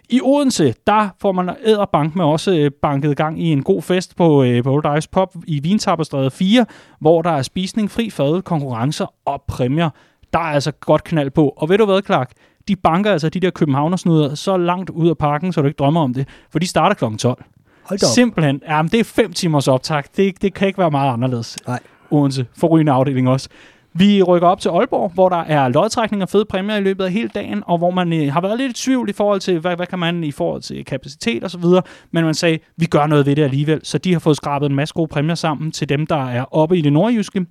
I 0.10 0.22
Odense, 0.24 0.74
der 0.88 1.10
får 1.22 1.32
man 1.32 1.56
æderbank 1.66 2.16
med 2.16 2.26
også 2.26 2.58
øh, 2.58 2.72
banket 2.82 3.18
gang 3.18 3.42
i 3.42 3.52
en 3.52 3.64
god 3.64 3.82
fest 3.82 4.16
på, 4.16 4.44
øh, 4.44 4.64
på 4.64 4.72
Old 4.72 4.98
Ice 4.98 5.10
Pop 5.10 5.36
i 5.48 5.60
Vintapperstræde 5.60 6.32
4, 6.32 6.66
hvor 7.00 7.22
der 7.22 7.32
er 7.32 7.42
spisning, 7.42 7.92
fri 7.92 8.10
fadel, 8.10 8.42
konkurrencer 8.42 9.14
og 9.26 9.44
præmier. 9.48 9.90
Der 10.34 10.40
er 10.40 10.44
altså 10.44 10.72
godt 10.72 11.04
knald 11.04 11.32
på. 11.32 11.54
Og 11.58 11.70
ved 11.70 11.78
du 11.78 11.86
hvad, 11.86 12.02
Clark? 12.06 12.32
De 12.68 12.76
banker 12.76 13.12
altså 13.12 13.30
de 13.30 13.40
der 13.40 13.50
københavnersnuder 13.50 14.36
så 14.36 14.58
langt 14.58 14.90
ud 14.90 15.10
af 15.10 15.18
parken, 15.18 15.54
så 15.54 15.62
du 15.62 15.68
ikke 15.68 15.78
drømmer 15.78 16.02
om 16.02 16.14
det, 16.14 16.28
for 16.52 16.60
de 16.60 16.68
starter 16.68 16.96
kl. 16.96 17.18
12. 17.18 17.44
Hold 17.84 18.00
da 18.00 18.06
op. 18.06 18.10
Simpelthen. 18.14 18.62
Jamen, 18.68 18.92
det 18.92 19.00
er 19.00 19.04
fem 19.04 19.34
timers 19.34 19.68
optag. 19.68 20.04
Det, 20.18 20.42
det 20.42 20.54
kan 20.54 20.68
ikke 20.68 20.80
være 20.80 20.92
meget 20.92 21.14
anderledes. 21.14 21.58
Nej. 21.68 21.80
Odense. 22.12 22.46
Forrygende 22.58 22.92
afdeling 22.92 23.30
også. 23.30 23.50
Vi 23.98 24.24
rykker 24.24 24.48
op 24.48 24.60
til 24.60 24.70
Aalborg, 24.70 25.12
hvor 25.14 25.30
der 25.30 25.38
er 25.38 25.68
lodtrækning 25.68 26.24
og 26.24 26.30
fede 26.30 26.46
præmier 26.46 26.76
i 26.76 26.82
løbet 26.82 27.04
af 27.04 27.12
hele 27.12 27.30
dagen, 27.30 27.64
og 27.66 27.78
hvor 27.78 27.92
man 27.92 28.14
øh, 28.14 28.34
har 28.34 28.42
været 28.42 28.58
lidt 28.58 28.80
i 28.80 28.84
tvivl 28.84 29.10
i 29.10 29.14
forhold 29.14 29.40
til, 29.40 29.60
hvad, 29.60 29.76
hvad 29.76 29.88
kan 29.88 30.00
man 30.00 30.24
i 30.24 30.32
forhold 30.32 30.62
til 30.62 30.86
kapacitet 30.86 31.44
og 31.44 31.52
så 31.52 31.58
videre, 31.58 31.82
men 32.12 32.26
man 32.26 32.34
sagde, 32.34 32.60
vi 32.78 32.86
gør 32.86 33.08
noget 33.08 33.26
ved 33.26 33.36
det 33.36 33.44
alligevel, 33.44 33.80
så 33.84 33.98
de 33.98 34.14
har 34.14 34.20
fået 34.20 34.38
skrabet 34.38 34.70
en 34.70 34.76
masse 34.76 34.94
gode 34.94 35.08
præmier 35.08 35.36
sammen 35.36 35.72
til 35.72 35.90
dem, 35.90 36.08
der 36.08 36.30
er 36.30 36.46
oppe 36.56 36.78
i 36.78 36.82
det 36.82 36.94
nordjyske. 36.94 37.46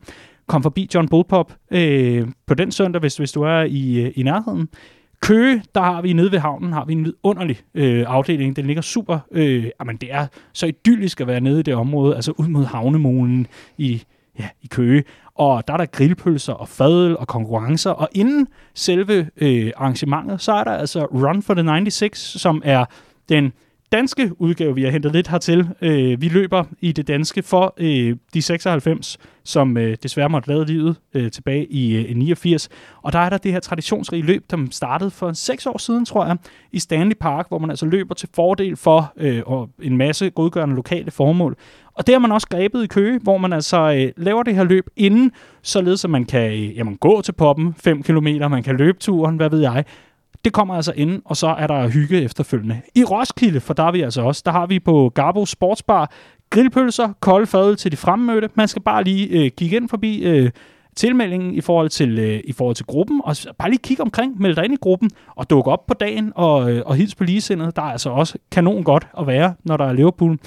Kom 0.46 0.62
forbi 0.62 0.90
John 0.94 1.09
Bullpop 1.09 1.52
øh, 1.70 2.28
på 2.46 2.54
den 2.54 2.72
søndag, 2.72 3.00
hvis, 3.00 3.16
hvis 3.16 3.33
du 3.33 3.42
er 3.42 3.61
i, 3.61 4.00
øh, 4.00 4.12
i 4.16 4.22
nærheden. 4.22 4.68
Køge, 5.22 5.62
der 5.74 5.80
har 5.80 6.02
vi 6.02 6.12
nede 6.12 6.33
ved 6.33 6.38
havnen, 6.38 6.72
har 6.72 6.85
vi 6.85 6.92
en 6.92 7.04
vidunderlig 7.04 7.59
øh, 7.74 8.04
afdeling. 8.09 8.57
Den 8.57 8.66
ligger 8.66 8.83
super, 8.83 9.18
øh, 9.33 9.66
jamen 9.80 9.96
det 9.96 10.12
er 10.12 10.26
så 10.52 10.66
idyllisk 10.66 11.20
at 11.20 11.26
være 11.26 11.40
nede 11.40 11.61
i 11.61 11.62
det 11.62 11.74
område, 11.74 12.14
altså 12.14 12.33
ud 12.37 12.48
mod 12.48 12.64
havnemolen 12.64 13.46
i, 13.78 14.02
ja, 14.38 14.49
i 14.62 14.66
Køge. 14.66 15.05
Og 15.35 15.66
der 15.66 15.73
er 15.73 15.77
der 15.77 15.87
grillpølser 15.87 16.53
og 16.53 16.68
fadøl 16.68 17.16
og 17.16 17.29
konkurrencer. 17.29 17.90
Og 17.90 18.09
inden 18.12 18.49
selve 18.75 19.31
øh, 19.37 19.73
arrangementet, 19.77 20.40
så 20.40 20.53
er 20.53 20.64
der 20.64 20.73
altså 20.73 21.05
Run 21.05 21.42
for 21.42 21.55
the 21.55 21.64
96, 21.64 22.18
som 22.18 22.62
er 22.64 22.85
den 23.29 23.53
danske 23.94 24.40
udgave, 24.40 24.75
vi 24.75 24.83
har 24.83 24.90
hentet 24.90 25.12
lidt 25.12 25.29
hertil. 25.29 25.68
Øh, 25.81 26.20
vi 26.20 26.29
løber 26.29 26.64
i 26.81 26.92
det 26.92 27.09
danske 27.09 27.42
for 27.42 27.75
øh, 27.77 28.16
de 28.35 28.42
96, 28.42 29.18
som 29.44 29.77
øh, 29.77 29.97
desværre 30.03 30.29
måtte 30.29 30.49
lade 30.49 30.64
livet 30.66 30.97
øh, 31.14 31.31
tilbage 31.31 31.66
i 31.66 31.97
øh, 31.97 32.16
89. 32.16 32.68
Og 33.03 33.12
der 33.12 33.18
er 33.18 33.31
der 33.31 33.38
det 33.38 33.53
her 33.53 33.61
traditionsrige 33.61 34.23
løb, 34.23 34.51
der 34.51 34.66
startede 34.70 35.11
for 35.11 35.33
6 35.33 35.66
år 35.66 35.79
siden, 35.79 36.05
tror 36.05 36.27
jeg, 36.27 36.37
i 36.73 36.79
Stanley 36.79 37.16
Park, 37.20 37.49
hvor 37.49 37.59
man 37.59 37.70
altså 37.70 37.87
løber 37.87 38.14
til 38.14 38.29
fordel 38.35 38.77
for 38.77 39.12
øh, 39.16 39.42
og 39.47 39.70
en 39.83 39.97
masse 39.97 40.31
godgørende 40.31 40.75
lokale 40.75 41.11
formål. 41.11 41.57
Og 41.94 42.07
det 42.07 42.14
har 42.14 42.20
man 42.20 42.33
også 42.33 42.46
grebet 42.48 42.85
i 42.85 42.87
Køge, 42.87 43.20
hvor 43.22 43.38
man 43.38 43.52
altså 43.52 43.92
øh, 43.92 44.12
laver 44.16 44.42
det 44.42 44.54
her 44.54 44.64
løb 44.64 44.87
inden, 44.96 45.33
således 45.62 46.04
at 46.04 46.11
man 46.11 46.24
kan 46.24 46.52
øh, 46.52 46.76
jamen, 46.76 46.96
gå 46.96 47.20
til 47.20 47.33
poppen 47.33 47.74
5 47.78 48.02
km, 48.02 48.28
man 48.50 48.62
kan 48.62 48.76
løbe 48.76 48.98
turen, 48.98 49.37
hvad 49.37 49.50
ved 49.50 49.61
jeg. 49.61 49.85
Det 50.44 50.52
kommer 50.52 50.74
altså 50.74 50.92
ind, 50.96 51.22
og 51.24 51.37
så 51.37 51.46
er 51.46 51.66
der 51.66 51.88
hygge 51.88 52.22
efterfølgende. 52.22 52.80
I 52.94 53.04
Roskilde, 53.04 53.61
for 53.61 53.74
der 53.74 53.83
er 53.83 53.92
vi 53.92 54.00
altså 54.00 54.22
også, 54.22 54.42
der 54.44 54.52
har 54.52 54.66
vi 54.66 54.78
på 54.80 55.12
Garbo 55.14 55.46
Sportsbar 55.46 56.12
grillpølser, 56.50 57.12
kolde 57.20 57.46
fadøl 57.46 57.76
til 57.76 57.92
de 57.92 57.96
fremmødte. 57.96 58.48
Man 58.54 58.68
skal 58.68 58.83
bare 58.83 59.04
lige 59.04 59.28
øh, 59.28 59.50
kigge 59.50 59.76
ind 59.76 59.88
forbi 59.88 60.24
øh, 60.24 60.50
tilmeldingen 60.96 61.54
i 61.54 61.61
forhold 61.61 61.88
til, 61.88 62.18
øh, 62.18 62.40
i 62.44 62.52
forhold 62.52 62.76
til 62.76 62.87
gruppen, 62.87 63.20
og 63.24 63.37
bare 63.59 63.70
lige 63.70 63.80
kigge 63.83 64.02
omkring, 64.02 64.40
melde 64.40 64.57
dig 64.57 64.64
ind 64.64 64.74
i 64.74 64.78
gruppen, 64.80 65.11
og 65.37 65.50
dukke 65.50 65.70
op 65.70 65.87
på 65.87 65.94
dagen, 65.94 66.33
og, 66.35 66.72
øh, 66.72 66.83
og 66.87 66.96
hils 66.96 67.14
på 67.14 67.24
ligesindet. 67.24 67.76
Der 67.76 67.83
er 67.83 67.87
altså 67.92 68.11
også 68.11 68.38
kanon 68.50 68.83
godt 68.83 69.07
at 69.18 69.26
være, 69.26 69.54
når 69.64 69.76
der 69.76 69.85
er 69.85 69.92
Liverpool. 69.92 70.38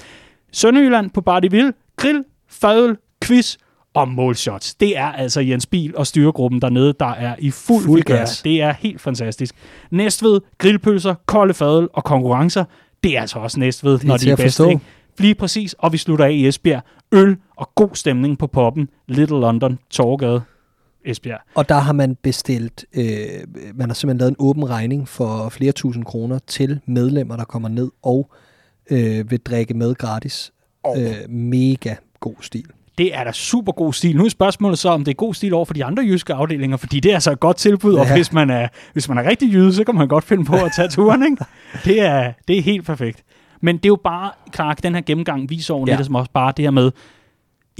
Sønderjylland 0.52 1.10
på 1.10 1.20
Bardiville, 1.20 1.72
grill, 1.96 2.24
fadøl, 2.48 2.96
quiz 3.24 3.56
og 3.94 4.08
målshots. 4.08 4.74
Det 4.74 4.98
er 4.98 5.06
altså 5.06 5.40
Jens 5.40 5.66
Bil 5.66 5.96
og 5.96 6.06
styregruppen 6.06 6.62
dernede, 6.62 6.94
der 7.00 7.06
er 7.06 7.36
i 7.38 7.50
fuld, 7.50 7.84
Fuld 7.84 8.02
gas. 8.02 8.42
Det 8.42 8.62
er 8.62 8.72
helt 8.72 9.00
fantastisk. 9.00 9.54
Næstved, 9.90 10.40
grillpølser, 10.58 11.14
kolde 11.26 11.54
fadøl 11.54 11.88
og 11.92 12.04
konkurrencer. 12.04 12.64
Det 13.02 13.16
er 13.16 13.20
altså 13.20 13.38
også 13.38 13.60
Næstved, 13.60 13.94
er 13.94 14.06
når 14.06 14.16
de 14.16 14.30
er 14.30 14.36
bedst. 14.36 14.60
Ikke? 14.60 14.80
Lige 15.18 15.34
præcis, 15.34 15.72
og 15.72 15.92
vi 15.92 15.98
slutter 15.98 16.24
af 16.24 16.32
i 16.32 16.48
Esbjerg. 16.48 16.82
Øl 17.12 17.36
og 17.56 17.70
god 17.74 17.90
stemning 17.94 18.38
på 18.38 18.46
poppen. 18.46 18.88
Little 19.08 19.40
London, 19.40 19.78
Torgade, 19.90 20.42
Esbjerg. 21.04 21.40
Og 21.54 21.68
der 21.68 21.78
har 21.78 21.92
man 21.92 22.16
bestilt, 22.22 22.84
øh, 22.94 23.04
man 23.74 23.88
har 23.88 23.94
simpelthen 23.94 24.18
lavet 24.18 24.30
en 24.30 24.36
åben 24.38 24.70
regning 24.70 25.08
for 25.08 25.48
flere 25.48 25.72
tusind 25.72 26.04
kroner 26.04 26.38
til 26.46 26.80
medlemmer, 26.86 27.36
der 27.36 27.44
kommer 27.44 27.68
ned 27.68 27.90
og 28.02 28.30
øh, 28.90 29.30
vil 29.30 29.38
drikke 29.40 29.74
med 29.74 29.94
gratis. 29.94 30.52
Oh. 30.84 31.02
Øh, 31.02 31.30
mega 31.30 31.94
god 32.20 32.34
stil. 32.40 32.64
Det 32.98 33.14
er 33.14 33.24
da 33.24 33.32
super 33.32 33.72
god 33.72 33.92
stil. 33.92 34.16
Nu 34.16 34.24
er 34.24 34.28
spørgsmålet 34.28 34.78
så, 34.78 34.88
om 34.88 35.04
det 35.04 35.10
er 35.10 35.14
god 35.14 35.34
stil 35.34 35.54
over 35.54 35.64
for 35.64 35.74
de 35.74 35.84
andre 35.84 36.02
jyske 36.02 36.34
afdelinger, 36.34 36.76
fordi 36.76 37.00
det 37.00 37.10
er 37.10 37.14
altså 37.14 37.32
et 37.32 37.40
godt 37.40 37.56
tilbud, 37.56 37.94
ja. 37.94 38.00
og 38.00 38.12
hvis 38.12 38.32
man, 38.32 38.50
er, 38.50 38.68
hvis 38.92 39.08
man 39.08 39.18
er 39.18 39.24
rigtig 39.30 39.52
jyde, 39.52 39.72
så 39.74 39.84
kan 39.84 39.94
man 39.94 40.08
godt 40.08 40.24
finde 40.24 40.44
på 40.44 40.54
at 40.54 40.72
tage 40.76 40.88
turen. 40.88 41.22
Ikke? 41.22 41.44
Det, 41.84 42.00
er, 42.00 42.32
det 42.48 42.58
er 42.58 42.62
helt 42.62 42.86
perfekt. 42.86 43.24
Men 43.60 43.76
det 43.76 43.84
er 43.84 43.88
jo 43.88 43.98
bare, 44.04 44.30
Clark, 44.54 44.82
den 44.82 44.94
her 44.94 45.00
gennemgang 45.02 45.50
viser 45.50 45.74
jo 45.74 45.84
Ja. 45.86 45.96
ja. 45.96 46.02
som 46.02 46.14
også 46.14 46.30
bare 46.34 46.52
det 46.56 46.64
her 46.64 46.70
med, 46.70 46.90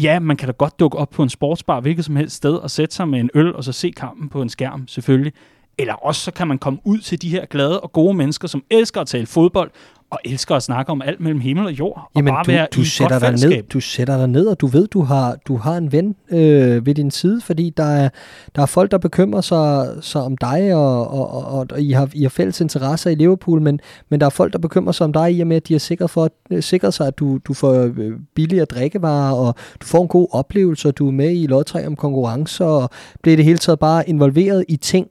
ja, 0.02 0.18
man 0.18 0.36
kan 0.36 0.48
da 0.48 0.52
godt 0.52 0.80
dukke 0.80 0.98
op 0.98 1.10
på 1.10 1.22
en 1.22 1.28
sportsbar, 1.28 1.80
hvilket 1.80 2.04
som 2.04 2.16
helst 2.16 2.36
sted, 2.36 2.54
og 2.54 2.70
sætte 2.70 2.94
sig 2.94 3.08
med 3.08 3.20
en 3.20 3.30
øl, 3.34 3.54
og 3.54 3.64
så 3.64 3.72
se 3.72 3.90
kampen 3.96 4.28
på 4.28 4.42
en 4.42 4.48
skærm, 4.48 4.88
selvfølgelig. 4.88 5.32
Eller 5.78 5.94
også 5.94 6.20
så 6.20 6.30
kan 6.30 6.48
man 6.48 6.58
komme 6.58 6.78
ud 6.84 6.98
til 6.98 7.22
de 7.22 7.30
her 7.30 7.46
glade 7.46 7.80
og 7.80 7.92
gode 7.92 8.14
mennesker, 8.14 8.48
som 8.48 8.62
elsker 8.70 9.00
at 9.00 9.06
tale 9.06 9.26
fodbold, 9.26 9.70
og 10.10 10.18
elsker 10.24 10.54
at 10.54 10.62
snakke 10.62 10.92
om 10.92 11.02
alt 11.02 11.20
mellem 11.20 11.40
himmel 11.40 11.66
og 11.66 11.72
jord, 11.72 12.10
Jamen, 12.16 12.28
og 12.28 12.34
bare 12.34 12.44
du, 12.44 12.50
være 12.50 12.66
du, 12.74 12.84
sætter 12.84 13.18
dig 13.18 13.30
ned, 13.30 13.38
fællesskab. 13.38 13.66
du 13.72 13.80
sætter 13.80 14.16
dig 14.16 14.28
ned, 14.28 14.46
og 14.46 14.60
du 14.60 14.66
ved, 14.66 14.86
du 14.86 15.02
har, 15.02 15.36
du 15.48 15.56
har 15.56 15.76
en 15.76 15.92
ven 15.92 16.16
øh, 16.30 16.86
ved 16.86 16.94
din 16.94 17.10
side, 17.10 17.40
fordi 17.40 17.70
der 17.76 17.84
er, 17.84 18.08
der 18.56 18.62
er 18.62 18.66
folk, 18.66 18.90
der 18.90 18.98
bekymrer 18.98 19.40
sig, 19.40 19.88
sig 20.00 20.22
om 20.22 20.36
dig, 20.36 20.74
og, 20.74 21.10
og, 21.10 21.30
og, 21.30 21.44
og, 21.44 21.66
og 21.70 21.82
I, 21.82 21.92
har, 21.92 22.10
I 22.14 22.22
har 22.22 22.28
fælles 22.28 22.60
interesser 22.60 23.10
i 23.10 23.14
Liverpool, 23.14 23.62
men, 23.62 23.80
men 24.08 24.20
der 24.20 24.26
er 24.26 24.30
folk, 24.30 24.52
der 24.52 24.58
bekymrer 24.58 24.92
sig 24.92 25.04
om 25.04 25.12
dig, 25.12 25.34
i 25.36 25.40
og 25.40 25.46
med, 25.46 25.56
at 25.56 25.68
de 25.68 25.74
har 25.74 25.78
sikret, 25.78 26.10
for, 26.10 26.30
sikret 26.60 26.94
sig, 26.94 27.06
at 27.06 27.18
du, 27.18 27.38
du 27.44 27.54
får 27.54 27.72
øh, 27.96 28.12
billigere 28.34 28.64
drikkevarer, 28.64 29.34
og 29.34 29.54
du 29.80 29.86
får 29.86 30.02
en 30.02 30.08
god 30.08 30.28
oplevelse, 30.32 30.88
og 30.88 30.98
du 30.98 31.06
er 31.06 31.12
med 31.12 31.30
i 31.30 31.46
lodtræ 31.46 31.86
om 31.86 31.96
konkurrencer, 31.96 32.64
og 32.64 32.90
bliver 33.22 33.36
det 33.36 33.44
hele 33.44 33.58
taget 33.58 33.78
bare 33.78 34.08
involveret 34.08 34.64
i 34.68 34.76
ting, 34.76 35.06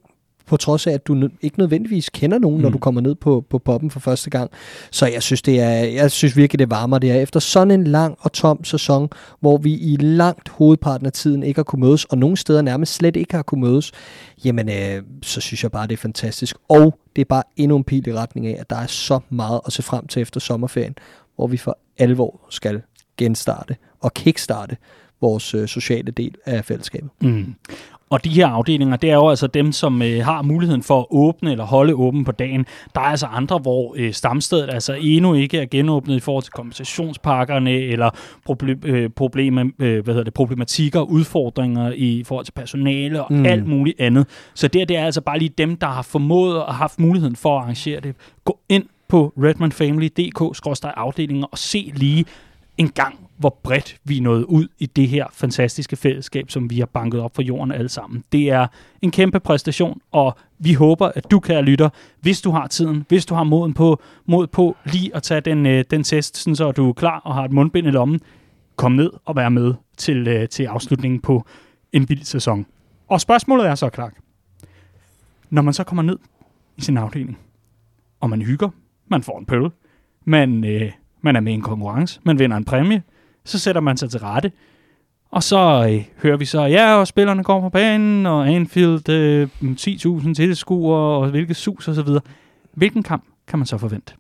på 0.48 0.58
trods 0.58 0.88
af, 0.88 0.92
at 0.92 1.08
du 1.08 1.30
ikke 1.42 1.60
nødvendigvis 1.60 2.10
kender 2.10 2.40
nogen, 2.40 2.58
mm. 2.58 2.64
når 2.64 2.70
du 2.70 2.78
kommer 2.78 3.02
ned 3.02 3.16
på, 3.16 3.46
på 3.50 3.58
poppen 3.58 3.92
for 3.92 4.00
første 4.00 4.30
gang. 4.30 4.52
Så 4.92 5.08
jeg 5.08 5.24
synes, 5.24 5.42
det 5.42 5.60
er, 5.60 5.70
jeg 5.70 6.12
synes 6.12 6.38
virkelig, 6.38 6.60
det 6.60 6.70
varmer 6.70 7.00
det 7.00 7.12
er. 7.12 7.16
Efter 7.16 7.40
sådan 7.40 7.72
en 7.72 7.84
lang 7.84 8.18
og 8.20 8.34
tom 8.34 8.64
sæson, 8.64 9.10
hvor 9.40 9.58
vi 9.58 9.74
i 9.74 9.96
langt 9.96 10.50
hovedparten 10.50 11.06
af 11.06 11.12
tiden 11.12 11.44
ikke 11.44 11.58
har 11.58 11.64
kunne 11.64 11.86
mødes, 11.86 12.06
og 12.06 12.18
nogle 12.18 12.38
steder 12.38 12.62
nærmest 12.62 12.94
slet 12.94 13.16
ikke 13.16 13.36
har 13.36 13.44
kunne 13.44 13.62
mødes, 13.62 13.92
jamen 14.46 14.70
øh, 14.70 15.04
så 15.24 15.42
synes 15.42 15.64
jeg 15.64 15.72
bare, 15.72 15.88
det 15.88 15.94
er 15.94 15.98
fantastisk. 15.98 16.56
Og 16.70 17.00
det 17.16 17.22
er 17.22 17.26
bare 17.26 17.44
endnu 17.58 17.78
en 17.78 17.84
pil 17.84 18.08
i 18.08 18.14
retning 18.14 18.48
af, 18.48 18.58
at 18.60 18.70
der 18.70 18.76
er 18.76 18.88
så 18.88 19.20
meget 19.30 19.62
at 19.66 19.74
se 19.74 19.84
frem 19.84 20.08
til 20.08 20.22
efter 20.22 20.40
sommerferien, 20.40 20.96
hvor 21.36 21.48
vi 21.48 21.58
for 21.58 21.78
alvor 21.98 22.42
skal 22.50 22.82
genstarte 23.18 23.76
og 24.00 24.14
kickstarte 24.14 24.78
vores 25.22 25.54
øh, 25.54 25.68
sociale 25.68 26.12
del 26.12 26.36
af 26.46 26.66
fællesskabet. 26.66 27.10
Mm. 27.22 27.56
Og 28.10 28.24
de 28.24 28.30
her 28.30 28.48
afdelinger, 28.48 28.96
det 28.96 29.10
er 29.10 29.16
jo 29.16 29.30
altså 29.30 29.48
dem, 29.48 29.72
som 29.72 30.02
øh, 30.02 30.26
har 30.26 30.42
muligheden 30.42 30.84
for 30.84 31.00
at 31.00 31.06
åbne 31.10 31.52
eller 31.52 31.66
holde 31.66 31.94
åben 31.94 32.26
på 32.26 32.32
dagen. 32.32 32.66
Der 32.96 33.02
er 33.02 33.06
altså 33.06 33.26
andre, 33.26 33.58
hvor 33.58 33.94
øh, 33.98 34.14
stamstedet 34.14 34.70
altså 34.74 34.98
endnu 35.02 35.34
ikke 35.34 35.60
er 35.60 35.66
genåbnet 35.66 36.16
i 36.16 36.20
forhold 36.20 36.44
til 36.44 36.54
kompensationspakkerne 36.54 37.72
eller 37.72 38.10
problem, 38.46 38.82
øh, 38.86 39.10
problemer, 39.10 39.66
øh, 39.80 40.04
hvad 40.04 40.14
hedder 40.14 40.24
det, 40.24 40.34
problematikker, 40.34 41.02
udfordringer 41.02 41.92
i 41.96 42.24
forhold 42.26 42.46
til 42.46 42.52
personale 42.52 43.24
og 43.24 43.28
Mm. 43.34 43.38
mm. 43.38 43.46
alt 43.46 43.68
muligt 43.68 44.00
andet. 44.02 44.26
Så 44.54 44.68
det, 44.68 44.90
det 44.90 44.98
er 44.98 45.06
altså 45.06 45.22
bare 45.22 45.40
lige 45.40 45.52
dem, 45.58 45.76
der 45.76 45.88
har 45.88 46.02
formået 46.02 46.64
og 46.64 46.76
haft 46.76 47.00
muligheden 47.00 47.36
for 47.36 47.58
at 47.58 47.64
arrangere 47.64 48.00
det. 48.00 48.16
Gå 48.46 48.60
ind 48.70 48.84
på 49.08 49.34
redmanfamily.dk-afdelinger 49.38 51.48
og 51.52 51.58
se 51.58 51.92
lige 51.96 52.26
en 52.78 52.90
gang 52.90 53.16
hvor 53.38 53.60
bredt 53.64 53.98
vi 54.04 54.18
er 54.18 54.22
nået 54.22 54.44
ud 54.44 54.68
i 54.80 54.86
det 54.86 55.08
her 55.08 55.26
fantastiske 55.32 55.96
fællesskab, 55.96 56.52
som 56.52 56.70
vi 56.70 56.80
har 56.80 56.86
banket 56.86 57.22
op 57.22 57.36
for 57.36 57.42
jorden 57.42 57.72
alle 57.72 57.90
sammen. 57.90 58.24
Det 58.32 58.50
er 58.50 58.68
en 59.02 59.12
kæmpe 59.12 59.40
præstation, 59.40 60.02
og 60.12 60.38
vi 60.60 60.74
håber, 60.74 61.08
at 61.16 61.32
du, 61.32 61.40
kan 61.40 61.64
lytter, 61.64 61.90
hvis 62.22 62.42
du 62.42 62.52
har 62.52 62.68
tiden, 62.68 63.06
hvis 63.10 63.26
du 63.26 63.36
har 63.36 63.44
moden 63.44 63.74
på, 63.74 64.02
mod 64.26 64.48
på 64.48 64.78
lige 64.86 65.16
at 65.16 65.24
tage 65.24 65.42
den, 65.42 65.66
øh, 65.66 65.84
den 65.92 66.04
test, 66.04 66.38
sådan 66.38 66.56
så 66.56 66.72
du 66.72 66.90
er 66.90 66.94
klar 66.94 67.20
og 67.20 67.34
har 67.34 67.44
et 67.44 67.52
mundbind 67.52 67.88
i 67.88 67.92
lommen, 67.92 68.20
kom 68.76 68.92
ned 68.92 69.10
og 69.26 69.36
vær 69.36 69.50
med 69.50 69.74
til, 69.98 70.28
øh, 70.28 70.50
til 70.50 70.64
afslutningen 70.64 71.22
på 71.22 71.46
en 71.94 72.10
vild 72.10 72.24
sæson. 72.24 72.66
Og 73.08 73.22
spørgsmålet 73.22 73.68
er 73.68 73.76
så, 73.76 73.90
klart. 73.90 74.14
Når 75.50 75.62
man 75.62 75.74
så 75.74 75.84
kommer 75.84 76.04
ned 76.04 76.18
i 76.78 76.82
sin 76.82 76.98
afdeling, 76.98 77.38
og 78.20 78.30
man 78.30 78.42
hygger, 78.42 78.70
man 79.08 79.24
får 79.24 79.40
en 79.40 79.46
pøl, 79.46 79.70
man, 80.26 80.64
øh, 80.64 80.92
man 81.22 81.36
er 81.36 81.40
med 81.40 81.52
i 81.52 81.56
en 81.56 81.62
konkurrence, 81.62 82.20
man 82.24 82.40
vinder 82.40 82.58
en 82.58 82.66
præmie, 82.66 83.04
så 83.48 83.60
sætter 83.60 83.82
man 83.82 83.98
sig 83.98 84.10
til 84.10 84.20
rette, 84.20 84.52
og 85.32 85.44
så 85.44 85.90
øh, 85.92 86.04
hører 86.24 86.38
vi 86.38 86.46
så, 86.46 86.62
ja, 86.62 86.96
og 86.96 87.08
spillerne 87.08 87.44
går 87.44 87.62
på 87.62 87.70
banen, 87.70 88.26
og 88.26 88.50
Anfield, 88.50 89.10
øh, 89.10 89.48
10.000 89.62 90.34
tilskuere, 90.34 91.22
og 91.22 91.30
hvilket 91.30 91.56
sus 91.56 91.88
og 91.88 91.96
så 91.96 92.02
videre. 92.02 92.22
Hvilken 92.74 93.04
kamp 93.04 93.24
kan 93.48 93.60
man 93.60 93.66
så 93.66 93.78
forvente? 93.78 94.14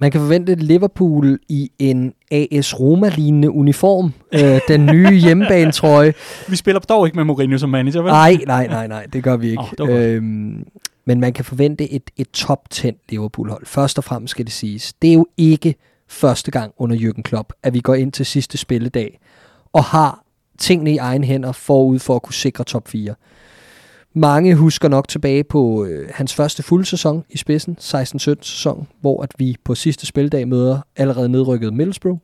Man 0.00 0.10
kan 0.10 0.20
forvente 0.20 0.54
Liverpool 0.54 1.38
i 1.48 1.70
en 1.78 2.12
AS 2.30 2.80
Roma-lignende 2.80 3.50
uniform. 3.50 4.12
øh, 4.32 4.60
den 4.68 4.86
nye 4.86 5.14
hjemmebanetrøje. 5.24 6.14
Vi 6.48 6.56
spiller 6.56 6.80
dog 6.80 7.06
ikke 7.06 7.16
med 7.16 7.24
Mourinho 7.24 7.58
som 7.58 7.70
manager, 7.70 8.02
vel? 8.02 8.10
Nej, 8.10 8.38
nej, 8.46 8.66
nej, 8.66 8.86
nej, 8.86 9.06
det 9.12 9.24
gør 9.24 9.36
vi 9.36 9.50
ikke. 9.50 9.62
Oh, 9.80 9.88
øhm, 9.90 10.66
men 11.04 11.20
man 11.20 11.32
kan 11.32 11.44
forvente 11.44 11.92
et, 11.92 12.10
et 12.16 12.30
top 12.30 12.70
10 12.70 12.90
Liverpool-hold. 13.08 13.66
Først 13.66 13.98
og 13.98 14.04
fremmest 14.04 14.30
skal 14.30 14.44
det 14.44 14.52
siges. 14.52 14.92
Det 14.92 15.10
er 15.10 15.14
jo 15.14 15.26
ikke 15.36 15.74
første 16.08 16.50
gang 16.50 16.72
under 16.76 16.96
Jürgen 16.96 17.22
Klopp, 17.22 17.52
at 17.62 17.74
vi 17.74 17.80
går 17.80 17.94
ind 17.94 18.12
til 18.12 18.26
sidste 18.26 18.58
spilledag 18.58 19.20
og 19.72 19.84
har 19.84 20.24
tingene 20.58 20.92
i 20.92 20.96
egen 20.96 21.24
hænder 21.24 21.52
forud 21.52 21.98
for 21.98 22.16
at 22.16 22.22
kunne 22.22 22.34
sikre 22.34 22.64
top 22.64 22.88
4. 22.88 23.14
Mange 24.14 24.54
husker 24.54 24.88
nok 24.88 25.08
tilbage 25.08 25.44
på 25.44 25.84
øh, 25.84 26.10
hans 26.14 26.34
første 26.34 26.62
fulde 26.62 26.84
sæson 26.84 27.24
i 27.30 27.36
spidsen, 27.36 27.76
16-17 27.80 27.84
sæson, 28.42 28.88
hvor 29.00 29.22
at 29.22 29.32
vi 29.38 29.56
på 29.64 29.74
sidste 29.74 30.06
spildag 30.06 30.48
møder 30.48 30.80
allerede 30.96 31.28
nedrykket 31.28 31.74
Middlesbrough, 31.74 32.18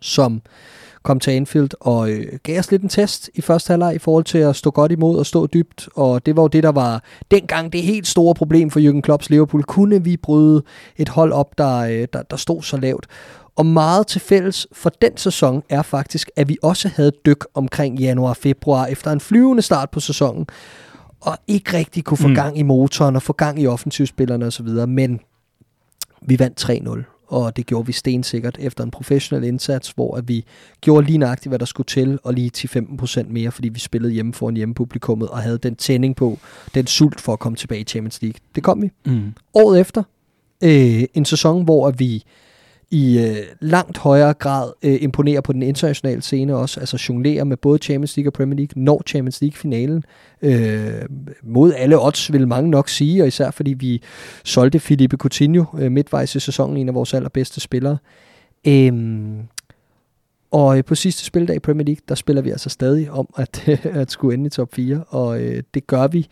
som 0.00 0.42
kom 1.08 1.20
til 1.20 1.30
Anfield 1.30 1.70
og 1.80 2.10
øh, 2.10 2.26
gav 2.42 2.58
os 2.58 2.70
lidt 2.70 2.82
en 2.82 2.88
test 2.88 3.30
i 3.34 3.40
første 3.40 3.70
halvleg 3.70 3.94
i 3.94 3.98
forhold 3.98 4.24
til 4.24 4.38
at 4.38 4.56
stå 4.56 4.70
godt 4.70 4.92
imod 4.92 5.18
og 5.18 5.26
stå 5.26 5.46
dybt. 5.46 5.88
Og 5.94 6.26
det 6.26 6.36
var 6.36 6.42
jo 6.42 6.48
det, 6.48 6.62
der 6.62 6.72
var 6.72 7.02
dengang 7.30 7.72
det 7.72 7.82
helt 7.82 8.06
store 8.06 8.34
problem 8.34 8.70
for 8.70 8.80
Jürgen 8.80 9.00
Klopps 9.00 9.30
Liverpool. 9.30 9.62
Kunne 9.62 10.04
vi 10.04 10.16
bryde 10.16 10.62
et 10.96 11.08
hold 11.08 11.32
op, 11.32 11.58
der, 11.58 11.78
øh, 11.78 12.08
der, 12.12 12.22
der 12.22 12.36
stod 12.36 12.62
så 12.62 12.76
lavt? 12.76 13.06
Og 13.56 13.66
meget 13.66 14.06
til 14.06 14.20
fælles 14.20 14.66
for 14.72 14.90
den 14.90 15.16
sæson 15.16 15.62
er 15.68 15.82
faktisk, 15.82 16.30
at 16.36 16.48
vi 16.48 16.56
også 16.62 16.88
havde 16.88 17.12
dyk 17.26 17.44
omkring 17.54 17.98
januar-februar 17.98 18.86
efter 18.86 19.10
en 19.12 19.20
flyvende 19.20 19.62
start 19.62 19.90
på 19.90 20.00
sæsonen, 20.00 20.46
og 21.20 21.38
ikke 21.46 21.76
rigtig 21.76 22.04
kunne 22.04 22.18
få 22.18 22.28
mm. 22.28 22.34
gang 22.34 22.58
i 22.58 22.62
motoren 22.62 23.16
og 23.16 23.22
få 23.22 23.32
gang 23.32 23.62
i 23.62 23.66
offensivspillerne 23.66 24.46
osv., 24.46 24.68
men 24.88 25.20
vi 26.22 26.38
vandt 26.38 26.70
3-0 26.70 27.17
og 27.28 27.56
det 27.56 27.66
gjorde 27.66 27.86
vi 27.86 27.92
stensikkert 27.92 28.56
efter 28.60 28.84
en 28.84 28.90
professionel 28.90 29.44
indsats, 29.44 29.90
hvor 29.90 30.16
at 30.16 30.28
vi 30.28 30.44
gjorde 30.80 31.06
lige 31.06 31.18
nøjagtigt, 31.18 31.50
hvad 31.50 31.58
der 31.58 31.64
skulle 31.64 31.86
til, 31.86 32.18
og 32.24 32.34
lige 32.34 32.50
10-15% 32.58 33.22
mere, 33.28 33.50
fordi 33.50 33.68
vi 33.68 33.78
spillede 33.78 34.12
hjemme 34.12 34.34
for 34.34 34.48
en 34.48 34.56
hjemmepublikummet, 34.56 35.28
og 35.28 35.38
havde 35.38 35.58
den 35.58 35.76
tænding 35.76 36.16
på, 36.16 36.38
den 36.74 36.86
sult 36.86 37.20
for 37.20 37.32
at 37.32 37.38
komme 37.38 37.56
tilbage 37.56 37.80
i 37.80 37.84
Champions 37.84 38.22
League. 38.22 38.38
Det 38.54 38.62
kom 38.62 38.82
vi. 38.82 38.90
Mm. 39.06 39.34
Året 39.54 39.80
efter, 39.80 40.02
øh, 40.64 41.04
en 41.14 41.24
sæson, 41.24 41.64
hvor 41.64 41.90
vi 41.90 42.24
i 42.90 43.18
øh, 43.18 43.36
langt 43.60 43.98
højere 43.98 44.34
grad 44.34 44.72
øh, 44.82 44.98
imponerer 45.00 45.40
på 45.40 45.52
den 45.52 45.62
internationale 45.62 46.22
scene 46.22 46.56
også, 46.56 46.80
altså 46.80 47.04
jonglerer 47.08 47.44
med 47.44 47.56
både 47.56 47.78
Champions 47.78 48.16
League 48.16 48.28
og 48.28 48.32
Premier 48.32 48.56
League, 48.56 48.82
når 48.82 49.02
Champions 49.06 49.40
League-finalen, 49.40 50.04
øh, 50.42 51.02
mod 51.42 51.72
alle 51.76 52.04
odds, 52.04 52.32
vil 52.32 52.48
mange 52.48 52.70
nok 52.70 52.88
sige, 52.88 53.22
og 53.22 53.28
især 53.28 53.50
fordi 53.50 53.72
vi 53.72 54.02
solgte 54.44 54.80
Felipe 54.80 55.16
Coutinho 55.16 55.64
øh, 55.78 55.92
midtvejs 55.92 56.34
i 56.34 56.40
sæsonen, 56.40 56.76
en 56.76 56.88
af 56.88 56.94
vores 56.94 57.14
allerbedste 57.14 57.60
spillere. 57.60 57.98
Øhm, 58.66 59.42
og 60.50 60.78
øh, 60.78 60.84
på 60.84 60.94
sidste 60.94 61.24
spildag 61.24 61.56
i 61.56 61.58
Premier 61.58 61.84
League, 61.84 62.02
der 62.08 62.14
spiller 62.14 62.42
vi 62.42 62.50
altså 62.50 62.70
stadig 62.70 63.10
om 63.10 63.28
at, 63.36 63.68
at 64.02 64.10
skulle 64.10 64.34
ende 64.34 64.46
i 64.46 64.50
top 64.50 64.74
4, 64.74 65.04
og 65.08 65.40
øh, 65.42 65.62
det 65.74 65.86
gør 65.86 66.06
vi 66.06 66.28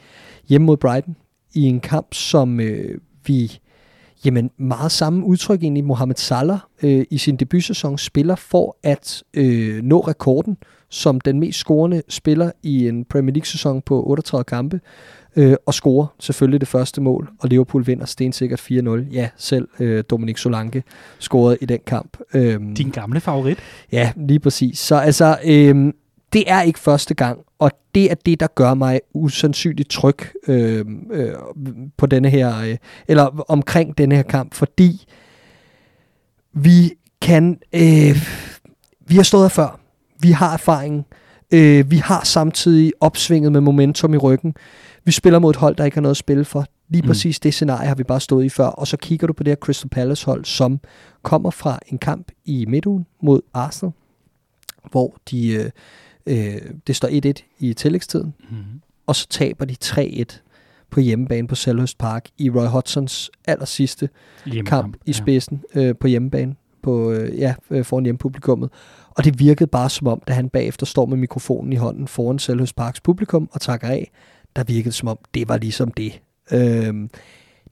hjemme 0.49 0.65
mod 0.65 0.77
Brighton 0.77 1.17
i 1.55 1.63
en 1.63 1.81
kamp, 1.81 2.15
som 2.15 2.61
øh, 2.61 2.99
vi 3.27 3.59
Jamen, 4.27 4.51
meget 4.57 4.93
samme 4.93 5.25
udtryk 5.25 5.63
egentlig. 5.63 5.85
Mohamed 5.85 6.15
Salah 6.17 6.59
øh, 6.83 7.05
i 7.11 7.19
sin 7.19 7.37
debutsæson 7.37 7.99
spiller 7.99 8.35
for 8.35 8.77
at 8.83 9.23
øh, 9.35 9.83
nå 9.83 10.01
rekorden 10.01 10.57
som 10.89 11.21
den 11.21 11.41
mest 11.41 11.59
scorende 11.59 12.03
spiller 12.09 12.51
i 12.63 12.89
en 12.89 13.05
Premier 13.05 13.33
League-sæson 13.35 13.83
på 13.83 14.07
38 14.07 14.45
kampe, 14.45 14.81
øh, 15.37 15.55
og 15.67 15.75
scorer 15.75 16.07
selvfølgelig 16.21 16.61
det 16.61 16.69
første 16.69 17.01
mål, 17.01 17.29
og 17.39 17.49
Liverpool 17.49 17.87
vinder 17.87 18.07
stensikkert 18.07 18.61
4-0. 18.61 18.91
Ja, 19.13 19.29
selv 19.37 19.69
øh, 19.81 20.05
Dominik 20.11 20.39
Solanke 20.39 20.83
scorede 21.19 21.59
i 21.61 21.67
den 21.67 21.81
kamp. 21.87 22.17
Øh, 22.35 22.61
Din 22.77 22.91
gamle 22.91 23.21
favorit? 23.21 23.59
Ja, 23.93 24.13
lige 24.17 24.39
præcis. 24.41 24.79
Så 24.79 24.97
altså, 24.97 25.39
øh, 25.45 25.93
det 26.37 26.45
er 26.47 26.63
ikke 26.63 26.79
første 26.79 27.15
gang, 27.15 27.39
og 27.59 27.71
det 27.95 28.11
er 28.11 28.15
det, 28.15 28.41
der 28.41 28.47
gør 28.55 28.75
mig 28.75 29.01
usandsynligt 29.15 29.91
tryg 29.91 30.19
øh, 30.49 30.87
øh, 31.13 31.35
på 31.97 32.07
denne 32.07 32.31
her, 32.31 32.59
øh, 32.61 32.77
eller 33.09 33.51
omkring 33.51 33.99
denne 33.99 34.15
her 34.15 34.23
kamp, 34.23 34.55
fordi 34.55 35.07
vi 36.53 36.93
kan, 37.23 37.59
øh, 37.73 38.17
vi 39.07 39.17
har 39.17 39.23
stået 39.23 39.45
her 39.45 39.49
før, 39.49 39.81
vi 40.21 40.31
har 40.31 40.53
erfaring, 40.53 41.07
øh, 41.51 41.91
vi 41.91 41.97
har 41.97 42.25
samtidig 42.25 42.93
opsvinget 43.01 43.53
med 43.53 43.61
momentum 43.61 44.15
i 44.15 44.17
ryggen, 44.17 44.55
vi 45.05 45.13
spiller 45.13 45.39
mod 45.39 45.51
et 45.51 45.57
hold, 45.57 45.77
der 45.77 45.85
ikke 45.85 45.97
har 45.97 46.03
noget 46.03 46.15
at 46.15 46.17
spille 46.17 46.45
for. 46.45 46.65
Lige 46.89 47.03
mm. 47.03 47.09
præcis 47.09 47.41
det 47.41 47.55
scenarie 47.55 47.89
har 47.89 47.95
vi 47.95 48.05
bare 48.05 48.21
stået 48.21 48.45
i 48.45 48.49
før. 48.49 48.67
Og 48.67 48.87
så 48.87 48.97
kigger 48.97 49.27
du 49.27 49.33
på 49.33 49.43
det 49.43 49.51
her 49.51 49.57
Crystal 49.57 49.89
Palace 49.89 50.27
hold, 50.27 50.45
som 50.45 50.81
kommer 51.23 51.51
fra 51.51 51.79
en 51.87 51.99
kamp 51.99 52.31
i 52.45 52.67
midtugen 52.69 53.07
mod 53.23 53.41
Arsenal, 53.55 53.93
hvor 54.91 55.17
de 55.31 55.49
øh, 55.49 55.71
Øh, 56.27 56.61
det 56.87 56.97
står 56.97 57.09
1-1 57.09 57.57
i 57.59 57.75
tillægstiden, 57.75 58.35
mm-hmm. 58.51 58.81
og 59.07 59.17
så 59.17 59.29
taber 59.29 59.65
de 59.65 59.77
3-1 59.85 60.41
på 60.91 61.01
hjemmebane 61.01 61.49
på 61.49 61.55
Selhurst 61.55 61.99
Park 61.99 62.29
i 62.39 62.51
Roy 62.51 62.67
Hodgsons 62.67 63.31
aller 63.47 63.65
sidste 63.65 64.09
kamp 64.67 64.97
i 65.07 65.13
spidsen 65.13 65.63
ja. 65.75 65.81
øh, 65.81 65.95
på 66.01 66.07
hjemmebane 66.07 66.55
på, 66.83 67.13
øh, 67.13 67.39
ja, 67.39 67.55
øh, 67.71 67.85
foran 67.85 68.05
hjemmepublikummet. 68.05 68.71
Og 69.11 69.25
det 69.25 69.39
virkede 69.39 69.67
bare 69.67 69.91
som 69.91 70.07
om, 70.07 70.23
da 70.29 70.33
han 70.33 70.49
bagefter 70.49 70.87
står 70.87 71.07
med 71.07 71.17
mikrofonen 71.17 71.73
i 71.73 71.77
hånden 71.77 72.09
foran 72.09 72.39
Selhurst 72.39 72.77
Parks 72.77 73.01
publikum 73.01 73.49
og 73.53 73.61
takker 73.61 73.89
af, 73.89 74.11
der 74.57 74.65
virkede 74.65 74.93
som 74.93 75.09
om, 75.09 75.19
det 75.35 75.49
var 75.49 75.57
ligesom 75.57 75.91
det. 75.91 76.21
Øh, 76.53 76.95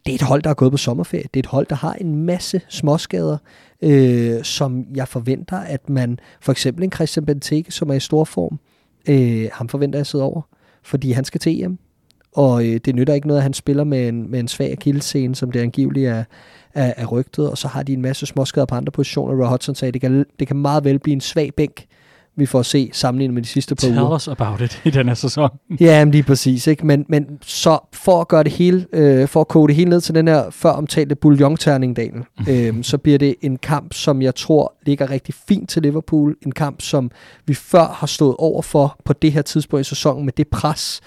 det 0.06 0.12
er 0.12 0.14
et 0.14 0.22
hold, 0.22 0.42
der 0.42 0.50
er 0.50 0.54
gået 0.54 0.70
på 0.70 0.76
sommerferie. 0.76 1.24
Det 1.34 1.40
er 1.40 1.42
et 1.42 1.46
hold, 1.46 1.66
der 1.66 1.76
har 1.76 1.92
en 1.92 2.16
masse 2.16 2.60
småskader, 2.68 3.38
øh, 3.82 4.44
som 4.44 4.86
jeg 4.94 5.08
forventer, 5.08 5.58
at 5.58 5.90
man, 5.90 6.18
for 6.40 6.52
eksempel 6.52 6.84
en 6.84 6.92
Christian 6.92 7.26
Benteke, 7.26 7.72
som 7.72 7.90
er 7.90 7.94
i 7.94 8.00
stor 8.00 8.24
form, 8.24 8.58
øh, 9.08 9.48
ham 9.52 9.68
forventer 9.68 9.98
jeg 9.98 10.06
sidder 10.06 10.24
over, 10.24 10.42
fordi 10.82 11.12
han 11.12 11.24
skal 11.24 11.40
til 11.40 11.62
EM. 11.62 11.78
Og 12.32 12.66
øh, 12.66 12.80
det 12.84 12.94
nytter 12.94 13.14
ikke 13.14 13.26
noget, 13.26 13.38
at 13.38 13.42
han 13.42 13.52
spiller 13.52 13.84
med 13.84 14.08
en, 14.08 14.30
med 14.30 14.40
en 14.40 14.48
svag 14.48 14.72
akillescene, 14.72 15.34
som 15.34 15.52
det 15.52 15.60
angiveligt 15.60 16.08
er, 16.08 16.24
er, 16.74 16.94
er 16.96 17.06
rygtet, 17.06 17.50
og 17.50 17.58
så 17.58 17.68
har 17.68 17.82
de 17.82 17.92
en 17.92 18.02
masse 18.02 18.26
småskader 18.26 18.66
på 18.66 18.74
andre 18.74 18.92
positioner. 18.92 19.44
Roy 19.44 19.48
Hodgson 19.48 19.74
sagde, 19.74 19.88
at 19.88 19.94
det 19.94 20.00
kan, 20.00 20.24
det 20.38 20.46
kan 20.46 20.56
meget 20.56 20.84
vel 20.84 20.98
blive 20.98 21.12
en 21.12 21.20
svag 21.20 21.54
bænk, 21.54 21.86
vi 22.36 22.46
får 22.46 22.62
se 22.62 22.90
sammenlignet 22.92 23.34
med 23.34 23.42
de 23.42 23.48
sidste 23.48 23.74
par 23.74 23.80
Tell 23.80 23.98
uger. 23.98 24.08
Tell 24.08 24.14
us 24.14 24.28
about 24.28 24.60
it 24.60 24.82
i 24.84 24.90
den 24.90 25.08
her 25.08 25.14
sæson. 25.14 25.50
ja, 25.80 26.04
men 26.04 26.12
lige 26.12 26.22
præcis. 26.22 26.66
Ikke? 26.66 26.86
Men, 26.86 27.04
men 27.08 27.26
så 27.42 27.78
for 27.92 28.20
at 28.20 28.28
gøre 28.28 28.44
det 28.44 28.52
hele, 28.52 28.86
øh, 28.92 29.28
for 29.28 29.40
at 29.40 29.48
koge 29.48 29.68
det 29.68 29.76
hele 29.76 29.90
ned 29.90 30.00
til 30.00 30.14
den 30.14 30.28
her 30.28 30.50
før 30.50 30.70
omtalte 30.70 31.14
bouillon-terning, 31.14 31.96
Daniel, 31.96 32.24
øh, 32.50 32.84
så 32.84 32.98
bliver 32.98 33.18
det 33.18 33.34
en 33.42 33.56
kamp, 33.56 33.92
som 33.94 34.22
jeg 34.22 34.34
tror 34.34 34.74
ligger 34.86 35.10
rigtig 35.10 35.34
fint 35.48 35.70
til 35.70 35.82
Liverpool. 35.82 36.36
En 36.46 36.52
kamp, 36.52 36.82
som 36.82 37.10
vi 37.46 37.54
før 37.54 37.86
har 37.86 38.06
stået 38.06 38.36
over 38.38 38.62
for 38.62 38.96
på 39.04 39.12
det 39.12 39.32
her 39.32 39.42
tidspunkt 39.42 39.86
i 39.86 39.88
sæsonen 39.88 40.24
med 40.24 40.32
det 40.32 40.48
pres, 40.48 41.00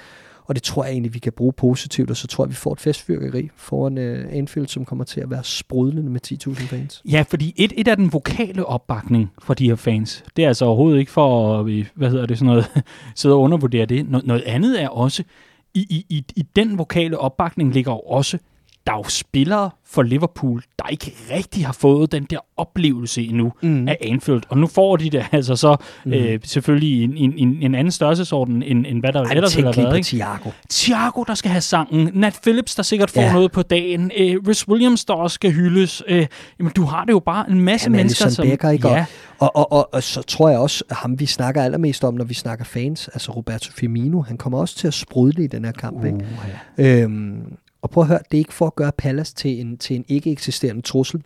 og 0.48 0.56
det 0.56 0.64
tror 0.64 0.84
jeg 0.84 0.92
egentlig, 0.92 1.14
vi 1.14 1.20
kan 1.20 1.34
bruge 1.34 1.54
positivt, 1.54 2.10
og 2.10 2.18
så 2.18 2.28
tror 2.28 2.46
jeg, 2.46 2.50
vi 2.50 2.56
får 2.56 2.74
et 2.74 2.80
festfyrkeri 2.80 3.50
foran 3.56 3.98
øh, 3.98 4.28
Anfield, 4.32 4.68
som 4.68 4.86
kommer 4.86 5.06
til 5.06 5.22
at 5.22 5.30
være 5.30 5.44
sprudlende 5.44 6.10
med 6.12 6.22
10.000 6.48 6.54
fans. 6.54 7.02
Ja, 7.06 7.24
fordi 7.30 7.54
et, 7.58 7.74
et 7.78 7.88
af 7.88 7.98
den 7.98 8.14
vokale 8.14 8.66
opbakning 8.66 9.32
for 9.40 9.54
de 9.54 9.68
her 9.68 9.76
fans, 9.76 10.24
det 10.36 10.44
er 10.44 10.48
altså 10.48 10.66
overhovedet 10.66 11.00
ikke 11.00 11.12
for 11.12 11.60
at, 11.60 11.70
øh, 11.70 11.86
hvad 11.96 12.10
hedder 12.10 12.26
det, 12.26 12.38
sådan 12.38 12.50
noget, 12.54 12.66
sidde 13.16 13.36
og 13.36 13.42
undervurdere 13.42 13.86
det. 13.86 14.10
Noget, 14.10 14.28
noget 14.28 14.44
andet 14.44 14.82
er 14.82 14.90
også, 14.90 15.24
i, 15.74 15.80
i, 15.80 16.06
i, 16.10 16.26
i 16.36 16.42
den 16.56 16.78
vokale 16.78 17.18
opbakning 17.18 17.74
ligger 17.74 17.92
jo 17.92 18.00
også 18.00 18.38
der 18.88 18.94
er 18.94 18.98
jo 18.98 19.04
spillere 19.04 19.70
for 19.86 20.02
Liverpool, 20.02 20.64
der 20.80 20.88
ikke 20.88 21.14
rigtig 21.34 21.66
har 21.66 21.74
fået 21.74 22.12
den 22.12 22.24
der 22.24 22.40
oplevelse 22.58 23.24
endnu 23.24 23.54
mm. 23.62 23.88
af 23.88 23.98
Anfield. 24.02 24.42
Og 24.50 24.58
nu 24.58 24.68
får 24.68 24.98
de 24.98 25.10
det 25.10 25.26
altså 25.32 25.56
så 25.56 25.76
mm. 26.06 26.14
øh, 26.14 26.40
selvfølgelig 26.44 27.04
en, 27.04 27.18
en, 27.18 27.34
en, 27.38 27.58
en 27.62 27.76
anden 27.76 27.92
størrelsesorden, 27.92 28.64
end, 28.64 28.86
end 28.86 29.00
hvad 29.00 29.14
der 29.14 29.24
Ej, 29.24 29.32
ellers 29.32 29.56
har 29.56 29.62
været. 29.62 29.96
Ikke? 29.98 30.06
Thiago. 30.06 30.50
Thiago, 30.70 31.24
der 31.24 31.34
skal 31.34 31.52
have 31.52 31.62
sangen. 31.62 32.10
Nat 32.14 32.40
Phillips, 32.44 32.76
der 32.76 32.84
sikkert 32.84 33.12
får 33.12 33.22
ja. 33.22 33.34
noget 33.34 33.52
på 33.52 33.62
dagen. 33.62 34.12
Øh, 34.18 34.36
Rhys 34.48 34.68
Williams, 34.68 35.06
der 35.06 35.14
også 35.14 35.36
skal 35.36 35.52
hyldes. 35.52 36.04
Øh, 36.08 36.28
jamen, 36.60 36.72
du 36.76 36.84
har 36.84 37.06
det 37.06 37.12
jo 37.12 37.20
bare 37.20 37.50
en 37.50 37.62
masse 37.62 37.86
Jamen, 37.86 37.98
mennesker, 37.98 38.30
som... 38.30 38.48
Becker, 38.48 38.70
ikke? 38.70 38.88
Ja. 38.88 39.06
Og, 39.40 39.56
og, 39.56 39.72
og, 39.72 39.94
og 39.94 40.04
så 40.04 40.22
tror 40.22 40.50
jeg 40.50 40.60
også, 40.60 40.84
at 40.90 40.96
ham 40.96 41.20
vi 41.20 41.26
snakker 41.26 41.64
allermest 41.64 42.04
om, 42.04 42.14
når 42.14 42.26
vi 42.26 42.34
snakker 42.34 42.66
fans, 42.66 43.08
altså 43.08 43.32
Roberto 43.32 43.72
Firmino, 43.72 44.22
han 44.22 44.38
kommer 44.38 44.60
også 44.60 44.76
til 44.76 44.88
at 44.88 44.94
sprudle 44.94 45.44
i 45.44 45.48
den 45.48 45.66
her 45.66 45.72
kamp. 45.72 45.98
Uh, 45.98 46.06
ikke? 46.06 46.26
Ja. 46.78 47.04
Øhm, 47.04 47.58
og 47.88 47.92
prøv 47.92 48.02
at 48.02 48.08
høre, 48.08 48.20
det 48.32 48.38
er 48.38 48.40
ikke 48.40 48.54
for 48.54 48.68
at 48.68 48.76
gøre 48.76 48.92
Palace 48.98 49.36
til 49.36 49.62
en, 49.62 49.78
til 49.78 49.96
en 49.96 50.06
ikke 50.08 50.32
eksisterende 50.32 50.82
trussel. 50.82 51.22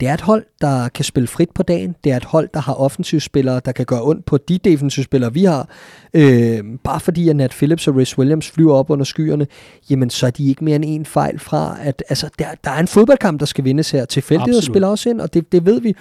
Det 0.00 0.08
er 0.08 0.14
et 0.14 0.20
hold, 0.20 0.44
der 0.60 0.88
kan 0.88 1.04
spille 1.04 1.26
frit 1.26 1.50
på 1.50 1.62
dagen. 1.62 1.94
Det 2.04 2.12
er 2.12 2.16
et 2.16 2.24
hold, 2.24 2.48
der 2.54 2.60
har 2.60 2.74
offensivspillere, 2.74 3.60
der 3.64 3.72
kan 3.72 3.86
gøre 3.86 4.02
ondt 4.02 4.24
på 4.24 4.38
de 4.38 4.58
defensivspillere, 4.58 5.34
vi 5.34 5.44
har. 5.44 5.68
Øh, 6.14 6.64
bare 6.84 7.00
fordi 7.00 7.28
at 7.28 7.36
Nat 7.36 7.50
Phillips 7.50 7.88
og 7.88 7.96
Rhys 7.96 8.18
Williams 8.18 8.50
flyver 8.50 8.74
op 8.74 8.90
under 8.90 9.04
skyerne, 9.04 9.46
jamen 9.90 10.10
så 10.10 10.26
er 10.26 10.30
de 10.30 10.48
ikke 10.48 10.64
mere 10.64 10.76
end 10.76 10.84
en 10.86 11.06
fejl 11.06 11.38
fra, 11.38 11.76
at 11.82 12.02
altså, 12.08 12.30
der, 12.38 12.46
der 12.64 12.70
er 12.70 12.80
en 12.80 12.88
fodboldkamp, 12.88 13.40
der 13.40 13.46
skal 13.46 13.64
vindes 13.64 13.90
her. 13.90 14.04
Tilfældighed 14.04 14.62
spiller 14.62 14.88
også 14.88 15.10
ind, 15.10 15.20
og 15.20 15.34
det, 15.34 15.52
det 15.52 15.66
ved 15.66 15.80
vi 15.80 15.94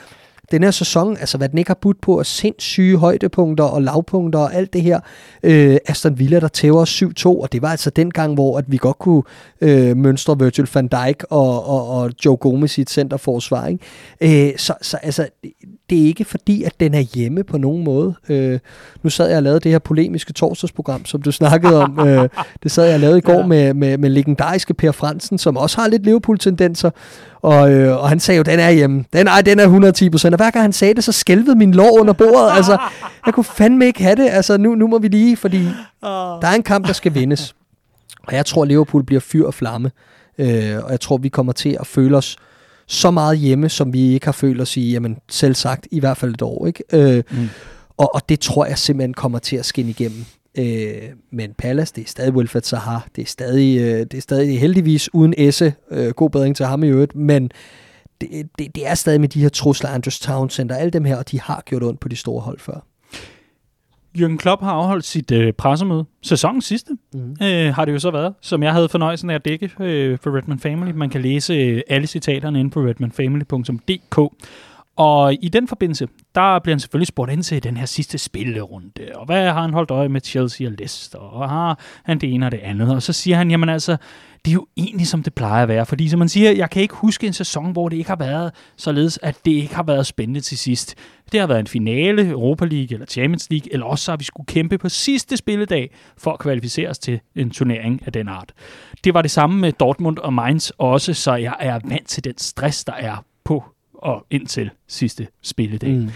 den 0.52 0.64
her 0.64 0.72
sæson, 0.72 1.18
altså 1.18 1.38
hvad 1.38 1.50
den 1.50 1.58
ikke 1.58 1.70
har 1.70 1.78
budt 1.82 2.02
på, 2.02 2.20
er 2.20 2.24
sindssyge 2.24 2.98
højdepunkter 2.98 3.64
og 3.64 3.82
lavpunkter 3.82 4.40
og 4.40 4.54
alt 4.54 4.74
det 4.74 4.82
her. 4.82 5.00
Øh, 5.44 5.78
Aston 5.86 6.20
Villa, 6.20 6.40
der 6.40 6.48
tæver 6.48 6.86
7-2, 7.26 7.42
og 7.42 7.52
det 7.52 7.62
var 7.62 7.70
altså 7.70 7.90
den 7.90 8.12
gang, 8.12 8.34
hvor 8.34 8.58
at 8.58 8.66
vi 8.68 8.78
godt 8.78 9.00
kunne 9.00 9.24
øh, 9.62 9.98
mønstre 9.98 10.40
Virgil 10.40 10.68
van 10.74 10.88
Dijk 10.88 11.24
og, 11.30 11.68
og, 11.68 11.90
og 11.90 12.12
Joe 12.26 12.38
Gomez 12.38 12.78
i 12.78 12.82
et 12.82 12.90
centerforsvar. 12.90 13.68
Ikke? 13.68 14.50
Øh, 14.50 14.58
så, 14.58 14.74
så 14.82 14.98
altså, 14.98 15.28
det 15.90 16.02
er 16.02 16.06
ikke 16.06 16.26
fordi, 16.26 16.64
at 16.64 16.80
den 16.80 16.94
er 16.94 17.00
hjemme 17.00 17.44
på 17.44 17.58
nogen 17.58 17.84
måde. 17.84 18.16
Øh, 18.30 18.60
nu 19.04 19.10
sad 19.10 19.28
jeg 19.28 19.38
og 19.38 19.44
lavede 19.44 19.60
det 19.60 19.72
her 19.72 19.80
polemiske 19.80 20.34
torsdagsprogram, 20.34 21.06
som 21.06 21.22
du 21.22 21.32
snakkede 21.32 21.84
om. 21.84 22.00
Øh, 22.08 22.30
det 22.64 22.72
sad 22.72 22.86
jeg 22.86 22.94
og 22.94 23.00
lavede 23.00 23.18
i 23.18 23.22
går 23.22 23.40
ja. 23.40 23.46
med, 23.46 23.74
med, 23.74 23.98
med 23.98 24.10
legendariske 24.10 24.74
Per 24.74 24.92
Fransen, 24.92 25.38
som 25.38 25.58
også 25.58 25.82
har 25.82 25.88
lidt 25.88 26.04
Liverpool-tendenser. 26.04 26.90
Og, 27.42 27.72
øh, 27.72 27.98
og 27.98 28.10
han 28.10 28.20
sagde 28.20 28.38
jo, 28.38 28.44
den 28.44 28.60
er 28.60 28.72
hjemme. 28.72 29.06
Den, 29.14 29.28
ej, 29.28 29.42
den 29.42 29.60
er 29.60 29.64
110 29.64 30.10
procent. 30.10 30.34
Og 30.34 30.38
hver 30.38 30.52
gang 30.52 30.64
han 30.64 30.74
sagde 30.74 30.94
det, 30.94 31.04
så 31.04 31.12
skælvede 31.12 31.56
min 31.56 31.72
lår 31.72 32.00
under 32.00 32.14
bordet. 32.14 32.52
altså, 32.52 32.78
jeg 33.26 33.34
kunne 33.34 33.44
fandme 33.44 33.86
ikke 33.86 34.04
have 34.04 34.16
det. 34.16 34.30
Altså, 34.30 34.58
nu, 34.58 34.76
nu 34.76 34.88
må 34.88 35.00
vi 35.00 35.08
lige, 35.08 35.38
fordi 35.38 35.64
der 36.42 36.48
er 36.48 36.56
en 36.56 36.64
kamp, 36.64 36.88
der 36.88 36.94
skal 36.94 37.14
vindes. 37.14 37.56
Og 38.28 38.36
jeg 38.36 38.46
tror, 38.46 38.66
Liverpool 38.66 39.04
bliver 39.04 39.22
fyr 39.22 39.46
og 39.46 39.54
flamme. 39.54 39.92
Øh, 40.38 40.76
og 40.84 40.92
jeg 40.92 41.00
tror, 41.00 41.18
vi 41.18 41.30
kommer 41.30 41.54
til 41.54 41.78
at 41.80 41.88
føle 41.88 42.18
os 42.18 42.38
så 42.88 43.12
meget 43.12 43.38
hjemme, 43.38 43.70
som 43.70 43.94
vi 43.94 44.14
ikke 44.14 44.26
har 44.26 44.32
følt 44.32 44.62
os 44.62 44.78
i, 44.78 44.92
jamen 44.92 45.18
selv 45.30 45.56
sagt, 45.56 45.88
i 45.92 46.00
hvert 46.00 46.18
fald 46.18 46.34
et 46.34 46.42
år. 46.42 46.68
Ikke? 46.68 46.84
Øh, 46.94 47.24
mm. 47.32 47.50
og, 47.98 48.16
og 48.16 48.22
det 48.30 48.40
tror 48.40 48.66
jeg 48.66 48.78
simpelthen 48.78 49.14
kommer 49.14 49.40
til 49.40 49.56
at 49.56 49.66
skinne 49.66 49.90
igennem. 49.90 50.26
Øh, 50.58 51.10
men 51.32 51.54
Palace, 51.58 51.94
det 51.96 52.04
er 52.04 52.08
stadig 52.08 52.34
Wilfred 52.34 52.62
Zaha, 52.62 52.98
det 53.16 53.22
er 53.22 53.26
stadig, 53.26 53.80
øh, 53.80 54.00
det 54.00 54.14
er 54.14 54.22
stadig 54.22 54.60
heldigvis 54.60 55.14
uden 55.14 55.34
Esse, 55.38 55.74
øh, 55.92 56.10
god 56.10 56.30
bedring 56.30 56.56
til 56.56 56.66
ham 56.66 56.84
i 56.84 56.88
øvrigt, 56.88 57.16
men 57.16 57.52
det, 58.22 58.50
det, 58.60 58.76
det 58.76 58.88
er 58.88 58.96
stadig 58.96 59.22
med 59.22 59.30
de 59.30 59.42
her 59.42 59.50
trusler, 59.50 59.90
Andrews 59.90 60.20
Townsend 60.20 60.72
og 60.72 60.80
alle 60.80 60.92
dem 60.92 61.06
her, 61.06 61.18
og 61.18 61.32
de 61.32 61.42
har 61.42 61.64
gjort 61.66 61.84
ondt 61.84 62.00
på 62.00 62.08
de 62.08 62.16
store 62.16 62.42
hold 62.42 62.60
før. 62.60 62.86
Jürgen 64.20 64.38
Klopp 64.38 64.64
har 64.64 64.72
afholdt 64.72 65.06
sit 65.06 65.32
øh, 65.32 65.54
pressemøde. 65.54 66.06
Sæsonens 66.22 66.66
sidste 66.66 66.92
mm. 67.14 67.36
øh, 67.42 67.74
har 67.74 67.86
det 67.86 67.94
jo 67.94 68.00
så 68.00 68.12
været, 68.12 68.34
som 68.42 68.64
jeg 68.64 68.74
havde 68.74 68.90
fornøjelsen 68.90 69.30
af 69.30 69.36
at 69.36 69.46
dække 69.46 69.72
øh, 69.80 70.18
for 70.22 70.38
Redman 70.38 70.60
Family. 70.60 70.92
Man 70.92 71.10
kan 71.10 71.22
læse 71.22 71.54
øh, 71.54 71.82
alle 71.88 72.08
citaterne 72.08 72.60
inde 72.60 72.72
på 72.72 72.80
redmanfamily.dk. 72.80 74.20
Og 74.98 75.34
i 75.34 75.50
den 75.50 75.68
forbindelse, 75.68 76.08
der 76.36 76.60
bliver 76.60 76.76
han 76.76 76.80
selvfølgelig 76.80 77.08
spurgt 77.08 77.32
ind 77.32 77.44
til 77.44 77.64
den 77.64 77.78
her 77.78 77.86
sidste 77.86 78.18
spillerunde. 78.18 78.92
Og 79.16 79.26
hvad 79.26 79.52
har 79.52 79.62
han 79.62 79.74
holdt 79.74 79.92
øje 79.92 80.10
med 80.10 80.22
Chelsea 80.22 80.68
og 80.68 80.74
Leicester? 80.78 81.20
Og 81.20 81.50
har 81.50 81.80
han 82.04 82.20
det 82.20 82.34
ene 82.34 82.46
og 82.46 82.52
det 82.52 82.60
andet? 82.60 82.96
Og 82.96 83.02
så 83.02 83.14
siger 83.14 83.38
han, 83.38 83.52
jamen 83.52 83.70
altså, 83.70 83.98
det 84.46 84.52
er 84.52 84.54
jo 84.54 84.68
egentlig 84.78 85.08
som 85.08 85.24
det 85.24 85.34
plejer 85.34 85.64
at 85.64 85.70
være. 85.70 85.86
Fordi 85.86 86.10
som 86.10 86.20
man 86.20 86.30
siger, 86.30 86.52
jeg 86.52 86.70
kan 86.70 86.82
ikke 86.82 86.96
huske 86.96 87.28
en 87.28 87.34
sæson, 87.34 87.72
hvor 87.72 87.90
det 87.90 87.98
ikke 87.98 88.10
har 88.10 88.16
været 88.16 88.52
således, 88.78 89.20
at 89.22 89.38
det 89.46 89.52
ikke 89.52 89.76
har 89.76 89.84
været 89.84 90.08
spændende 90.08 90.42
til 90.42 90.58
sidst. 90.58 90.96
Det 91.32 91.40
har 91.40 91.48
været 91.48 91.60
en 91.60 91.68
finale, 91.68 92.30
Europa 92.30 92.66
League 92.66 92.94
eller 92.94 93.06
Champions 93.06 93.48
League, 93.50 93.74
eller 93.74 93.86
også 93.86 94.06
så 94.06 94.12
har 94.12 94.18
vi 94.18 94.24
skulle 94.24 94.48
kæmpe 94.48 94.78
på 94.78 94.90
sidste 94.90 95.38
spilledag 95.38 95.96
for 96.18 96.32
at 96.32 96.40
kvalificere 96.40 96.90
os 96.90 97.00
til 97.00 97.20
en 97.36 97.50
turnering 97.50 98.02
af 98.06 98.14
den 98.14 98.28
art. 98.28 98.54
Det 99.04 99.14
var 99.14 99.22
det 99.22 99.32
samme 99.32 99.60
med 99.60 99.72
Dortmund 99.72 100.18
og 100.18 100.34
Mainz 100.34 100.70
også, 100.78 101.14
så 101.14 101.36
jeg 101.36 101.56
er 101.60 101.80
vant 101.84 102.08
til 102.08 102.24
den 102.24 102.38
stress, 102.38 102.86
der 102.86 102.94
er 102.94 103.24
på 103.46 103.64
og 103.98 104.26
indtil 104.30 104.70
sidste 104.88 105.28
spilledag. 105.42 105.94
Mm. 105.94 106.10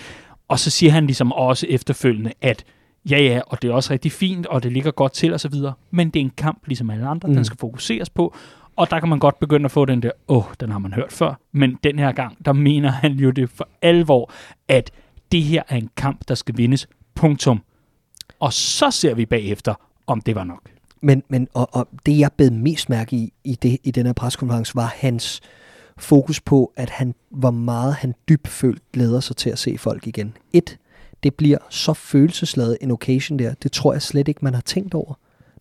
Og 0.47 0.59
så 0.59 0.69
siger 0.69 0.91
han 0.91 1.05
ligesom 1.05 1.31
også 1.31 1.67
efterfølgende, 1.69 2.33
at 2.41 2.63
ja 3.09 3.21
ja, 3.21 3.41
og 3.47 3.61
det 3.61 3.69
er 3.69 3.73
også 3.73 3.93
rigtig 3.93 4.11
fint, 4.11 4.45
og 4.45 4.63
det 4.63 4.71
ligger 4.71 4.91
godt 4.91 5.13
til 5.13 5.33
osv., 5.33 5.53
men 5.91 6.09
det 6.09 6.19
er 6.19 6.23
en 6.23 6.31
kamp 6.37 6.67
ligesom 6.67 6.89
alle 6.89 7.07
andre, 7.07 7.27
mm. 7.27 7.35
den 7.35 7.45
skal 7.45 7.57
fokuseres 7.57 8.09
på, 8.09 8.35
og 8.75 8.89
der 8.89 8.99
kan 8.99 9.09
man 9.09 9.19
godt 9.19 9.39
begynde 9.39 9.65
at 9.65 9.71
få 9.71 9.85
den 9.85 10.01
der, 10.01 10.11
åh, 10.27 10.37
oh, 10.37 10.53
den 10.59 10.71
har 10.71 10.79
man 10.79 10.93
hørt 10.93 11.11
før, 11.11 11.39
men 11.51 11.77
den 11.83 11.99
her 11.99 12.11
gang, 12.11 12.45
der 12.45 12.53
mener 12.53 12.91
han 12.91 13.11
jo 13.11 13.29
det 13.29 13.49
for 13.49 13.69
alvor, 13.81 14.31
at 14.67 14.91
det 15.31 15.43
her 15.43 15.63
er 15.67 15.75
en 15.75 15.89
kamp, 15.97 16.21
der 16.27 16.35
skal 16.35 16.57
vindes, 16.57 16.87
punktum. 17.15 17.61
Og 18.39 18.53
så 18.53 18.91
ser 18.91 19.13
vi 19.13 19.25
bagefter, 19.25 19.73
om 20.07 20.21
det 20.21 20.35
var 20.35 20.43
nok. 20.43 20.61
Men, 21.01 21.23
men 21.29 21.47
og, 21.53 21.69
og 21.75 21.87
det, 22.05 22.19
jeg 22.19 22.31
bed 22.37 22.51
mest 22.51 22.89
mærke 22.89 23.15
i 23.15 23.33
i, 23.43 23.55
det, 23.55 23.77
i 23.83 23.91
den 23.91 24.05
her 24.05 24.13
preskonference, 24.13 24.75
var 24.75 24.93
hans 24.95 25.41
fokus 26.01 26.41
på, 26.41 26.71
at 26.77 26.89
han, 26.89 27.15
hvor 27.29 27.51
meget 27.51 27.93
han 27.93 28.13
dybfølt 28.29 28.81
glæder 28.93 29.19
sig 29.19 29.35
til 29.35 29.49
at 29.49 29.59
se 29.59 29.77
folk 29.77 30.07
igen. 30.07 30.33
Et, 30.53 30.77
det 31.23 31.35
bliver 31.35 31.57
så 31.69 31.93
følelsesladet 31.93 32.77
en 32.81 32.91
occasion 32.91 33.39
der. 33.39 33.53
Det 33.63 33.71
tror 33.71 33.93
jeg 33.93 34.01
slet 34.01 34.27
ikke, 34.27 34.39
man 34.43 34.53
har 34.53 34.61
tænkt 34.61 34.93
over. 34.93 35.13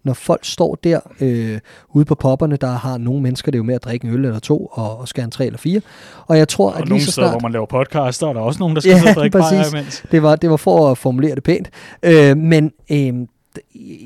Når 0.04 0.12
folk 0.12 0.44
står 0.44 0.74
der 0.84 1.00
øh, 1.20 1.58
ude 1.88 2.04
på 2.04 2.14
popperne, 2.14 2.56
der 2.56 2.70
har 2.70 2.98
nogle 2.98 3.22
mennesker 3.22 3.52
det 3.52 3.56
er 3.56 3.60
jo 3.60 3.64
med 3.64 3.74
at 3.74 3.84
drikke 3.84 4.06
en 4.06 4.14
øl 4.14 4.24
eller 4.24 4.38
to, 4.38 4.66
og, 4.66 4.98
og 4.98 5.08
skal 5.08 5.24
en 5.24 5.30
tre 5.30 5.46
eller 5.46 5.58
fire. 5.58 5.80
Og 6.26 6.38
jeg 6.38 6.48
tror, 6.48 6.70
og 6.70 6.78
at 6.78 6.88
lige 6.88 7.04
så 7.04 7.12
snart... 7.12 7.30
hvor 7.30 7.40
man 7.40 7.52
laver 7.52 7.66
podcaster, 7.66 8.28
er 8.28 8.32
der 8.32 8.40
også 8.40 8.60
nogen, 8.60 8.74
der 8.74 8.80
skal 8.80 9.02
ja, 9.04 9.14
drikke 9.14 9.38
bare 9.38 9.68
imens. 9.72 10.04
Det 10.10 10.22
var, 10.22 10.36
det 10.36 10.50
var 10.50 10.56
for 10.56 10.90
at 10.90 10.98
formulere 10.98 11.34
det 11.34 11.42
pænt. 11.42 11.70
Øh, 12.02 12.36
men 12.36 12.72
øh, 12.90 13.14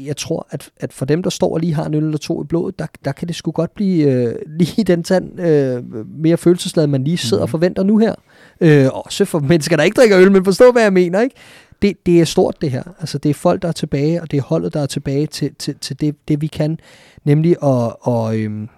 jeg 0.06 0.16
tror, 0.16 0.46
at, 0.50 0.70
at 0.76 0.92
for 0.92 1.04
dem, 1.04 1.22
der 1.22 1.30
står 1.30 1.54
og 1.54 1.60
lige 1.60 1.74
har 1.74 1.84
en 1.84 1.94
øl 1.94 2.04
eller 2.04 2.18
to 2.18 2.42
i 2.42 2.46
blodet, 2.46 2.78
der, 2.78 2.86
der 3.04 3.12
kan 3.12 3.28
det 3.28 3.36
sgu 3.36 3.50
godt 3.50 3.74
blive 3.74 4.12
øh, 4.12 4.34
lige 4.58 4.84
den 4.84 5.02
tand 5.02 5.40
øh, 5.40 5.82
mere 6.18 6.36
følelsesladet, 6.36 6.90
man 6.90 7.04
lige 7.04 7.16
sidder 7.16 7.42
mm. 7.42 7.42
og 7.42 7.50
forventer 7.50 7.82
nu 7.82 7.98
her. 7.98 8.14
Øh, 8.60 8.86
også 8.92 9.24
for 9.24 9.38
mennesker, 9.38 9.76
der 9.76 9.84
ikke 9.84 9.96
drikker 9.96 10.18
øl, 10.18 10.32
men 10.32 10.44
forstå, 10.44 10.72
hvad 10.72 10.82
jeg 10.82 10.92
mener, 10.92 11.20
ikke? 11.20 11.36
Det, 11.82 12.06
det 12.06 12.20
er 12.20 12.24
stort, 12.24 12.56
det 12.60 12.70
her. 12.70 12.82
Altså, 13.00 13.18
det 13.18 13.30
er 13.30 13.34
folk, 13.34 13.62
der 13.62 13.68
er 13.68 13.72
tilbage, 13.72 14.22
og 14.22 14.30
det 14.30 14.36
er 14.36 14.42
holdet, 14.42 14.74
der 14.74 14.80
er 14.80 14.86
tilbage 14.86 15.26
til, 15.26 15.54
til, 15.58 15.74
til 15.80 16.00
det, 16.00 16.16
det, 16.28 16.40
vi 16.40 16.46
kan, 16.46 16.78
nemlig 17.24 17.50
at, 17.50 17.92
og, 18.00 18.38
øhm, 18.38 18.68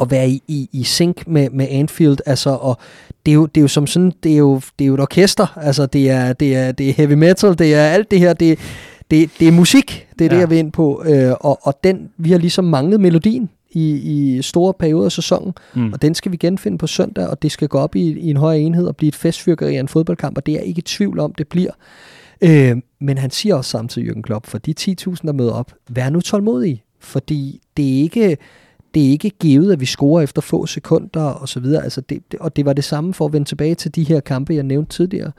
at 0.00 0.10
være 0.10 0.28
i, 0.28 0.42
i, 0.48 0.68
i 0.72 0.84
sync 0.84 1.22
med, 1.26 1.50
med 1.50 1.66
Anfield, 1.70 2.18
altså, 2.26 2.50
og 2.50 2.78
det 3.26 3.32
er, 3.32 3.34
jo, 3.34 3.46
det 3.46 3.60
er 3.60 3.62
jo 3.62 3.68
som 3.68 3.86
sådan, 3.86 4.12
det 4.22 4.32
er 4.32 4.36
jo, 4.36 4.60
det 4.78 4.84
er 4.84 4.88
jo 4.88 4.94
et 4.94 5.00
orkester, 5.00 5.58
altså, 5.58 5.86
det 5.86 6.10
er, 6.10 6.32
det 6.32 6.56
er, 6.56 6.72
det 6.72 6.88
er 6.88 6.92
heavy 6.92 7.12
metal, 7.12 7.58
det 7.58 7.74
er 7.74 7.86
alt 7.86 8.10
det 8.10 8.18
her, 8.18 8.32
det, 8.32 8.58
det, 9.10 9.30
det 9.38 9.48
er 9.48 9.52
musik, 9.52 10.08
det 10.18 10.24
er 10.24 10.28
ja. 10.28 10.34
det, 10.34 10.40
jeg 10.40 10.50
vil 10.50 10.58
ind 10.58 10.72
på, 10.72 11.04
øh, 11.06 11.32
og, 11.40 11.58
og 11.62 11.74
den, 11.84 12.10
vi 12.16 12.30
har 12.30 12.38
ligesom 12.38 12.64
manglet 12.64 13.00
melodien 13.00 13.50
i, 13.70 13.90
i 13.94 14.42
store 14.42 14.74
perioder 14.74 15.04
af 15.04 15.12
sæsonen, 15.12 15.52
mm. 15.74 15.92
og 15.92 16.02
den 16.02 16.14
skal 16.14 16.32
vi 16.32 16.36
genfinde 16.36 16.78
på 16.78 16.86
søndag, 16.86 17.28
og 17.28 17.42
det 17.42 17.52
skal 17.52 17.68
gå 17.68 17.78
op 17.78 17.96
i, 17.96 18.00
i 18.00 18.30
en 18.30 18.36
højere 18.36 18.60
enhed 18.60 18.86
og 18.86 18.96
blive 18.96 19.08
et 19.08 19.14
festfyrkeri 19.14 19.76
af 19.76 19.80
en 19.80 19.88
fodboldkamp, 19.88 20.36
og 20.36 20.46
det 20.46 20.54
er 20.54 20.60
ikke 20.60 20.78
i 20.78 20.82
tvivl 20.82 21.18
om, 21.18 21.34
det 21.34 21.48
bliver. 21.48 21.72
Øh, 22.40 22.76
men 23.00 23.18
han 23.18 23.30
siger 23.30 23.54
også 23.54 23.70
samtidig, 23.70 24.10
Jürgen 24.10 24.22
Klopp, 24.22 24.46
for 24.46 24.58
de 24.58 24.74
10.000, 24.80 25.16
der 25.22 25.32
møder 25.32 25.52
op, 25.52 25.72
vær 25.88 26.10
nu 26.10 26.20
tålmodig, 26.20 26.82
fordi 27.00 27.60
det 27.76 27.98
er 27.98 28.02
ikke 28.02 28.36
det 28.94 29.06
er 29.06 29.10
ikke 29.10 29.30
givet, 29.30 29.72
at 29.72 29.80
vi 29.80 29.86
scorer 29.86 30.22
efter 30.22 30.42
få 30.42 30.66
sekunder 30.66 31.20
og 31.20 31.48
så 31.48 31.60
videre. 31.60 31.84
Altså 31.84 32.00
det, 32.00 32.32
det, 32.32 32.40
og 32.40 32.56
det 32.56 32.64
var 32.64 32.72
det 32.72 32.84
samme 32.84 33.14
for 33.14 33.26
at 33.26 33.32
vende 33.32 33.48
tilbage 33.48 33.74
til 33.74 33.94
de 33.94 34.04
her 34.04 34.20
kampe, 34.20 34.54
jeg 34.54 34.62
nævnte 34.62 34.96
tidligere 34.96 35.32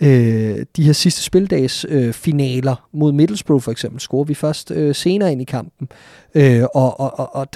øh, 0.00 0.66
de 0.76 0.82
her 0.82 0.92
sidste 0.92 1.22
spildags 1.22 1.86
øh, 1.88 2.12
finaler 2.12 2.88
mod 2.92 3.12
Middlesbrough 3.12 3.62
for 3.62 3.70
eksempel, 3.70 4.00
scorer 4.00 4.24
vi 4.24 4.34
først 4.34 4.70
øh, 4.70 4.94
senere 4.94 5.32
ind 5.32 5.42
i 5.42 5.44
kampen. 5.44 5.88
Øh, 6.34 6.62
og, 6.74 7.00
og, 7.00 7.18
og, 7.18 7.34
og 7.34 7.46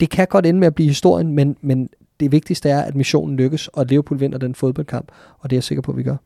det 0.00 0.10
kan 0.10 0.26
godt 0.26 0.46
ende 0.46 0.60
med 0.60 0.66
at 0.66 0.74
blive 0.74 0.88
historien, 0.88 1.34
men, 1.34 1.56
men 1.60 1.88
det 2.20 2.32
vigtigste 2.32 2.68
er, 2.68 2.80
at 2.80 2.94
missionen 2.94 3.36
lykkes, 3.36 3.68
og 3.68 3.86
Liverpool 3.86 4.20
vinder 4.20 4.38
den 4.38 4.54
fodboldkamp, 4.54 5.12
og 5.38 5.50
det 5.50 5.56
er 5.56 5.58
jeg 5.58 5.64
sikker 5.64 5.82
på, 5.82 5.90
at 5.90 5.96
vi 5.96 6.02
gør. 6.02 6.16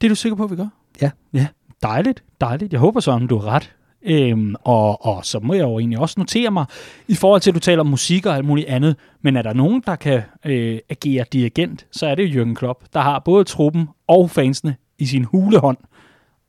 Det 0.00 0.04
er 0.04 0.08
du 0.08 0.14
sikker 0.14 0.36
på, 0.36 0.44
at 0.44 0.50
vi 0.50 0.56
gør? 0.56 0.68
Ja. 1.02 1.10
Ja, 1.32 1.46
dejligt, 1.82 2.22
dejligt. 2.40 2.72
Jeg 2.72 2.80
håber 2.80 3.00
så, 3.00 3.12
at 3.12 3.30
du 3.30 3.38
har 3.38 3.50
ret. 3.50 3.74
Øhm, 4.02 4.54
og, 4.64 5.06
og 5.06 5.24
så 5.24 5.40
må 5.42 5.54
jeg 5.54 5.62
jo 5.62 5.78
egentlig 5.78 5.98
også 5.98 6.14
notere 6.18 6.50
mig, 6.50 6.66
i 7.08 7.14
forhold 7.14 7.40
til, 7.40 7.50
at 7.50 7.54
du 7.54 7.60
taler 7.60 7.80
om 7.80 7.86
musik 7.86 8.26
og 8.26 8.36
alt 8.36 8.44
muligt 8.44 8.68
andet, 8.68 8.96
men 9.22 9.36
er 9.36 9.42
der 9.42 9.52
nogen, 9.52 9.82
der 9.86 9.96
kan 9.96 10.22
øh, 10.46 10.78
agere 10.90 11.24
dirigent, 11.32 11.86
så 11.92 12.06
er 12.06 12.14
det 12.14 12.30
Jürgen 12.30 12.54
Klopp, 12.54 12.84
der 12.92 13.00
har 13.00 13.18
både 13.18 13.44
truppen 13.44 13.88
og 14.06 14.30
fansene 14.30 14.76
i 14.98 15.06
sin 15.06 15.24
hulehånd. 15.24 15.76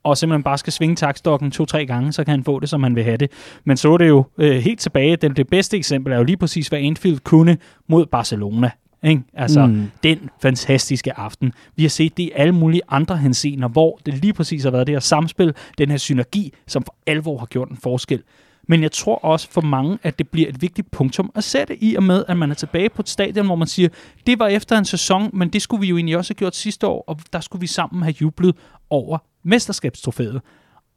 og 0.04 0.18
simpelthen 0.18 0.44
bare 0.44 0.58
skal 0.58 0.74
svinge 0.74 0.96
takstokken 0.96 1.52
to-tre 1.52 1.86
gange, 1.86 2.12
så 2.12 2.24
kan 2.24 2.32
han 2.32 2.44
få 2.44 2.60
det, 2.60 2.70
som 2.70 2.84
han 2.84 2.96
vil 2.96 3.04
have 3.04 3.18
det. 3.18 3.32
Men 3.64 3.78
så 3.78 3.94
er 3.94 3.98
det 3.98 4.08
jo 4.08 4.24
øh, 4.38 4.56
helt 4.56 4.80
tilbage. 4.80 5.16
Den, 5.16 5.36
det 5.36 5.48
bedste 5.48 5.78
eksempel 5.78 6.14
er 6.14 6.18
jo 6.18 6.24
lige 6.24 6.38
præcis, 6.38 6.68
hvad 6.68 6.80
Anfield 6.80 7.20
kunne 7.20 7.58
mod 7.88 8.06
Barcelona. 8.06 8.72
Ikke? 9.04 9.22
Altså, 9.34 9.66
mm. 9.66 9.92
den 10.04 10.30
fantastiske 10.42 11.20
aften. 11.20 11.54
Vi 11.76 11.84
har 11.84 11.90
set 11.90 12.18
det 12.18 12.24
i 12.24 12.32
alle 12.36 12.56
mulige 12.56 12.82
andre 12.90 13.18
hensener, 13.18 13.68
hvor 13.68 14.00
det 14.06 14.14
lige 14.14 14.34
præcis 14.34 14.64
har 14.64 14.72
været 14.72 14.88
det 14.88 14.96
her 14.96 15.00
samspil, 15.00 15.54
den 15.78 15.90
her 15.92 15.98
synergi, 15.98 16.54
som 16.68 16.84
for 16.84 16.96
alvor 17.08 17.38
har 17.38 17.46
gjort 17.46 17.70
en 17.70 17.78
forskel. 17.78 18.24
Men 18.70 18.84
jeg 18.84 18.92
tror 18.92 19.16
også 19.16 19.52
for 19.52 19.62
mange, 19.62 20.00
at 20.04 20.20
det 20.20 20.30
bliver 20.30 20.50
et 20.50 20.62
vigtigt 20.62 20.92
punktum 20.92 21.32
at 21.36 21.44
sætte 21.44 21.84
i 21.84 21.96
og 21.96 22.04
med, 22.04 22.26
at 22.28 22.38
man 22.38 22.52
er 22.52 22.56
tilbage 22.56 22.90
på 22.90 23.02
et 23.02 23.10
stadion, 23.10 23.46
hvor 23.46 23.56
man 23.56 23.68
siger, 23.68 23.90
det 24.28 24.40
var 24.40 24.48
efter 24.48 24.78
en 24.78 24.86
sæson, 24.86 25.30
men 25.34 25.50
det 25.50 25.62
skulle 25.62 25.82
vi 25.82 25.88
jo 25.88 25.98
egentlig 25.98 26.18
også 26.18 26.34
have 26.34 26.38
gjort 26.38 26.56
sidste 26.56 26.88
år, 26.88 27.04
og 27.08 27.20
der 27.34 27.40
skulle 27.40 27.60
vi 27.60 27.68
sammen 27.68 28.04
have 28.04 28.16
jublet 28.22 28.56
over 28.90 29.18
mesterskabstrofæet. 29.44 30.42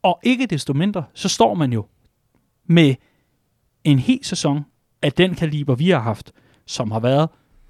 Og 0.02 0.20
ikke 0.22 0.46
desto 0.46 0.72
mindre, 0.72 1.04
så 1.14 1.28
står 1.28 1.54
man 1.54 1.72
jo 1.72 1.86
med 2.66 2.94
en 3.84 3.98
hel 3.98 4.18
sæson 4.22 4.64
af 5.02 5.12
den 5.12 5.34
kaliber, 5.34 5.74
vi 5.74 5.90
har 5.90 6.00
haft, 6.00 6.32
som 6.66 6.90
har 6.90 7.00
været 7.00 7.28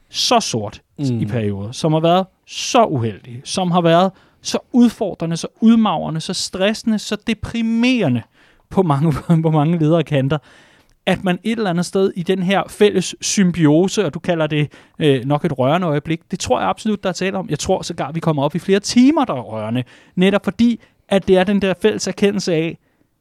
så 0.08 0.40
sort 0.40 0.82
mm. 0.98 1.20
i 1.20 1.24
perioder, 1.24 1.72
som 1.72 1.92
har 1.92 2.00
været 2.00 2.26
så 2.46 2.84
uheldig, 2.84 3.42
som 3.44 3.70
har 3.70 3.80
været 3.80 4.12
så 4.40 4.58
udfordrende, 4.72 5.36
så 5.36 5.48
udmagrende, 5.60 6.20
så 6.20 6.34
stressende, 6.34 6.98
så 6.98 7.16
deprimerende 7.26 8.22
på 8.72 8.82
mange, 8.82 9.12
på 9.42 9.50
mange 9.50 9.78
ledere 9.78 10.02
kanter, 10.02 10.38
at 11.06 11.24
man 11.24 11.38
et 11.44 11.56
eller 11.56 11.70
andet 11.70 11.86
sted 11.86 12.12
i 12.16 12.22
den 12.22 12.42
her 12.42 12.62
fælles 12.68 13.14
symbiose, 13.20 14.06
og 14.06 14.14
du 14.14 14.18
kalder 14.18 14.46
det 14.46 14.72
øh, 14.98 15.24
nok 15.24 15.44
et 15.44 15.58
rørende 15.58 15.86
øjeblik, 15.86 16.20
det 16.30 16.40
tror 16.40 16.60
jeg 16.60 16.68
absolut, 16.68 17.02
der 17.02 17.08
er 17.08 17.12
tale 17.12 17.38
om. 17.38 17.48
Jeg 17.48 17.58
tror 17.58 17.82
sågar, 17.82 18.12
vi 18.12 18.20
kommer 18.20 18.42
op 18.42 18.54
i 18.54 18.58
flere 18.58 18.80
timer, 18.80 19.24
der 19.24 19.34
er 19.34 19.40
rørende. 19.40 19.84
Netop 20.16 20.44
fordi, 20.44 20.80
at 21.08 21.28
det 21.28 21.38
er 21.38 21.44
den 21.44 21.62
der 21.62 21.74
fælles 21.82 22.06
erkendelse 22.06 22.54
af, 22.54 22.78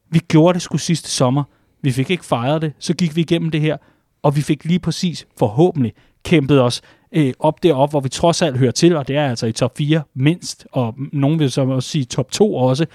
vi 0.10 0.20
gjorde 0.20 0.54
det 0.54 0.62
sgu 0.62 0.78
sidste 0.78 1.10
sommer, 1.10 1.44
vi 1.82 1.92
fik 1.92 2.10
ikke 2.10 2.26
fejret 2.26 2.62
det, 2.62 2.74
så 2.80 2.94
gik 2.94 3.16
vi 3.16 3.22
igennem 3.22 3.52
det 3.52 3.62
her, 3.62 3.78
og 4.24 4.36
vi 4.36 4.42
fik 4.42 4.66
lige 4.66 4.80
præcis, 4.80 5.28
forhåbentlig, 5.38 5.94
kæmpet 6.24 6.62
os 6.62 6.82
øh, 7.12 7.34
op 7.40 7.64
derop, 7.64 7.90
hvor 7.90 8.00
vi 8.00 8.10
trods 8.10 8.42
alt 8.42 8.58
hører 8.58 8.72
til, 8.72 8.96
og 8.96 9.08
det 9.08 9.16
er 9.16 9.30
altså 9.30 9.48
i 9.48 9.52
top 9.52 9.78
4 9.78 10.02
mindst, 10.14 10.68
og 10.72 10.96
nogen 11.14 11.40
vil 11.40 11.52
så 11.52 11.62
også 11.62 11.90
sige 11.90 12.06
top 12.06 12.32
2 12.32 12.56
også. 12.56 12.86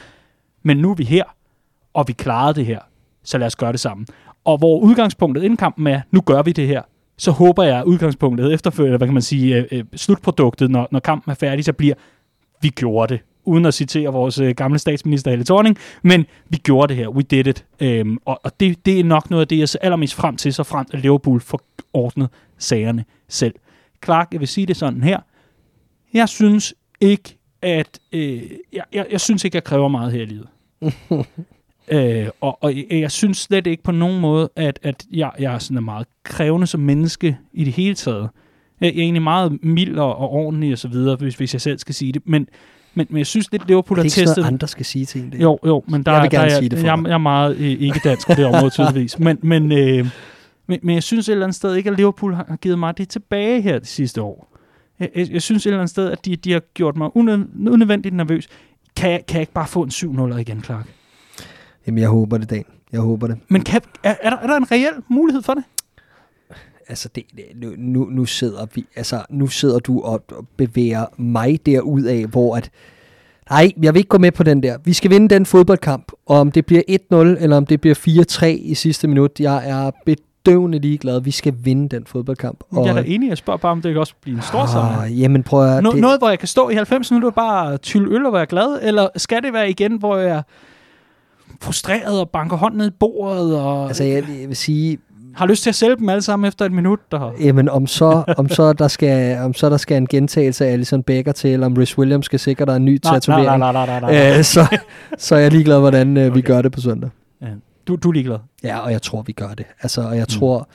Men 0.63 0.77
nu 0.77 0.91
er 0.91 0.95
vi 0.95 1.05
her, 1.05 1.25
og 1.97 2.09
vi 2.09 2.13
klarede 2.13 2.55
det 2.55 2.67
her, 2.67 2.81
så 3.25 3.39
lad 3.39 3.47
os 3.47 3.57
gøre 3.57 3.73
det 3.73 3.81
sammen. 3.81 4.07
Og 4.45 4.59
hvor 4.59 4.81
udgangspunktet 4.81 5.43
inden 5.43 5.57
kampen 5.57 5.87
er, 5.87 6.01
nu 6.11 6.21
gør 6.21 6.43
vi 6.43 6.53
det 6.53 6.67
her, 6.67 6.83
så 7.19 7.31
håber 7.31 7.63
jeg, 7.63 7.79
at 7.79 7.85
udgangspunktet 7.85 8.53
efterfølgende, 8.53 8.99
hvad 8.99 9.09
kan 9.09 9.15
man 9.15 9.23
sige, 9.23 9.57
øh, 9.57 9.65
øh, 9.73 9.85
slutproduktet, 9.95 10.71
når, 10.71 10.89
når 10.91 11.01
kampen 11.01 11.31
er 11.31 11.35
færdig, 11.35 11.65
så 11.65 11.73
bliver, 11.73 11.95
vi 12.63 12.69
gjorde 12.69 13.15
det. 13.15 13.23
Uden 13.45 13.67
at 13.67 13.75
citere 13.75 14.13
vores 14.13 14.39
øh, 14.39 14.55
gamle 14.55 14.79
statsminister 14.79 15.31
Helle 15.31 15.45
Thorning, 15.45 15.79
men 16.03 16.27
vi 16.49 16.57
gjorde 16.57 16.89
det 16.89 16.97
her, 16.97 17.09
we 17.09 17.23
did 17.23 17.47
it. 17.47 17.65
Øhm, 17.81 18.19
og 18.25 18.41
og 18.45 18.61
det, 18.61 18.87
det 18.87 19.01
er 19.01 19.05
nok 19.05 19.31
noget 19.31 19.41
af 19.41 19.49
det, 19.49 19.59
jeg 19.59 19.69
ser 19.69 19.79
allermest 19.83 20.15
frem 20.15 20.37
til, 20.37 20.55
så 20.55 20.63
frem 20.63 20.87
at 20.93 21.01
Liverpool 21.01 21.41
får 21.41 21.61
ordnet 21.93 22.29
sagerne 22.59 23.05
selv. 23.29 23.55
Clark, 24.05 24.29
jeg 24.33 24.41
vil 24.41 24.49
sige 24.49 24.67
det 24.67 24.77
sådan 24.77 25.03
her. 25.03 25.19
Jeg 26.15 26.29
synes 26.29 26.75
ikke, 27.01 27.39
at... 27.63 27.99
Øh, 28.13 28.43
jeg, 28.73 28.85
jeg, 28.93 29.07
jeg 29.11 29.21
synes 29.21 29.45
ikke, 29.45 29.57
jeg 29.57 29.65
kræver 29.65 29.89
meget 29.89 30.13
her 30.13 30.23
i 30.23 30.27
livet. 30.27 30.49
øh, 31.89 32.29
og, 32.41 32.59
og 32.63 32.77
jeg, 32.77 32.85
jeg 32.91 33.11
synes 33.11 33.39
slet 33.39 33.67
ikke 33.67 33.83
på 33.83 33.93
nogen 33.93 34.21
måde, 34.21 34.51
at, 34.57 34.79
at 34.83 35.05
jeg, 35.13 35.31
jeg 35.39 35.55
er 35.55 35.59
sådan 35.59 35.85
meget 35.85 36.07
krævende 36.23 36.67
som 36.67 36.81
menneske 36.81 37.39
i 37.53 37.65
det 37.65 37.73
hele 37.73 37.95
taget. 37.95 38.29
Jeg, 38.81 38.87
jeg 38.95 38.99
er 38.99 39.03
egentlig 39.03 39.23
meget 39.23 39.59
mild 39.63 39.99
og, 39.99 40.17
og 40.19 40.31
ordentlig 40.31 40.73
og 40.73 40.79
så 40.79 40.89
videre, 40.89 41.17
hvis, 41.17 41.35
hvis 41.35 41.55
jeg 41.55 41.61
selv 41.61 41.79
skal 41.79 41.95
sige 41.95 42.13
det. 42.13 42.23
Men, 42.25 42.49
men, 42.95 43.07
men 43.11 43.19
jeg 43.19 43.27
synes 43.27 43.53
lidt, 43.53 43.67
Liverpool 43.67 43.99
har 43.99 44.05
testet... 44.05 44.21
Det 44.21 44.27
er 44.27 44.31
ikke 44.33 44.41
noget, 44.41 44.53
andre 44.53 44.69
skal 44.69 44.85
sige 44.85 45.05
til 45.05 45.21
en. 45.21 45.33
Det. 45.33 45.43
Jo, 45.43 45.59
jo, 45.67 45.85
men 45.89 46.03
der, 46.03 46.13
jeg 46.13 46.23
vil 46.23 46.31
gerne 46.31 46.51
der, 46.51 46.59
sige 46.59 46.69
det 46.69 46.79
for 46.79 46.87
jeg, 46.87 46.99
mig. 46.99 47.09
jeg 47.09 47.15
er 47.15 47.19
meget 47.19 47.57
øh, 47.57 47.71
ikke 47.71 48.01
dansk 48.05 48.27
på 48.27 48.35
det 48.35 48.45
område 48.45 48.71
tydeligvis. 48.71 49.19
Men, 49.27 49.39
men, 49.43 49.73
øh, 49.73 50.09
men, 50.67 50.81
men 50.83 50.95
jeg 50.95 51.03
synes 51.03 51.29
et 51.29 51.33
eller 51.33 51.47
andet 51.47 51.55
sted 51.55 51.75
ikke, 51.75 51.91
at 51.91 51.97
Liverpool 51.97 52.35
har 52.35 52.47
har 52.49 52.57
givet 52.57 52.79
mig 52.79 52.99
det 52.99 53.09
tilbage 53.09 53.61
her 53.61 53.79
det 53.79 53.89
sidste 53.89 54.23
år. 54.23 54.57
Jeg, 55.01 55.11
jeg, 55.17 55.33
jeg 55.33 55.43
synes 55.43 55.67
et 55.67 55.71
eller 55.71 55.79
andet 55.79 55.91
sted, 55.91 56.11
at 56.11 56.25
de, 56.25 56.37
de 56.37 56.53
har 56.53 56.63
gjort 56.75 56.97
mig 56.97 57.17
unød, 57.17 57.39
unødvendigt 57.69 58.15
nervøs. 58.15 58.49
Kan 58.97 59.11
jeg, 59.11 59.27
kan 59.29 59.35
jeg 59.35 59.41
ikke 59.41 59.53
bare 59.53 59.67
få 59.67 59.83
en 59.83 59.91
7-0 59.91 60.37
igen, 60.37 60.65
Clark? 60.65 60.87
Jamen, 61.87 61.99
jeg 61.99 62.09
håber 62.09 62.39
det, 62.39 62.51
Dan. 62.51 62.65
Jeg 62.93 63.01
håber 63.01 63.27
det. 63.27 63.39
Men 63.49 63.63
kan, 63.63 63.81
er, 64.03 64.15
er, 64.23 64.31
der, 64.31 64.37
er 64.37 64.47
der 64.47 64.57
en 64.57 64.71
reel 64.73 64.93
mulighed 65.09 65.43
for 65.43 65.55
det? 65.55 65.65
Altså, 66.89 67.09
det, 67.15 67.25
det, 67.37 67.45
nu, 67.79 68.05
nu, 68.11 68.25
sidder 68.25 68.67
vi, 68.75 68.87
altså, 68.97 69.23
nu 69.31 69.47
sidder 69.47 69.79
du 69.79 70.01
og, 70.01 70.23
og 70.33 70.47
bevæger 70.57 71.05
mig 71.17 71.67
derud 71.67 72.03
af, 72.03 72.27
hvor 72.27 72.57
at, 72.57 72.71
nej, 73.51 73.73
jeg 73.83 73.95
vil 73.95 73.99
ikke 73.99 74.09
gå 74.09 74.19
med 74.19 74.33
på 74.33 74.43
den 74.43 74.63
der. 74.63 74.79
Vi 74.85 74.93
skal 74.93 75.11
vinde 75.11 75.29
den 75.29 75.47
fodboldkamp, 75.47 76.13
og 76.27 76.39
om 76.39 76.53
det 76.53 76.67
bliver 76.67 76.83
1-0, 76.91 77.17
eller 77.17 77.57
om 77.57 77.67
det 77.67 77.81
bliver 77.81 78.25
4-3 78.43 78.47
i 78.47 78.75
sidste 78.75 79.09
minut, 79.09 79.41
jeg 79.41 79.69
er 79.69 79.91
bedøvende 80.07 80.79
ligeglad. 80.79 81.21
Vi 81.21 81.31
skal 81.31 81.55
vinde 81.63 81.89
den 81.97 82.07
fodboldkamp. 82.07 82.65
Og, 82.71 82.87
jeg 82.87 82.91
er 82.91 83.03
da 83.03 83.05
enig, 83.07 83.29
jeg 83.29 83.39
spørger 83.39 83.59
bare, 83.59 83.73
om 83.73 83.83
det 83.83 83.93
kan 83.93 84.01
også 84.01 84.15
blive 84.23 84.37
en 84.37 84.43
stor. 84.43 84.77
Ah, 84.77 85.21
jamen, 85.21 85.43
prøv 85.43 85.77
at... 85.77 85.83
No, 85.83 85.91
det, 85.91 86.01
Noget, 86.01 86.19
hvor 86.19 86.29
jeg 86.29 86.39
kan 86.39 86.49
stå 86.49 86.69
i 86.69 86.75
90 86.75 87.11
minutter 87.11 87.29
og 87.29 87.35
bare 87.35 87.77
tylle 87.77 88.15
øl 88.15 88.27
og 88.27 88.33
være 88.33 88.47
glad, 88.47 88.79
eller 88.83 89.09
skal 89.17 89.43
det 89.43 89.53
være 89.53 89.71
igen, 89.71 89.99
hvor 89.99 90.17
jeg 90.17 90.43
frustreret 91.61 92.21
og 92.21 92.31
banker 92.31 92.57
hånden 92.57 92.79
ned 92.79 92.87
i 92.87 92.95
bordet 93.01 93.57
og 93.57 93.87
Altså, 93.87 94.05
jeg, 94.05 94.25
jeg 94.41 94.49
vil 94.49 94.57
sige, 94.57 94.99
har 95.37 95.47
lyst 95.47 95.63
til 95.63 95.71
at 95.71 95.75
sælge 95.75 95.97
dem 95.97 96.09
alle 96.09 96.23
sammen 96.23 96.49
efter 96.49 96.65
et 96.65 96.73
minut? 96.73 96.99
Der... 97.13 97.33
Jamen, 97.41 97.69
om 97.69 97.87
så, 97.87 98.35
om 98.37 98.49
så, 98.49 98.73
der 98.73 98.89
skal, 98.89 99.39
om 99.39 99.55
så 99.55 99.71
der 99.71 99.77
skal 99.77 99.97
en 99.97 100.07
gentagelse 100.07 100.67
af 100.67 100.73
Alison 100.73 101.03
Becker 101.03 101.33
til, 101.33 101.53
eller 101.53 101.67
om 101.67 101.75
Rhys 101.75 101.99
Williams 101.99 102.27
skal 102.27 102.39
sikre 102.39 102.67
dig 102.67 102.77
en 102.77 102.85
ny 102.85 102.99
Nej, 103.05 103.15
tatovering, 103.15 103.59
nej, 103.59 103.73
nej, 103.73 103.87
nej, 103.87 104.01
nej, 104.01 104.13
nej. 104.13 104.39
øh, 104.39 104.45
så, 104.45 104.79
så 105.19 105.35
er 105.35 105.39
jeg 105.39 105.53
ligeglad, 105.53 105.79
hvordan 105.79 106.17
øh, 106.17 106.35
vi 106.35 106.41
gør 106.41 106.63
det 106.63 106.73
på 106.73 106.81
søndag. 106.81 107.11
Ja. 107.43 107.47
Du, 107.89 107.97
du 107.97 108.09
er 108.09 108.13
ligeglad. 108.13 108.39
Ja, 108.65 108.79
og 108.79 108.93
jeg 108.93 109.03
tror, 109.03 109.23
vi 109.23 109.33
gør 109.33 109.49
det. 109.49 109.67
Altså, 109.83 110.01
og 110.03 110.17
jeg 110.17 110.29
tror, 110.29 110.69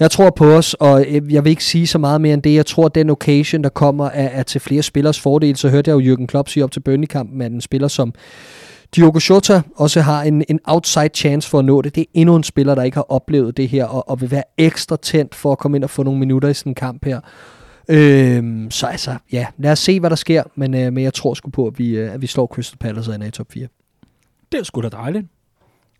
jeg 0.00 0.10
tror 0.10 0.30
på 0.30 0.44
os, 0.44 0.74
og 0.74 1.04
øh, 1.08 1.34
jeg 1.34 1.44
vil 1.44 1.50
ikke 1.50 1.64
sige 1.64 1.86
så 1.86 1.98
meget 1.98 2.20
mere 2.20 2.34
end 2.34 2.42
det. 2.42 2.54
Jeg 2.54 2.66
tror, 2.66 2.86
at 2.86 2.94
den 2.94 3.10
occasion, 3.10 3.62
der 3.62 3.68
kommer, 3.68 4.04
er, 4.06 4.28
er 4.28 4.42
til 4.42 4.60
flere 4.60 4.82
spillers 4.82 5.20
fordel. 5.20 5.56
Så 5.56 5.68
hørte 5.68 5.90
jeg 5.90 5.94
jo 5.94 6.14
Jürgen 6.14 6.26
Klopp 6.26 6.48
sige 6.48 6.64
op 6.64 6.70
til 6.70 6.80
Burnley-kampen, 6.80 7.42
at 7.42 7.52
en 7.52 7.60
spiller 7.60 7.88
som 7.88 8.14
Diogo 8.96 9.20
Jota 9.30 9.62
også 9.76 10.00
har 10.00 10.22
en, 10.22 10.44
en 10.48 10.60
outside 10.64 11.10
chance 11.14 11.48
for 11.50 11.58
at 11.58 11.64
nå 11.64 11.82
det. 11.82 11.94
Det 11.94 12.00
er 12.00 12.04
endnu 12.14 12.36
en 12.36 12.42
spiller, 12.42 12.74
der 12.74 12.82
ikke 12.82 12.94
har 12.96 13.12
oplevet 13.12 13.56
det 13.56 13.68
her, 13.68 13.84
og, 13.84 14.08
og 14.08 14.20
vil 14.20 14.30
være 14.30 14.42
ekstra 14.58 14.96
tændt 14.96 15.34
for 15.34 15.52
at 15.52 15.58
komme 15.58 15.76
ind 15.76 15.84
og 15.84 15.90
få 15.90 16.02
nogle 16.02 16.18
minutter 16.18 16.48
i 16.48 16.54
sådan 16.54 16.70
en 16.70 16.74
kamp 16.74 17.04
her. 17.04 17.20
Øhm, 17.88 18.70
så 18.70 18.86
altså, 18.86 19.16
ja, 19.32 19.46
lad 19.58 19.72
os 19.72 19.78
se, 19.78 20.00
hvad 20.00 20.10
der 20.10 20.16
sker, 20.16 20.42
men, 20.54 20.74
øh, 20.74 20.92
men 20.92 21.04
jeg 21.04 21.14
tror 21.14 21.34
sgu 21.34 21.50
på, 21.50 21.66
at 21.66 21.78
vi, 21.78 21.96
øh, 21.96 22.14
at 22.14 22.22
vi 22.22 22.26
slår 22.26 22.46
Crystal 22.46 22.78
Palace 22.78 23.14
ender 23.14 23.26
i 23.26 23.30
top 23.30 23.52
4. 23.52 23.66
Det 24.52 24.60
er 24.60 24.64
sgu 24.64 24.82
da 24.82 24.88
dejligt. 24.88 25.26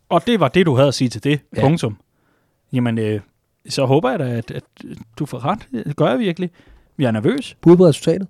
Og 0.09 0.27
det 0.27 0.39
var 0.39 0.47
det, 0.47 0.65
du 0.65 0.75
havde 0.75 0.87
at 0.87 0.93
sige 0.93 1.09
til 1.09 1.23
det. 1.23 1.29
Ja. 1.29 1.61
Ja. 1.61 1.67
Punktum. 1.67 1.97
Jamen, 2.73 2.97
øh, 2.97 3.19
så 3.69 3.85
håber 3.85 4.09
jeg 4.09 4.19
da, 4.19 4.23
at, 4.29 4.51
at 4.51 4.63
du 5.19 5.25
får 5.25 5.45
ret. 5.45 5.67
Det 5.71 5.95
gør 5.95 6.09
jeg 6.09 6.19
virkelig. 6.19 6.49
Vi 6.97 7.05
er 7.05 7.11
nervøs. 7.11 7.57
Bud 7.61 7.77
på 7.77 7.85
resultatet? 7.85 8.27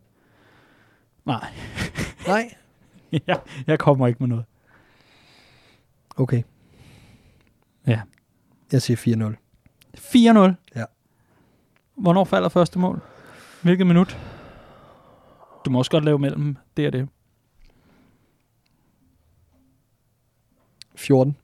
Nej, 1.26 1.45
Nej. 2.28 2.53
jeg, 3.28 3.39
jeg 3.68 3.80
kommer 3.80 4.07
ikke 4.07 4.18
med 4.20 4.28
noget. 4.28 4.45
Okay. 6.22 6.43
Ja. 7.88 8.01
Jeg 8.72 8.82
siger 8.82 8.97
4-0. 8.97 9.36
4-0. 9.97 10.53
Ja. 10.76 10.86
Hvornår 11.95 12.24
falder 12.24 12.49
første 12.49 12.80
mål? 12.80 13.01
Hvilket 13.61 13.88
minut? 13.88 14.17
Du 15.65 15.69
må 15.69 15.78
også 15.78 15.91
godt 15.91 16.05
lave 16.05 16.19
mellem 16.19 16.57
det 16.78 16.88
og 16.88 16.93
det. 16.93 17.09
14. 20.95 21.38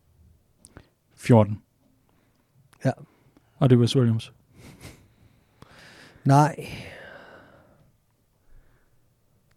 14. 1.16 1.62
Ja. 2.86 2.92
Og 3.58 3.70
det 3.70 3.78
Wes 3.78 3.96
Williams. 3.96 4.34
Nej. 6.24 6.56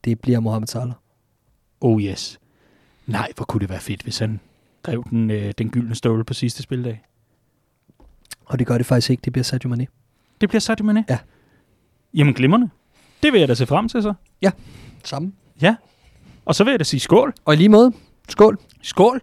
Det 0.04 0.20
bliver 0.20 0.40
Mohamed 0.40 0.66
Salah. 0.66 0.94
Oh 1.80 2.02
yes. 2.02 2.40
Nej, 3.06 3.32
hvor 3.36 3.44
kunne 3.44 3.60
det 3.60 3.68
være 3.68 3.80
fedt, 3.80 4.02
hvis 4.02 4.18
han 4.18 4.40
drev 4.86 5.04
den, 5.10 5.30
øh, 5.30 5.52
den 5.58 5.70
gyldne 5.70 5.94
ståle 5.94 6.24
på 6.24 6.34
sidste 6.34 6.62
spildag. 6.62 7.02
Og 8.44 8.58
det 8.58 8.66
gør 8.66 8.76
det 8.76 8.86
faktisk 8.86 9.10
ikke. 9.10 9.20
Det 9.24 9.32
bliver 9.32 9.44
Sadio 9.44 9.68
Mane. 9.68 9.86
Det 10.40 10.48
bliver 10.48 10.60
Sadio 10.60 10.84
Mane? 10.84 11.04
Ja. 11.08 11.18
Jamen 12.14 12.34
glimrende. 12.34 12.68
Det 13.22 13.32
vil 13.32 13.38
jeg 13.38 13.48
da 13.48 13.54
se 13.54 13.66
frem 13.66 13.88
til 13.88 14.02
så. 14.02 14.14
Samme. 15.04 15.32
Ja. 15.62 15.76
Og 16.44 16.54
så 16.54 16.64
vil 16.64 16.70
jeg 16.70 16.78
da 16.78 16.84
sige 16.84 17.00
skål. 17.00 17.34
Og 17.44 17.54
i 17.54 17.56
lige 17.56 17.68
måde. 17.68 17.92
Skål. 18.28 18.58
Skål. 18.82 19.20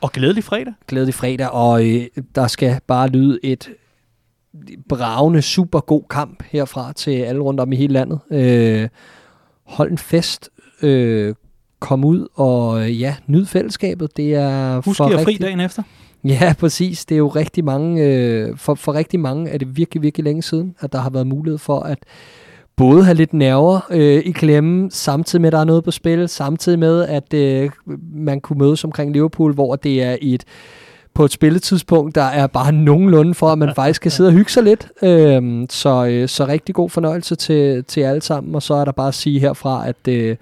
Og 0.00 0.12
glædelig 0.12 0.44
fredag. 0.44 0.74
Glædelig 0.88 1.14
fredag. 1.14 1.50
Og 1.50 1.86
øh, 1.86 2.06
der 2.34 2.46
skal 2.46 2.80
bare 2.86 3.08
lyde 3.08 3.40
et 3.42 3.70
bravende, 4.88 5.42
super 5.42 5.80
god 5.80 6.02
kamp 6.10 6.42
herfra 6.50 6.92
til 6.92 7.10
alle 7.10 7.40
rundt 7.42 7.60
om 7.60 7.72
i 7.72 7.76
hele 7.76 7.92
landet. 7.92 8.20
Øh, 8.30 8.88
hold 9.64 9.90
en 9.90 9.98
fest. 9.98 10.50
Øh, 10.82 11.34
kom 11.84 12.04
ud 12.04 12.26
og 12.34 12.82
øh, 12.82 13.00
ja, 13.00 13.14
nyd 13.26 13.46
fællesskabet. 13.46 14.16
Det 14.16 14.34
er 14.34 14.80
Husk, 14.84 14.96
for 14.96 15.08
I 15.08 15.12
er 15.12 15.16
fri 15.18 15.24
rigtig- 15.24 15.40
dagen 15.46 15.60
efter. 15.60 15.82
Ja, 16.24 16.54
præcis. 16.60 17.04
Det 17.04 17.14
er 17.14 17.18
jo 17.18 17.28
rigtig 17.28 17.64
mange, 17.64 18.02
øh, 18.04 18.56
for, 18.56 18.74
for 18.74 18.94
rigtig 18.94 19.20
mange 19.20 19.50
er 19.50 19.58
det 19.58 19.76
virkelig, 19.76 20.02
virkelig 20.02 20.24
længe 20.24 20.42
siden, 20.42 20.74
at 20.80 20.92
der 20.92 20.98
har 20.98 21.10
været 21.10 21.26
mulighed 21.26 21.58
for 21.58 21.80
at 21.80 21.98
både 22.76 23.04
have 23.04 23.14
lidt 23.14 23.32
nerver 23.34 23.80
øh, 23.90 24.22
i 24.26 24.30
klemme, 24.30 24.90
samtidig 24.90 25.40
med, 25.40 25.48
at 25.48 25.52
der 25.52 25.58
er 25.58 25.64
noget 25.64 25.84
på 25.84 25.90
spil, 25.90 26.28
samtidig 26.28 26.78
med, 26.78 27.02
at 27.04 27.34
øh, 27.34 27.70
man 28.14 28.40
kunne 28.40 28.58
mødes 28.58 28.84
omkring 28.84 29.12
Liverpool, 29.12 29.54
hvor 29.54 29.76
det 29.76 30.02
er 30.02 30.16
i 30.22 30.34
et 30.34 30.44
på 31.14 31.24
et 31.24 31.32
spilletidspunkt, 31.32 32.14
der 32.14 32.22
er 32.22 32.46
bare 32.46 32.72
nogenlunde 32.72 33.34
for, 33.34 33.48
at 33.48 33.58
man 33.58 33.72
faktisk 33.76 34.02
kan 34.02 34.10
sidde 34.10 34.28
og 34.28 34.32
hygge 34.32 34.50
sig 34.50 34.62
lidt. 34.62 34.88
Øhm, 35.02 35.66
så, 35.70 36.06
øh, 36.06 36.28
så 36.28 36.46
rigtig 36.46 36.74
god 36.74 36.90
fornøjelse 36.90 37.34
til, 37.36 37.84
til 37.84 38.00
alle 38.00 38.22
sammen, 38.22 38.54
og 38.54 38.62
så 38.62 38.74
er 38.74 38.84
der 38.84 38.92
bare 38.92 39.08
at 39.08 39.14
sige 39.14 39.40
herfra, 39.40 39.88
at 39.88 40.08
øh, 40.08 40.36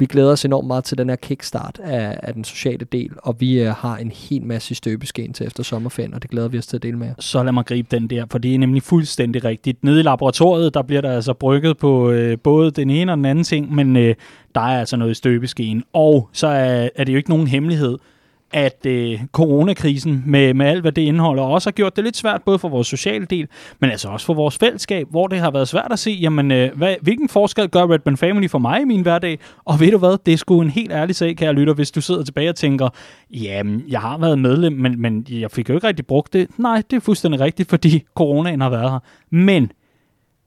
vi 0.00 0.06
glæder 0.06 0.32
os 0.32 0.44
enormt 0.44 0.66
meget 0.66 0.84
til 0.84 0.98
den 0.98 1.08
her 1.08 1.16
kickstart 1.16 1.80
af, 1.82 2.20
af 2.22 2.34
den 2.34 2.44
sociale 2.44 2.86
del, 2.92 3.10
og 3.16 3.40
vi 3.40 3.62
øh, 3.62 3.68
har 3.68 3.96
en 3.96 4.10
hel 4.10 4.42
masse 4.42 4.74
støbeskeen 4.74 5.32
til 5.32 5.46
efter 5.46 5.62
sommerferien, 5.62 6.14
og 6.14 6.22
det 6.22 6.30
glæder 6.30 6.48
vi 6.48 6.58
os 6.58 6.66
til 6.66 6.76
at 6.76 6.82
dele 6.82 6.98
med 6.98 7.06
jer. 7.06 7.14
Så 7.18 7.42
lad 7.42 7.52
mig 7.52 7.66
gribe 7.66 7.88
den 7.90 8.06
der, 8.06 8.24
for 8.30 8.38
det 8.38 8.54
er 8.54 8.58
nemlig 8.58 8.82
fuldstændig 8.82 9.44
rigtigt. 9.44 9.84
Nede 9.84 10.00
i 10.00 10.02
laboratoriet, 10.02 10.74
der 10.74 10.82
bliver 10.82 11.00
der 11.00 11.12
altså 11.12 11.34
brygget 11.34 11.78
på 11.78 12.10
øh, 12.10 12.38
både 12.38 12.70
den 12.70 12.90
ene 12.90 13.12
og 13.12 13.16
den 13.16 13.24
anden 13.24 13.44
ting, 13.44 13.74
men 13.74 13.96
øh, 13.96 14.14
der 14.54 14.60
er 14.60 14.80
altså 14.80 14.96
noget 14.96 15.10
i 15.10 15.14
støbeskeen. 15.14 15.84
Og 15.92 16.28
så 16.32 16.46
er, 16.46 16.88
er 16.96 17.04
det 17.04 17.12
jo 17.12 17.16
ikke 17.16 17.30
nogen 17.30 17.46
hemmelighed, 17.46 17.98
at 18.52 18.86
øh, 18.86 19.20
coronakrisen 19.32 20.22
med, 20.26 20.54
med 20.54 20.66
alt, 20.66 20.80
hvad 20.80 20.92
det 20.92 21.02
indeholder, 21.02 21.42
også 21.42 21.66
har 21.66 21.72
gjort 21.72 21.96
det 21.96 22.04
lidt 22.04 22.16
svært, 22.16 22.42
både 22.42 22.58
for 22.58 22.68
vores 22.68 22.86
sociale 22.86 23.26
del, 23.26 23.48
men 23.80 23.90
altså 23.90 24.08
også 24.08 24.26
for 24.26 24.34
vores 24.34 24.58
fællesskab, 24.58 25.06
hvor 25.10 25.26
det 25.26 25.38
har 25.38 25.50
været 25.50 25.68
svært 25.68 25.88
at 25.90 25.98
se, 25.98 26.10
jamen, 26.10 26.50
øh, 26.50 26.76
hvad, 26.76 26.94
hvilken 27.02 27.28
forskel 27.28 27.68
gør 27.68 27.92
Redman 27.92 28.16
Family 28.16 28.48
for 28.48 28.58
mig 28.58 28.80
i 28.80 28.84
min 28.84 29.02
hverdag? 29.02 29.38
Og 29.64 29.80
ved 29.80 29.90
du 29.90 29.98
hvad, 29.98 30.18
det 30.26 30.34
er 30.34 30.38
sgu 30.38 30.60
en 30.60 30.70
helt 30.70 30.92
ærlig 30.92 31.16
sag, 31.16 31.36
kære 31.36 31.52
lytter, 31.52 31.74
hvis 31.74 31.90
du 31.90 32.00
sidder 32.00 32.24
tilbage 32.24 32.48
og 32.48 32.56
tænker, 32.56 32.88
jamen, 33.30 33.84
jeg 33.88 34.00
har 34.00 34.18
været 34.18 34.38
medlem, 34.38 34.72
men, 34.72 35.00
men 35.00 35.26
jeg 35.30 35.50
fik 35.50 35.68
jo 35.68 35.74
ikke 35.74 35.86
rigtig 35.86 36.06
brugt 36.06 36.32
det. 36.32 36.48
Nej, 36.58 36.82
det 36.90 36.96
er 36.96 37.00
fuldstændig 37.00 37.40
rigtigt, 37.40 37.68
fordi 37.70 38.02
coronaen 38.14 38.60
har 38.60 38.70
været 38.70 38.90
her. 38.90 38.98
Men 39.30 39.72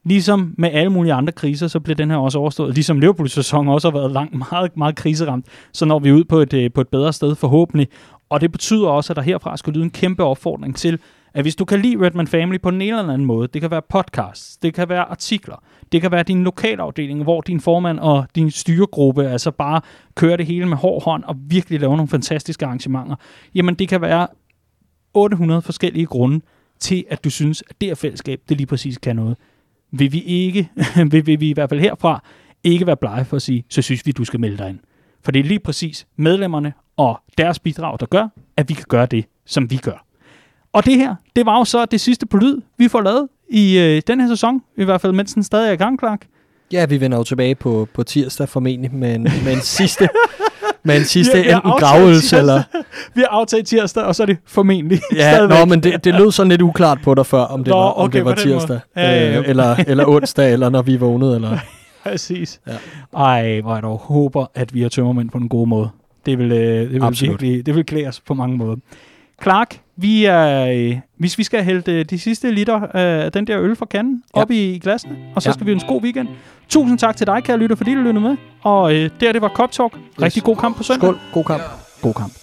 Ligesom 0.05 0.55
med 0.57 0.69
alle 0.73 0.91
mulige 0.91 1.13
andre 1.13 1.33
kriser, 1.33 1.67
så 1.67 1.79
bliver 1.79 1.95
den 1.95 2.09
her 2.09 2.17
også 2.17 2.39
overstået. 2.39 2.73
Ligesom 2.73 2.99
Liverpools 2.99 3.31
sæson 3.31 3.67
også 3.67 3.91
har 3.91 3.97
været 3.97 4.11
langt, 4.11 4.35
meget, 4.51 4.77
meget 4.77 4.95
kriseramt, 4.95 5.45
så 5.73 5.85
når 5.85 5.99
vi 5.99 6.11
ud 6.11 6.23
på 6.23 6.39
et, 6.39 6.53
øh, 6.53 6.71
på 6.71 6.81
et 6.81 6.87
bedre 6.87 7.13
sted 7.13 7.35
forhåbentlig. 7.35 7.87
Og 8.29 8.41
det 8.41 8.51
betyder 8.51 8.87
også, 8.87 9.13
at 9.13 9.17
der 9.17 9.23
herfra 9.23 9.57
skal 9.57 9.73
lyde 9.73 9.83
en 9.83 9.91
kæmpe 9.91 10.23
opfordring 10.23 10.75
til, 10.75 10.99
at 11.33 11.43
hvis 11.43 11.55
du 11.55 11.65
kan 11.65 11.79
lide 11.79 12.05
Redman 12.05 12.27
Family 12.27 12.61
på 12.61 12.69
en 12.69 12.81
eller 12.81 13.03
anden 13.03 13.25
måde, 13.25 13.47
det 13.47 13.61
kan 13.61 13.71
være 13.71 13.81
podcasts, 13.89 14.57
det 14.57 14.73
kan 14.73 14.89
være 14.89 15.03
artikler, 15.03 15.63
det 15.91 16.01
kan 16.01 16.11
være 16.11 16.23
din 16.23 16.43
lokalafdeling, 16.43 17.23
hvor 17.23 17.41
din 17.41 17.59
formand 17.59 17.99
og 17.99 18.25
din 18.35 18.51
styregruppe 18.51 19.27
altså 19.27 19.51
bare 19.51 19.81
kører 20.15 20.37
det 20.37 20.45
hele 20.45 20.65
med 20.65 20.77
hård 20.77 21.03
hånd 21.03 21.23
og 21.23 21.35
virkelig 21.47 21.79
laver 21.79 21.95
nogle 21.95 22.07
fantastiske 22.07 22.65
arrangementer, 22.65 23.15
jamen 23.55 23.75
det 23.75 23.89
kan 23.89 24.01
være 24.01 24.27
800 25.13 25.61
forskellige 25.61 26.05
grunde 26.05 26.41
til, 26.79 27.05
at 27.09 27.23
du 27.23 27.29
synes, 27.29 27.63
at 27.69 27.81
det 27.81 27.89
her 27.89 27.95
fællesskab, 27.95 28.41
det 28.49 28.57
lige 28.57 28.67
præcis 28.67 28.97
kan 28.97 29.15
noget 29.15 29.37
vil 29.93 30.11
vi 30.11 30.19
ikke, 30.19 30.69
vil, 31.11 31.25
vil 31.25 31.39
vi 31.39 31.49
i 31.49 31.53
hvert 31.53 31.69
fald 31.69 31.79
herfra, 31.79 32.23
ikke 32.63 32.87
være 32.87 32.97
blege 32.97 33.25
for 33.25 33.35
at 33.35 33.41
sige, 33.41 33.65
så 33.69 33.81
synes 33.81 34.05
vi, 34.05 34.11
du 34.11 34.25
skal 34.25 34.39
melde 34.39 34.57
dig 34.57 34.69
ind. 34.69 34.79
For 35.23 35.31
det 35.31 35.39
er 35.39 35.43
lige 35.43 35.59
præcis 35.59 36.07
medlemmerne 36.17 36.73
og 36.97 37.19
deres 37.37 37.59
bidrag, 37.59 37.99
der 37.99 38.05
gør, 38.05 38.27
at 38.57 38.69
vi 38.69 38.73
kan 38.73 38.85
gøre 38.89 39.05
det, 39.05 39.25
som 39.45 39.71
vi 39.71 39.77
gør. 39.77 40.05
Og 40.73 40.85
det 40.85 40.95
her, 40.95 41.15
det 41.35 41.45
var 41.45 41.57
jo 41.57 41.65
så 41.65 41.85
det 41.85 42.01
sidste 42.01 42.25
på 42.25 42.37
lyd, 42.37 42.61
vi 42.77 42.87
får 42.87 43.01
lavet 43.01 43.27
i 43.49 43.79
øh, 43.79 44.01
den 44.07 44.19
her 44.21 44.27
sæson, 44.27 44.61
i 44.77 44.83
hvert 44.83 45.01
fald 45.01 45.13
mens 45.13 45.33
den 45.33 45.43
stadig 45.43 45.69
er 45.69 45.73
i 45.73 45.75
gang, 45.75 45.99
Clark. 45.99 46.27
Ja, 46.71 46.85
vi 46.85 47.01
vender 47.01 47.17
jo 47.17 47.23
tilbage 47.23 47.55
på, 47.55 47.87
på 47.93 48.03
tirsdag 48.03 48.49
formentlig 48.49 48.93
med 48.93 49.15
en, 49.15 49.23
med 49.23 49.53
en 49.53 49.61
sidste, 49.61 50.09
med 50.83 50.97
en 50.97 51.05
sidste 51.05 51.43
har 51.43 51.55
enten 51.55 51.71
gravøls 51.71 52.33
eller... 52.33 52.63
Vi 53.15 53.21
har 53.21 53.27
aftalt 53.27 53.67
tirsdag, 53.67 54.03
og 54.03 54.15
så 54.15 54.23
er 54.23 54.27
det 54.27 54.37
formentlig 54.45 55.01
Ja, 55.15 55.31
stadigvæk. 55.35 55.59
nå, 55.59 55.65
men 55.65 55.83
det, 55.83 56.03
det 56.03 56.13
lød 56.13 56.31
sådan 56.31 56.49
lidt 56.49 56.61
uklart 56.61 56.97
på 57.03 57.15
dig 57.15 57.25
før, 57.25 57.39
om 57.41 57.63
det 57.63 57.71
Nå, 57.71 57.77
var, 57.77 57.83
om 57.89 58.05
okay, 58.05 58.17
det 58.17 58.25
var 58.25 58.35
tirsdag, 58.35 58.79
Ja, 58.95 59.01
ja, 59.11 59.31
ja. 59.31 59.39
Øh, 59.39 59.49
eller, 59.49 59.75
eller 59.87 60.05
onsdag, 60.07 60.53
eller 60.53 60.69
når 60.69 60.81
vi 60.81 60.95
vågnede. 60.97 61.35
Eller... 61.35 61.57
Præcis. 62.03 62.59
Ja. 62.67 62.73
Ej, 63.19 63.61
hvor 63.61 63.73
jeg 63.73 63.83
dog 63.83 63.97
håber, 63.97 64.45
at 64.55 64.73
vi 64.73 64.81
har 64.81 64.89
tømmermænd 64.89 65.29
på 65.29 65.37
en 65.37 65.49
god 65.49 65.67
måde. 65.67 65.89
Det 66.25 66.39
vil, 66.39 66.51
øh, 66.51 66.57
det 66.81 66.91
vil 66.91 67.03
Absolut. 67.03 67.41
virkelig, 67.41 67.65
det 67.65 67.75
vil 67.75 67.85
klæde 67.85 68.07
os 68.07 68.19
på 68.19 68.33
mange 68.33 68.57
måder. 68.57 68.75
Clark, 69.41 69.79
vi 69.97 70.25
er, 70.25 70.67
øh, 70.67 70.97
hvis 71.17 71.37
vi 71.37 71.43
skal 71.43 71.63
hælde 71.63 71.91
øh, 71.91 72.05
de 72.05 72.19
sidste 72.19 72.51
liter 72.51 72.81
af 72.81 73.31
den 73.31 73.47
der 73.47 73.59
øl 73.61 73.75
fra 73.75 73.85
kanden 73.85 74.23
Ja. 74.35 74.41
op 74.41 74.51
i 74.51 74.79
glasene, 74.83 75.15
og 75.35 75.41
så 75.41 75.49
Ja. 75.49 75.53
skal 75.53 75.65
vi 75.65 75.71
have 75.71 75.81
en 75.81 75.87
god 75.87 76.01
weekend. 76.03 76.27
Tusind 76.69 76.97
tak 76.99 77.15
til 77.15 77.27
dig, 77.27 77.43
kære 77.43 77.57
lytter, 77.57 77.75
fordi 77.75 77.93
du 77.95 77.99
lyttede 77.99 78.19
med. 78.21 78.37
Og 78.61 78.95
øh, 78.95 79.09
der, 79.19 79.31
det 79.31 79.41
var 79.41 79.49
Cop 79.49 79.71
Talk. 79.71 79.93
Rigtig 80.21 80.43
god 80.43 80.55
kamp 80.55 80.77
på 80.77 80.83
søndag. 80.83 81.07
Skål, 81.09 81.19
god 81.33 81.43
kamp. 81.43 81.61
God 82.01 82.13
kamp. 82.13 82.33